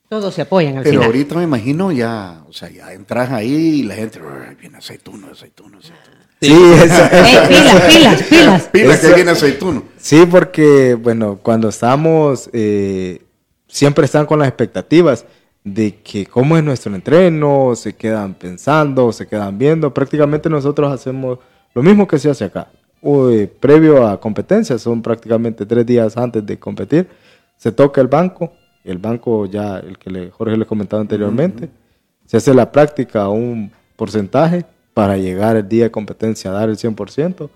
Todos 0.08 0.34
se 0.34 0.42
apoyan 0.42 0.76
al 0.76 0.82
Pero 0.84 0.92
final. 0.94 1.06
ahorita 1.06 1.34
me 1.36 1.42
imagino 1.44 1.90
ya, 1.90 2.42
o 2.48 2.52
sea, 2.52 2.70
ya 2.70 2.92
entras 2.92 3.30
ahí 3.30 3.52
y 3.52 3.82
la 3.84 3.94
gente, 3.94 4.20
"Ay, 4.20 4.54
viene 4.60 4.78
aceituno, 4.78 5.28
aceituno, 5.32 5.78
aceituno. 5.78 6.14
Sí, 6.40 6.52
esa- 6.84 7.08
Ey, 7.08 7.34
esa- 7.36 7.48
pilas, 7.48 7.82
pilas, 7.88 8.22
pilas. 8.22 8.62
Pila 8.72 9.00
que 9.00 9.06
Eso- 9.06 9.14
viene 9.14 9.30
aceituno. 9.30 9.82
Sí, 9.96 10.26
porque, 10.30 10.94
bueno, 10.94 11.38
cuando 11.42 11.68
estamos, 11.70 12.50
eh, 12.52 13.22
siempre 13.66 14.04
están 14.04 14.26
con 14.26 14.38
las 14.38 14.48
expectativas 14.48 15.24
de 15.64 15.96
que 16.02 16.26
cómo 16.26 16.58
es 16.58 16.62
nuestro 16.64 16.94
entreno, 16.94 17.74
se 17.74 17.94
quedan 17.94 18.34
pensando, 18.34 19.10
se 19.12 19.26
quedan 19.26 19.56
viendo. 19.56 19.94
Prácticamente 19.94 20.50
nosotros 20.50 20.92
hacemos 20.92 21.38
lo 21.74 21.82
mismo 21.82 22.06
que 22.06 22.18
se 22.18 22.28
hace 22.28 22.44
acá. 22.44 22.68
Uy, 23.00 23.46
previo 23.46 24.06
a 24.06 24.20
competencia, 24.20 24.78
son 24.78 25.00
prácticamente 25.02 25.64
tres 25.64 25.86
días 25.86 26.16
antes 26.18 26.44
de 26.44 26.58
competir, 26.58 27.08
se 27.56 27.72
toca 27.72 28.00
el 28.02 28.06
banco, 28.08 28.52
el 28.84 28.98
banco 28.98 29.46
ya, 29.46 29.78
el 29.78 29.98
que 29.98 30.10
le, 30.10 30.30
Jorge 30.30 30.56
le 30.56 30.66
comentaba 30.66 31.00
anteriormente, 31.00 31.70
se 32.26 32.36
hace 32.36 32.54
la 32.54 32.70
práctica 32.70 33.28
un 33.28 33.70
porcentaje 33.96 34.64
para 34.92 35.16
llegar 35.16 35.56
el 35.56 35.68
día 35.68 35.84
de 35.84 35.90
competencia 35.90 36.50
a 36.50 36.54
dar 36.54 36.68
el 36.68 36.76
100%. 36.76 37.48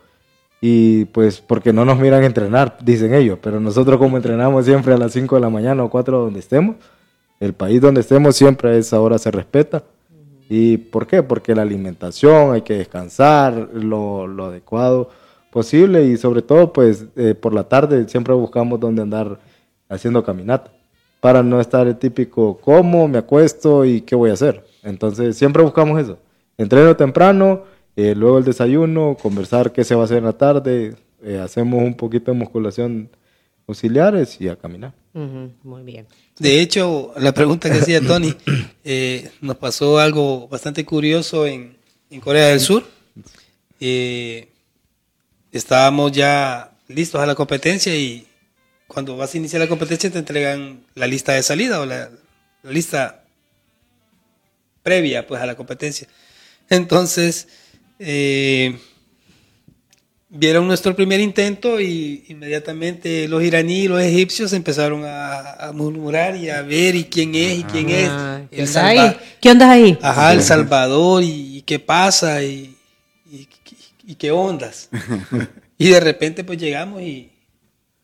Y 0.61 1.05
pues 1.07 1.41
porque 1.41 1.73
no 1.73 1.85
nos 1.85 1.99
miran 2.01 2.25
entrenar, 2.25 2.79
dicen 2.83 3.15
ellos, 3.15 3.39
pero 3.41 3.61
nosotros 3.61 3.99
como 3.99 4.17
entrenamos 4.17 4.65
siempre 4.65 4.93
a 4.93 4.99
las 4.99 5.13
5 5.13 5.37
de 5.37 5.41
la 5.41 5.51
mañana 5.51 5.85
o 5.85 5.91
4 5.91 6.19
donde 6.19 6.41
estemos, 6.41 6.77
el 7.39 7.53
país 7.53 7.81
donde 7.81 8.01
estemos 8.01 8.35
siempre 8.35 8.71
a 8.71 8.75
esa 8.75 9.01
hora 9.01 9.19
se 9.19 9.31
respeta. 9.31 9.85
¿Y 10.49 10.79
por 10.79 11.07
qué? 11.07 11.23
Porque 11.23 11.55
la 11.55 11.63
alimentación, 11.63 12.55
hay 12.55 12.63
que 12.63 12.75
descansar 12.75 13.69
lo, 13.73 14.27
lo 14.27 14.47
adecuado 14.47 15.11
posible 15.53 16.05
y 16.07 16.17
sobre 16.17 16.43
todo 16.43 16.73
pues 16.73 17.07
eh, 17.17 17.35
por 17.35 17.55
la 17.55 17.65
tarde 17.69 18.09
siempre 18.09 18.35
buscamos 18.35 18.81
donde 18.81 19.03
andar 19.03 19.39
haciendo 19.89 20.25
caminata 20.25 20.71
para 21.21 21.43
no 21.43 21.61
estar 21.61 21.87
el 21.87 21.97
típico 21.97 22.59
cómo, 22.59 23.09
me 23.09 23.19
acuesto 23.19 23.85
y 23.85 24.03
qué 24.03 24.15
voy 24.15 24.31
a 24.31 24.35
hacer. 24.35 24.65
Entonces 24.83 25.37
siempre 25.37 25.63
buscamos 25.63 26.01
eso. 26.01 26.19
Entreno 26.57 26.97
temprano, 26.97 27.65
eh, 27.97 28.15
luego 28.17 28.39
el 28.39 28.45
desayuno, 28.45 29.17
conversar 29.21 29.73
qué 29.73 29.85
se 29.85 29.95
va 29.95 30.03
a 30.03 30.05
hacer 30.05 30.19
en 30.19 30.25
la 30.25 30.33
tarde, 30.39 30.97
eh, 31.23 31.39
hacemos 31.39 31.83
un 31.83 31.95
poquito 31.95 32.31
de 32.33 32.39
musculación 32.39 33.11
auxiliares 33.67 34.41
y 34.41 34.49
a 34.49 34.57
caminar. 34.57 34.95
Muy 35.13 35.83
bien. 35.83 36.07
De 36.39 36.61
hecho, 36.61 37.13
la 37.17 37.33
pregunta 37.33 37.71
que 37.71 37.79
hacía 37.79 38.01
Tony, 38.01 38.35
eh, 38.85 39.31
nos 39.41 39.57
pasó 39.57 39.99
algo 39.99 40.49
bastante 40.49 40.85
curioso 40.85 41.47
en, 41.47 41.77
en 42.11 42.21
Corea 42.21 42.47
del 42.49 42.61
Sur. 42.61 42.85
Eh, 43.81 44.49
estábamos 45.53 46.13
ya 46.13 46.73
listos 46.89 47.21
a 47.21 47.27
la 47.27 47.35
competencia 47.35 47.95
y 47.95 48.27
cuando 48.89 49.17
vas 49.17 49.33
a 49.35 49.37
iniciar 49.39 49.61
la 49.63 49.69
competencia 49.69 50.11
te 50.11 50.19
entregan 50.19 50.81
la 50.97 51.07
lista 51.07 51.33
de 51.35 51.43
salida 51.45 51.81
o 51.81 51.87
la, 51.87 52.11
la 52.63 52.71
lista 52.73 53.23
previa 54.83 55.27
pues 55.27 55.41
a 55.41 55.47
la 55.47 55.55
competencia. 55.57 56.09
Entonces, 56.71 57.49
eh, 57.99 58.79
vieron 60.31 60.67
nuestro 60.67 60.95
primer 60.97 61.21
intento 61.21 61.81
y 61.81 62.25
inmediatamente 62.29 63.29
los 63.29 63.43
iraníes 63.43 63.85
y 63.85 63.89
los 63.89 64.03
egipcios 64.03 64.53
empezaron 64.53 65.05
a, 65.05 65.53
a 65.55 65.73
murmurar 65.73 66.37
y 66.37 66.51
a 66.51 66.63
ver 66.63 66.95
y 66.95 67.05
quién 67.05 67.35
es 67.35 67.59
y 67.61 67.65
quién 67.65 67.89
Ah, 67.91 68.41
es. 68.43 68.49
¿qué, 68.51 68.63
El 68.63 68.69
onda 68.69 68.87
ahí? 68.87 69.17
¿Qué 69.41 69.51
onda 69.51 69.71
ahí? 69.71 69.99
Ajá, 70.03 70.33
El 70.33 70.43
Salvador 70.43 71.23
y, 71.23 71.59
y 71.59 71.63
qué 71.63 71.79
pasa 71.79 72.43
y, 72.43 72.75
y- 73.31 73.49
y 74.07 74.15
qué 74.15 74.31
ondas. 74.31 74.89
y 75.79 75.89
de 75.91 76.01
repente 76.01 76.43
pues 76.45 76.59
llegamos 76.59 77.03
y, 77.03 77.31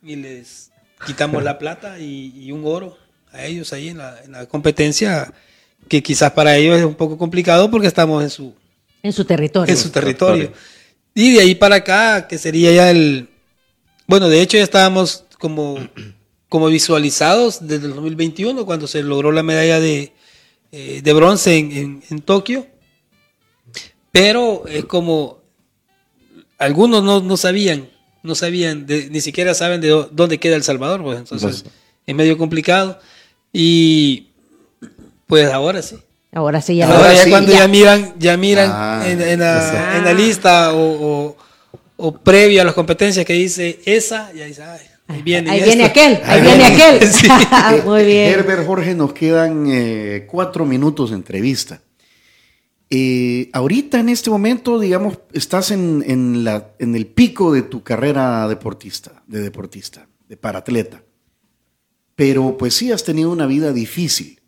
y 0.03 0.16
les 0.16 0.70
quitamos 1.07 1.42
la 1.42 1.59
plata 1.59 1.98
y, 1.98 2.32
y 2.36 2.52
un 2.52 2.62
oro 2.64 2.96
a 3.32 3.44
ellos 3.44 3.72
ahí 3.72 3.88
en 3.88 3.98
la, 3.98 4.20
en 4.22 4.32
la 4.32 4.46
competencia 4.46 5.32
que 5.88 6.02
quizás 6.02 6.30
para 6.32 6.57
ellos 6.57 6.78
es 6.78 6.84
un 6.84 6.94
poco 6.94 7.18
complicado 7.18 7.70
porque 7.70 7.86
estamos 7.86 8.22
en 8.22 8.30
su, 8.30 8.55
En 9.02 9.12
su 9.12 9.24
territorio. 9.24 9.72
en 9.72 9.78
su 9.80 9.90
territorio. 9.90 10.52
Y 11.14 11.34
de 11.34 11.40
ahí 11.40 11.55
para 11.55 11.76
acá, 11.76 12.26
que 12.26 12.38
sería 12.38 12.72
ya 12.72 12.90
el... 12.90 13.28
Bueno, 14.07 14.28
de 14.28 14.40
hecho 14.40 14.57
ya 14.57 14.62
estábamos 14.64 15.24
como, 15.38 15.76
como 16.48 16.68
visualizados 16.68 17.66
desde 17.66 17.86
el 17.86 17.94
2021, 17.94 18.64
cuando 18.66 18.86
se 18.86 19.02
logró 19.02 19.30
la 19.32 19.42
medalla 19.42 19.78
de, 19.80 20.12
eh, 20.72 21.00
de 21.02 21.12
bronce 21.12 21.57
en, 21.59 21.72
en- 21.72 22.02
en 22.11 22.20
Tokio. 22.22 22.66
Pero 24.12 24.64
es 24.66 24.84
como... 24.84 25.42
Algunos 26.57 27.02
no, 27.02 27.20
no 27.20 27.36
sabían, 27.36 27.88
no 28.25 28.35
sabían, 28.35 28.87
de- 28.87 29.09
ni 29.11 29.20
siquiera 29.20 29.55
saben 29.55 29.81
de 29.81 29.93
dó- 29.93 30.09
dónde 30.11 30.39
queda 30.39 30.57
El 30.57 30.64
Salvador, 30.64 31.03
pues 31.03 31.18
entonces 31.18 31.64
es 32.07 32.14
medio 32.14 32.37
complicado. 32.37 32.99
Y 33.53 34.27
pues 35.27 35.51
ahora 35.53 35.81
sí. 35.83 35.97
Ahora 36.33 36.61
sí 36.61 36.77
ya. 36.77 36.87
Ahora, 36.87 36.99
Ahora 36.99 37.14
ya 37.14 37.25
sí, 37.25 37.31
cuando 37.31 37.53
ya. 37.53 37.59
ya, 37.61 37.68
miran, 37.68 38.14
ya 38.18 38.37
miran 38.37 38.70
Ah, 38.72 39.05
en, 39.07 39.22
en 39.22 39.39
la, 39.41 39.70
sí. 39.70 39.77
en 39.99 40.05
la 40.05 40.12
lista 40.12 40.75
o, 40.75 40.79
o, 41.29 41.37
o 41.97 42.12
previo 42.18 42.61
a 42.61 42.64
las 42.64 42.75
competencias 42.75 43.25
que 43.25 43.35
dice 43.35 43.79
esa, 43.85 44.33
ya 44.33 44.45
dice, 44.47 44.62
ay, 44.64 44.81
ahí 45.07 45.22
viene. 45.22 45.49
Ahí 45.51 45.62
viene 45.62 45.85
aquel, 45.85 46.14
ahí 46.25 46.41
Ahí 46.41 46.43
viene 46.43 46.68
viene. 46.70 46.83
aquel. 46.83 47.09
Sí. 47.12 47.29
Muy 47.85 48.05
bien. 48.05 48.33
Herbert 48.33 48.66
Jorge, 48.66 48.95
nos 48.97 49.12
quedan 49.12 49.66
eh, 49.68 50.27
cuatro 50.29 50.64
minutos 50.64 51.11
de 51.11 51.16
entrevista. 51.16 51.81
Eh, 52.97 53.51
ahorita 53.53 53.99
en 53.99 54.09
este 54.09 54.30
momento, 54.30 54.78
digamos, 54.78 55.18
estás 55.32 55.72
en, 55.72 56.05
el 56.78 57.07
pico 57.09 57.53
de 57.53 57.62
tu 57.62 57.82
carrera 57.82 58.47
deportista, 58.47 59.24
de 59.26 59.40
deportista, 59.40 60.07
de 60.28 60.36
paratleta. 60.36 61.03
Pero 62.14 62.57
pues 62.57 62.74
sí 62.74 62.92
has 62.92 63.03
tenido 63.03 63.32
una 63.32 63.47
vida 63.47 63.72
difícil. 63.72 64.40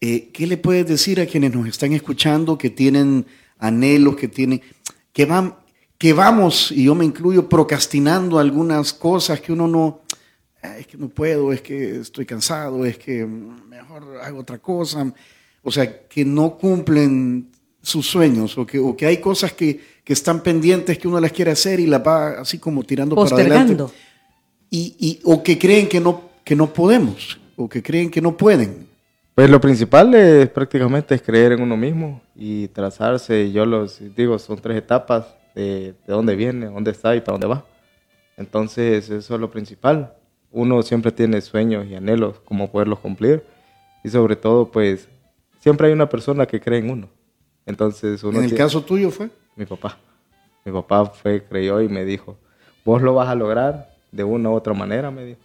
Eh, 0.00 0.30
¿Qué 0.32 0.46
le 0.46 0.58
puedes 0.58 0.86
decir 0.86 1.20
a 1.20 1.26
quienes 1.26 1.56
nos 1.56 1.66
están 1.66 1.92
escuchando 1.92 2.56
que 2.56 2.70
tienen 2.70 3.26
anhelos, 3.58 4.14
que 4.14 4.28
tienen, 4.28 4.62
que 5.12 5.24
van, 5.24 5.56
que 5.98 6.12
vamos, 6.12 6.70
y 6.70 6.84
yo 6.84 6.94
me 6.94 7.04
incluyo, 7.04 7.48
procrastinando 7.48 8.38
algunas 8.38 8.92
cosas 8.92 9.40
que 9.40 9.52
uno 9.52 9.66
no, 9.66 10.02
"Ah, 10.62 10.78
es 10.78 10.86
que 10.86 10.96
no 10.96 11.08
puedo, 11.08 11.52
es 11.52 11.62
que 11.62 11.96
estoy 11.96 12.26
cansado, 12.26 12.86
es 12.86 12.96
que 12.96 13.26
mejor 13.26 14.20
hago 14.22 14.38
otra 14.38 14.58
cosa. 14.58 15.12
O 15.64 15.72
sea, 15.72 16.06
que 16.06 16.24
no 16.24 16.56
cumplen 16.56 17.50
sus 17.86 18.06
sueños 18.08 18.58
o 18.58 18.66
que, 18.66 18.78
o 18.80 18.96
que 18.96 19.06
hay 19.06 19.18
cosas 19.18 19.52
que, 19.52 19.80
que 20.02 20.12
están 20.12 20.42
pendientes 20.42 20.98
que 20.98 21.06
uno 21.06 21.20
las 21.20 21.30
quiere 21.30 21.52
hacer 21.52 21.78
y 21.78 21.86
las 21.86 22.04
va 22.04 22.40
así 22.40 22.58
como 22.58 22.82
tirando 22.82 23.14
para 23.14 23.28
adelante. 23.36 23.74
Postergando. 23.76 23.92
Y, 24.70 24.96
y- 24.98 25.20
o 25.22 25.40
que 25.42 25.56
creen 25.56 25.88
que 25.88 26.00
no, 26.00 26.22
que 26.42 26.56
no 26.56 26.72
podemos 26.72 27.38
o 27.56 27.68
que 27.68 27.82
creen 27.84 28.10
que 28.10 28.20
no 28.20 28.36
pueden. 28.36 28.88
Pues 29.36 29.48
lo 29.48 29.60
principal 29.60 30.12
es 30.14 30.48
prácticamente 30.48 31.14
es 31.14 31.22
creer 31.22 31.52
en 31.52 31.62
uno 31.62 31.76
mismo 31.76 32.20
y 32.34 32.66
trazarse. 32.68 33.52
Yo 33.52 33.64
los 33.64 34.00
digo, 34.16 34.36
son 34.40 34.58
tres 34.58 34.78
etapas 34.78 35.26
de, 35.54 35.94
de 36.06 36.12
dónde 36.12 36.34
viene, 36.34 36.66
dónde 36.66 36.90
está 36.90 37.14
y 37.14 37.20
para 37.20 37.32
dónde 37.34 37.46
va. 37.46 37.64
Entonces, 38.36 39.08
eso 39.10 39.34
es 39.34 39.40
lo 39.40 39.50
principal. 39.50 40.12
Uno 40.50 40.82
siempre 40.82 41.12
tiene 41.12 41.40
sueños 41.40 41.86
y 41.86 41.94
anhelos, 41.94 42.40
como 42.44 42.70
poderlos 42.70 42.98
cumplir. 42.98 43.44
Y 44.02 44.08
sobre 44.08 44.36
todo, 44.36 44.70
pues, 44.70 45.08
siempre 45.60 45.86
hay 45.86 45.92
una 45.92 46.08
persona 46.08 46.46
que 46.46 46.60
cree 46.60 46.80
en 46.80 46.90
uno. 46.90 47.08
Entonces, 47.66 48.22
uno 48.24 48.38
en 48.38 48.44
el 48.44 48.50
tiene- 48.50 48.64
caso 48.64 48.82
tuyo 48.82 49.10
fue. 49.10 49.28
mi 49.56 49.66
papá. 49.66 49.98
Mi 50.64 50.72
papá 50.72 51.06
fue, 51.06 51.42
creyó 51.44 51.80
y 51.80 51.88
me 51.88 52.04
dijo, 52.04 52.36
vos 52.84 53.00
lo 53.02 53.14
vas 53.14 53.28
a 53.28 53.34
lograr 53.34 53.94
de 54.12 54.24
una 54.24 54.50
u 54.50 54.54
otra 54.54 54.72
manera, 54.74 55.10
me 55.10 55.24
dijo. 55.24 55.40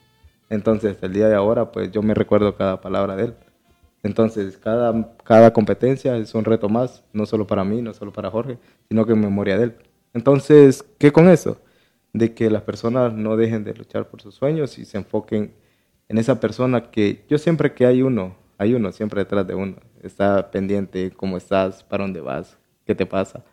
Entonces, 0.49 0.97
el 1.01 1.13
día 1.13 1.28
de 1.28 1.36
ahora, 1.36 1.72
pues 1.72 1.91
yo 1.91 2.01
me 2.01 2.13
recuerdo 2.13 2.55
cada 2.55 2.82
palabra 2.82 3.15
de 3.15 3.26
él. 3.26 3.34
Entonces, 4.03 4.57
cada, 4.57 5.15
cada 5.24 5.53
competencia 5.53 6.17
es 6.17 6.34
un 6.34 6.43
reto 6.43 6.67
más, 6.69 7.03
no 7.13 7.26
solo 7.26 7.45
para 7.45 7.63
mí, 7.63 7.82
no 7.82 7.93
solo 7.93 8.11
para 8.11 8.32
Jorge, 8.32 8.57
sino 8.89 9.05
que 9.05 9.13
en 9.13 9.22
memoria 9.22 9.57
de 9.57 9.65
él. 9.65 9.76
Entonces, 10.13 10.84
¿qué 10.97 11.11
con 11.11 11.30
eso? 11.30 11.57
De 12.11 12.34
que 12.34 12.49
las 12.49 12.63
personas 12.63 13.13
no 13.13 13.38
dejen 13.38 13.63
de 13.63 13.74
luchar 13.76 14.07
por 14.09 14.22
sus 14.22 14.36
sueños 14.36 14.78
y 14.80 14.86
se 14.86 14.97
enfoquen 14.97 15.53
en 16.09 16.17
esa 16.17 16.39
persona 16.39 16.89
que 16.91 17.24
yo 17.30 17.38
siempre 17.38 17.74
que 17.74 17.86
hay 17.86 18.01
uno, 18.01 18.36
hay 18.57 18.74
uno 18.74 18.91
siempre 18.91 19.22
detrás 19.22 19.47
de 19.47 19.55
uno. 19.55 19.76
Está 20.04 20.52
pendiente 20.52 21.12
cómo 21.12 21.38
estás, 21.38 21.84
para 21.84 22.04
dónde 22.04 22.22
vas, 22.22 22.58
qué 22.86 22.95
te 22.95 23.06
pasa. 23.06 23.43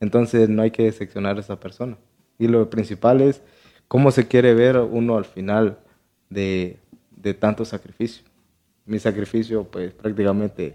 Entonces 0.00 0.48
no 0.48 0.62
hay 0.62 0.70
que 0.70 0.84
decepcionar 0.84 1.36
a 1.36 1.40
esa 1.40 1.58
persona. 1.60 1.96
Y 2.38 2.48
lo 2.48 2.70
principal 2.70 3.20
es 3.20 3.42
cómo 3.88 4.10
se 4.10 4.26
quiere 4.28 4.54
ver 4.54 4.78
uno 4.78 5.18
al 5.18 5.24
final 5.24 5.78
de, 6.30 6.78
de 7.10 7.34
tanto 7.34 7.64
sacrificio. 7.64 8.24
Mi 8.86 8.98
sacrificio 8.98 9.64
pues 9.64 9.92
prácticamente 9.92 10.74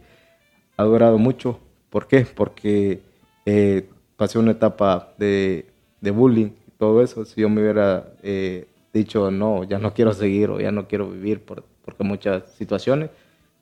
ha 0.77 0.83
durado 0.83 1.17
mucho. 1.17 1.59
¿Por 1.89 2.07
qué? 2.07 2.25
Porque 2.25 3.01
eh, 3.45 3.89
pasé 4.17 4.39
una 4.39 4.51
etapa 4.51 5.13
de, 5.17 5.65
de 6.01 6.11
bullying 6.11 6.51
y 6.67 6.71
todo 6.77 7.01
eso. 7.01 7.25
Si 7.25 7.41
yo 7.41 7.49
me 7.49 7.61
hubiera 7.61 8.13
eh, 8.23 8.67
dicho, 8.93 9.31
no, 9.31 9.63
ya 9.63 9.79
no 9.79 9.93
quiero 9.93 10.13
seguir 10.13 10.49
o 10.49 10.59
ya 10.59 10.71
no 10.71 10.87
quiero 10.87 11.09
vivir 11.09 11.43
por, 11.43 11.63
porque 11.83 12.03
muchas 12.03 12.51
situaciones, 12.53 13.09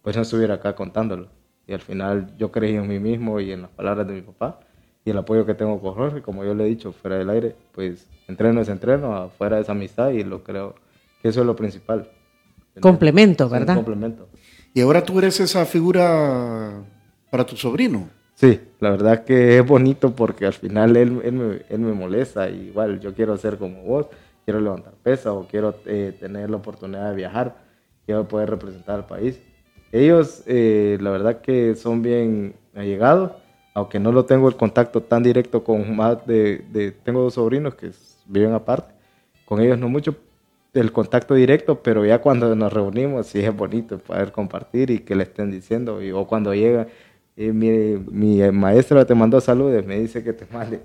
pues 0.01 0.15
no 0.15 0.23
estuviera 0.23 0.55
acá 0.55 0.75
contándolo. 0.75 1.27
Y 1.67 1.73
al 1.73 1.81
final 1.81 2.35
yo 2.37 2.51
creí 2.51 2.75
en 2.75 2.87
mí 2.87 2.99
mismo 2.99 3.39
y 3.39 3.51
en 3.51 3.63
las 3.63 3.71
palabras 3.71 4.07
de 4.07 4.13
mi 4.13 4.21
papá 4.21 4.59
y 5.03 5.09
el 5.09 5.17
apoyo 5.17 5.45
que 5.45 5.53
tengo 5.53 5.79
con 5.81 5.93
Jorge, 5.95 6.21
como 6.21 6.43
yo 6.43 6.53
le 6.53 6.65
he 6.65 6.67
dicho, 6.67 6.91
fuera 6.91 7.17
del 7.17 7.29
aire, 7.29 7.55
pues 7.71 8.07
entreno 8.27 8.61
es 8.61 8.69
entreno, 8.69 9.15
afuera 9.15 9.59
es 9.59 9.69
amistad 9.69 10.11
y 10.11 10.23
lo 10.23 10.43
creo 10.43 10.75
que 11.21 11.29
eso 11.29 11.41
es 11.41 11.45
lo 11.45 11.55
principal. 11.55 12.09
Complemento, 12.79 13.49
¿verdad? 13.49 13.75
complemento. 13.75 14.29
Y 14.73 14.81
ahora 14.81 15.03
tú 15.03 15.17
eres 15.19 15.39
esa 15.39 15.65
figura 15.65 16.83
para 17.29 17.45
tu 17.45 17.57
sobrino. 17.57 18.09
Sí, 18.35 18.59
la 18.79 18.91
verdad 18.91 19.23
que 19.23 19.57
es 19.57 19.65
bonito 19.65 20.15
porque 20.15 20.45
al 20.45 20.53
final 20.53 20.95
él, 20.95 21.21
él, 21.23 21.33
me, 21.33 21.61
él 21.69 21.79
me 21.79 21.93
molesta. 21.93 22.49
y 22.49 22.67
igual 22.67 22.99
yo 22.99 23.13
quiero 23.13 23.35
ser 23.37 23.57
como 23.57 23.83
vos, 23.83 24.07
quiero 24.45 24.61
levantar 24.61 24.93
pesa 25.03 25.33
o 25.33 25.47
quiero 25.47 25.75
eh, 25.85 26.15
tener 26.19 26.49
la 26.49 26.57
oportunidad 26.57 27.09
de 27.09 27.15
viajar, 27.15 27.55
quiero 28.05 28.27
poder 28.27 28.49
representar 28.49 28.95
al 28.95 29.05
país. 29.07 29.39
Ellos, 29.91 30.43
eh, 30.45 30.97
la 31.01 31.11
verdad 31.11 31.41
que 31.41 31.75
son 31.75 32.01
bien 32.01 32.55
allegados, 32.75 33.31
aunque 33.73 33.99
no 33.99 34.11
lo 34.11 34.25
tengo 34.25 34.47
el 34.47 34.55
contacto 34.55 35.01
tan 35.03 35.23
directo 35.23 35.63
con 35.63 35.95
más 35.95 36.25
de, 36.25 36.59
de- 36.71 36.91
tengo 36.91 37.21
dos 37.21 37.33
sobrinos 37.35 37.75
que 37.75 37.91
viven 38.25 38.53
aparte, 38.53 38.93
con 39.45 39.59
ellos 39.61 39.77
no 39.79 39.89
mucho 39.89 40.15
el 40.73 40.91
contacto 40.93 41.33
directo, 41.35 41.81
pero 41.83 42.05
ya 42.05 42.21
cuando 42.21 42.55
nos 42.55 42.71
reunimos 42.71 43.27
sí 43.27 43.39
es 43.41 43.53
bonito 43.55 43.99
poder 43.99 44.31
compartir 44.31 44.89
y 44.91 44.99
que 44.99 45.15
le 45.15 45.23
estén 45.23 45.51
diciendo, 45.51 46.01
y, 46.01 46.11
o 46.11 46.25
cuando 46.25 46.53
llega, 46.53 46.87
eh, 47.35 47.51
mi, 47.51 47.69
mi 48.11 48.41
maestra 48.51 49.03
te 49.05 49.13
mandó 49.15 49.41
saludos, 49.41 49.85
me 49.85 49.99
dice 49.99 50.23
que 50.23 50.31
te 50.33 50.45
mande, 50.53 50.81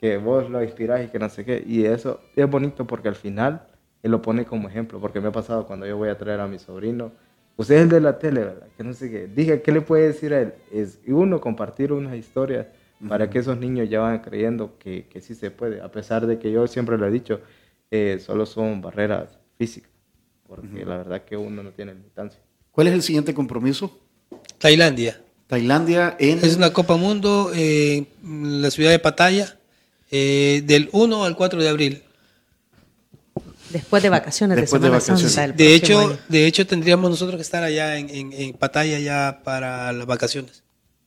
que 0.00 0.16
vos 0.18 0.50
lo 0.50 0.62
inspirás 0.62 1.04
y 1.04 1.08
que 1.08 1.18
no 1.18 1.28
sé 1.28 1.44
qué, 1.44 1.62
y 1.66 1.84
eso 1.86 2.20
es 2.36 2.48
bonito 2.50 2.86
porque 2.86 3.08
al 3.08 3.14
final 3.14 3.62
él 4.02 4.10
lo 4.10 4.20
pone 4.20 4.44
como 4.44 4.68
ejemplo, 4.68 5.00
porque 5.00 5.20
me 5.20 5.28
ha 5.28 5.32
pasado 5.32 5.66
cuando 5.66 5.86
yo 5.86 5.96
voy 5.96 6.08
a 6.08 6.18
traer 6.18 6.40
a 6.40 6.48
mi 6.48 6.58
sobrino, 6.58 7.12
usted 7.56 7.76
es 7.76 7.82
el 7.82 7.88
de 7.88 8.00
la 8.00 8.18
tele, 8.18 8.40
¿verdad? 8.40 8.68
Que 8.76 8.84
no 8.84 8.92
sé 8.94 9.10
qué, 9.10 9.26
dije, 9.26 9.62
¿qué 9.62 9.72
le 9.72 9.80
puede 9.80 10.08
decir 10.08 10.32
a 10.34 10.40
él? 10.40 10.54
Es 10.72 10.98
y 11.06 11.12
uno, 11.12 11.40
compartir 11.40 11.92
unas 11.92 12.16
historias 12.16 12.66
para 13.08 13.28
que 13.28 13.40
esos 13.40 13.58
niños 13.58 13.88
ya 13.90 14.00
van 14.00 14.20
creyendo 14.20 14.78
que, 14.78 15.06
que 15.08 15.20
sí 15.20 15.34
se 15.34 15.50
puede, 15.50 15.80
a 15.80 15.90
pesar 15.90 16.26
de 16.26 16.38
que 16.38 16.52
yo 16.52 16.66
siempre 16.66 16.96
lo 16.96 17.06
he 17.06 17.10
dicho, 17.10 17.40
eh, 17.90 18.18
solo 18.24 18.46
son 18.46 18.80
barreras 18.80 19.38
físicas, 19.58 19.90
porque 20.46 20.84
la 20.84 20.98
verdad 20.98 21.24
que 21.24 21.36
uno 21.36 21.62
no 21.62 21.70
tiene 21.72 21.94
limitancia. 21.94 22.40
¿Cuál 22.70 22.86
es 22.86 22.94
el 22.94 23.02
siguiente 23.02 23.34
compromiso? 23.34 23.98
Tailandia. 24.58 25.20
Tailandia 25.46 26.16
en... 26.18 26.38
Es 26.38 26.56
una 26.56 26.72
Copa 26.72 26.96
Mundo 26.96 27.50
eh, 27.54 28.06
en 28.22 28.62
la 28.62 28.70
ciudad 28.70 28.90
de 28.90 28.98
Pattaya 28.98 29.58
eh, 30.10 30.62
del 30.64 30.88
1 30.92 31.24
al 31.24 31.36
4 31.36 31.62
de 31.62 31.68
abril. 31.68 32.02
Después 33.72 34.02
de 34.02 34.08
vacaciones 34.08 34.56
Después 34.56 34.80
de 34.82 34.90
de 34.90 35.00
Semana 35.00 35.14
vacaciones. 35.14 35.32
Santa. 35.32 35.56
De 35.56 35.74
hecho, 35.74 35.98
año. 36.00 36.18
de 36.28 36.46
hecho 36.46 36.66
tendríamos 36.66 37.10
nosotros 37.10 37.36
que 37.36 37.42
estar 37.42 37.62
allá 37.62 37.96
en, 37.98 38.10
en, 38.10 38.32
en 38.32 38.52
Pataya 38.54 38.98
ya 38.98 39.40
para 39.44 39.92
las 39.92 40.06
vacaciones. 40.06 40.62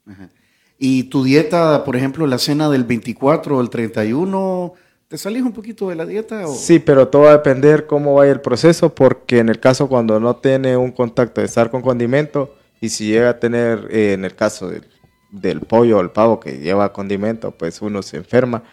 Ajá. 0.05 0.30
Y 0.78 1.03
tu 1.03 1.24
dieta, 1.24 1.84
por 1.84 1.95
ejemplo, 1.95 2.28
la 2.28 2.38
cena 2.38 2.70
del 2.70 2.84
24 2.84 3.57
o 3.57 3.61
el 3.61 3.70
31, 3.70 4.74
¿te 5.07 5.18
salís 5.18 5.41
un 5.41 5.53
poquito 5.53 5.89
de 5.89 5.95
la 5.95 6.05
dieta? 6.05 6.47
O? 6.47 6.53
Sí, 6.53 6.80
pero 6.80 7.07
todo 7.07 7.24
va 7.24 7.30
a 7.30 7.38
depender 7.38 7.86
cómo 7.86 8.16
vaya 8.16 8.34
el 8.34 8.41
proceso, 8.41 8.93
porque 8.93 9.39
en 9.39 9.49
el 9.49 9.59
caso 9.59 9.88
cuando 9.88 10.20
no 10.20 10.36
tiene 10.36 10.76
un 10.76 10.91
contacto 10.91 11.39
de 11.41 11.47
estar 11.47 11.72
con 11.72 11.82
condimento, 11.82 12.55
y 12.82 12.89
si 12.89 13.07
llega 13.07 13.30
a 13.30 13.39
tener, 13.39 13.88
eh, 13.89 14.13
en 14.13 14.26
el 14.26 14.36
caso 14.36 14.68
del, 14.68 14.86
del 15.32 15.61
pollo 15.61 15.97
o 15.99 16.01
el 16.01 16.11
pavo 16.11 16.41
que 16.41 16.59
lleva 16.59 16.91
condimento, 16.91 17.51
pues 17.51 17.82
uno 17.82 18.01
se 18.01 18.18
enferma, 18.18 18.63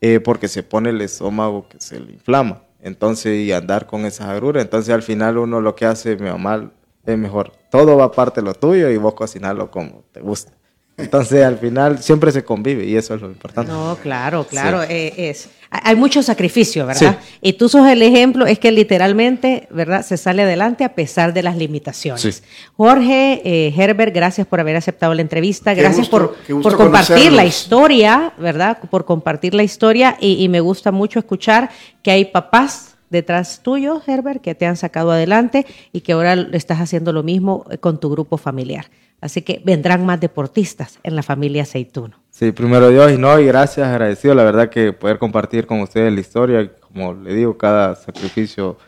eh, 0.00 0.18
porque 0.18 0.48
se 0.48 0.62
pone 0.62 0.90
el 0.90 1.00
estómago 1.02 1.68
que 1.68 1.78
se 1.78 2.00
le 2.00 2.12
inflama. 2.12 2.62
Entonces, 2.82 3.40
y 3.40 3.52
andar 3.52 3.86
con 3.86 4.04
esa 4.04 4.30
agrura. 4.30 4.60
Entonces, 4.62 4.92
al 4.94 5.02
final 5.02 5.38
uno 5.38 5.60
lo 5.60 5.74
que 5.74 5.86
hace, 5.86 6.16
mi 6.16 6.28
mamá, 6.28 6.72
es 7.04 7.18
mejor. 7.18 7.52
Todo 7.70 7.96
va 7.96 8.04
aparte 8.04 8.40
de 8.40 8.46
lo 8.46 8.54
tuyo 8.54 8.90
y 8.90 8.96
vos 8.96 9.14
cocinarlo 9.14 9.70
como 9.70 10.04
te 10.12 10.20
gusta. 10.20 10.52
Entonces, 11.00 11.44
al 11.44 11.58
final, 11.58 12.02
siempre 12.02 12.30
se 12.32 12.44
convive 12.44 12.84
y 12.84 12.96
eso 12.96 13.14
es 13.14 13.20
lo 13.20 13.28
importante. 13.28 13.70
No, 13.72 13.96
claro, 14.02 14.46
claro. 14.46 14.82
eh, 14.82 15.12
es, 15.30 15.48
hay 15.70 15.94
mucho 15.96 16.22
sacrificio, 16.22 16.86
¿verdad? 16.86 17.18
Sí. 17.20 17.28
Y 17.42 17.52
tú 17.54 17.68
sos 17.68 17.86
el 17.88 18.02
ejemplo, 18.02 18.46
es 18.46 18.58
que 18.58 18.72
literalmente, 18.72 19.68
¿verdad? 19.70 20.04
Se 20.04 20.16
sale 20.16 20.42
adelante 20.42 20.84
a 20.84 20.94
pesar 20.94 21.32
de 21.32 21.42
las 21.42 21.56
limitaciones. 21.56 22.20
Sí. 22.22 22.42
Jorge, 22.76 23.40
eh, 23.44 23.72
Herbert, 23.76 24.14
gracias 24.14 24.46
por 24.46 24.58
haber 24.60 24.76
aceptado 24.76 25.14
la 25.14 25.22
entrevista. 25.22 25.74
Qué 25.74 25.80
Gracias 25.82 26.10
gusto- 26.10 26.34
por, 26.48 26.62
por 26.62 26.76
compartir 26.76 27.32
la 27.32 27.44
historia, 27.44 28.32
¿verdad? 28.38 28.78
Por 28.90 29.04
compartir 29.04 29.54
la 29.54 29.62
historia. 29.62 30.16
Y, 30.20 30.42
y 30.42 30.48
me 30.48 30.60
gusta 30.60 30.90
mucho 30.90 31.18
escuchar 31.18 31.70
que 32.02 32.10
hay 32.10 32.24
papás 32.24 32.89
detrás 33.10 33.62
tuyo, 33.62 34.00
Herbert, 34.06 34.40
que 34.40 34.54
te 34.54 34.66
han 34.66 34.76
sacado 34.76 35.10
adelante 35.10 35.66
y 35.92 36.00
que 36.00 36.12
ahora 36.12 36.34
estás 36.52 36.78
haciendo 36.78 37.12
lo 37.12 37.22
mismo 37.22 37.66
eh, 37.70 37.78
con 37.78 38.00
tu 38.00 38.10
grupo 38.10 38.36
familiar. 38.36 38.86
Así 39.20 39.42
que 39.42 39.60
vendrán 39.64 40.06
más 40.06 40.18
deportistas 40.18 40.98
en 41.02 41.14
la 41.14 41.22
familia 41.22 41.64
Aceituno. 41.64 42.16
Sí, 42.30 42.52
primero 42.52 42.88
Dios 42.88 43.12
y 43.12 43.18
no, 43.18 43.38
y 43.38 43.44
gracias, 43.44 43.86
agradecido, 43.86 44.34
la 44.34 44.44
verdad 44.44 44.70
que 44.70 44.94
poder 44.94 45.18
compartir 45.18 45.66
con 45.66 45.80
ustedes 45.80 46.10
la 46.12 46.20
historia, 46.20 46.72
como 46.80 47.12
le 47.12 47.34
digo, 47.34 47.58
cada 47.58 47.96
sacrificio 47.96 48.78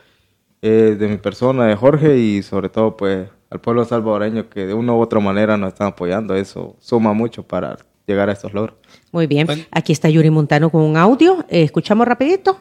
eh, 0.62 0.96
de 0.98 1.08
mi 1.08 1.18
persona, 1.18 1.66
de 1.66 1.76
Jorge, 1.76 2.16
y 2.16 2.42
sobre 2.42 2.70
todo 2.70 2.96
pues 2.96 3.28
al 3.50 3.60
pueblo 3.60 3.84
salvadoreño 3.84 4.48
que 4.48 4.66
de 4.66 4.72
una 4.72 4.94
u 4.94 5.00
otra 5.00 5.20
manera 5.20 5.58
nos 5.58 5.74
están 5.74 5.88
apoyando, 5.88 6.34
eso 6.34 6.76
suma 6.80 7.12
mucho 7.12 7.42
para 7.42 7.76
llegar 8.06 8.30
a 8.30 8.32
estos 8.32 8.54
logros. 8.54 8.76
Muy 9.10 9.26
bien. 9.26 9.46
Aquí 9.70 9.92
está 9.92 10.08
Yuri 10.08 10.30
Montano 10.30 10.70
con 10.70 10.82
un 10.82 10.96
audio. 10.96 11.44
Eh, 11.50 11.62
escuchamos 11.62 12.06
rapidito. 12.08 12.58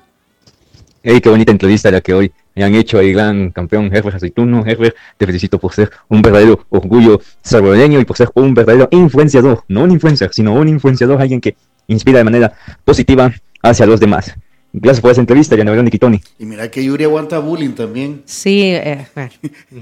Hey, 1.03 1.19
qué 1.19 1.29
bonita 1.29 1.51
entrevista 1.51 1.89
la 1.89 1.99
que 2.01 2.13
hoy 2.13 2.31
me 2.53 2.63
han 2.63 2.75
hecho 2.75 2.99
el 2.99 3.11
gran 3.11 3.49
campeón 3.49 3.89
Herbert 3.91 4.17
Aceituno. 4.17 4.63
Herbert, 4.63 4.95
te 5.17 5.25
felicito 5.25 5.57
por 5.57 5.73
ser 5.73 5.89
un 6.09 6.21
verdadero 6.21 6.63
orgullo 6.69 7.19
salvadoreño 7.41 7.99
y 7.99 8.05
por 8.05 8.17
ser 8.17 8.29
un 8.35 8.53
verdadero 8.53 8.87
influenciador, 8.91 9.63
no 9.67 9.83
un 9.83 9.91
influencer, 9.91 10.29
sino 10.31 10.53
un 10.53 10.67
influenciador, 10.67 11.19
alguien 11.19 11.41
que 11.41 11.55
inspira 11.87 12.19
de 12.19 12.23
manera 12.23 12.53
positiva 12.85 13.33
hacia 13.63 13.87
los 13.87 13.99
demás. 13.99 14.35
Gracias 14.73 15.01
por 15.01 15.11
esa 15.11 15.21
entrevista, 15.21 15.55
Yana 15.55 15.71
Verónica 15.71 15.95
y 15.95 15.99
Tony. 15.99 16.21
Y 16.37 16.45
mira 16.45 16.69
que 16.69 16.83
Yuri 16.83 17.03
aguanta 17.03 17.39
bullying 17.39 17.71
también. 17.71 18.21
Sí, 18.25 18.61
eh, 18.71 19.07
bueno. 19.15 19.31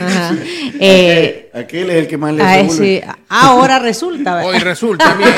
Ajá. 0.00 0.36
Eh, 0.80 1.50
Aquel 1.54 1.90
es 1.90 1.96
el 1.96 2.08
que 2.08 2.18
más 2.18 2.34
le 2.34 2.42
hace 2.42 2.62
bullying. 2.64 3.00
sí, 3.00 3.06
ahora 3.28 3.78
resulta. 3.78 4.34
¿verdad? 4.34 4.50
Hoy 4.50 4.58
resulta 4.58 5.14
bien. 5.14 5.30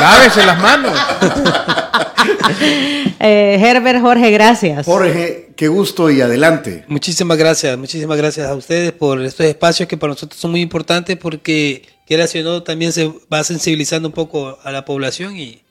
Lávese 0.00 0.46
las 0.46 0.62
manos. 0.62 0.98
Eh, 3.20 3.58
Herbert, 3.60 4.00
Jorge, 4.00 4.30
gracias. 4.30 4.86
Jorge, 4.86 5.50
qué 5.56 5.68
gusto 5.68 6.10
y 6.10 6.20
adelante. 6.20 6.84
Muchísimas 6.88 7.36
gracias, 7.36 7.76
muchísimas 7.76 8.16
gracias 8.16 8.48
a 8.48 8.54
ustedes 8.54 8.92
por 8.92 9.22
estos 9.22 9.46
espacios 9.46 9.88
que 9.88 9.96
para 9.96 10.12
nosotros 10.12 10.40
son 10.40 10.52
muy 10.52 10.60
importantes 10.60 11.16
porque, 11.16 11.82
quieras 12.06 12.34
o 12.34 12.42
no, 12.42 12.62
también 12.62 12.92
se 12.92 13.12
va 13.32 13.42
sensibilizando 13.44 14.08
un 14.08 14.14
poco 14.14 14.58
a 14.62 14.72
la 14.72 14.84
población 14.84 15.36
y, 15.36 15.62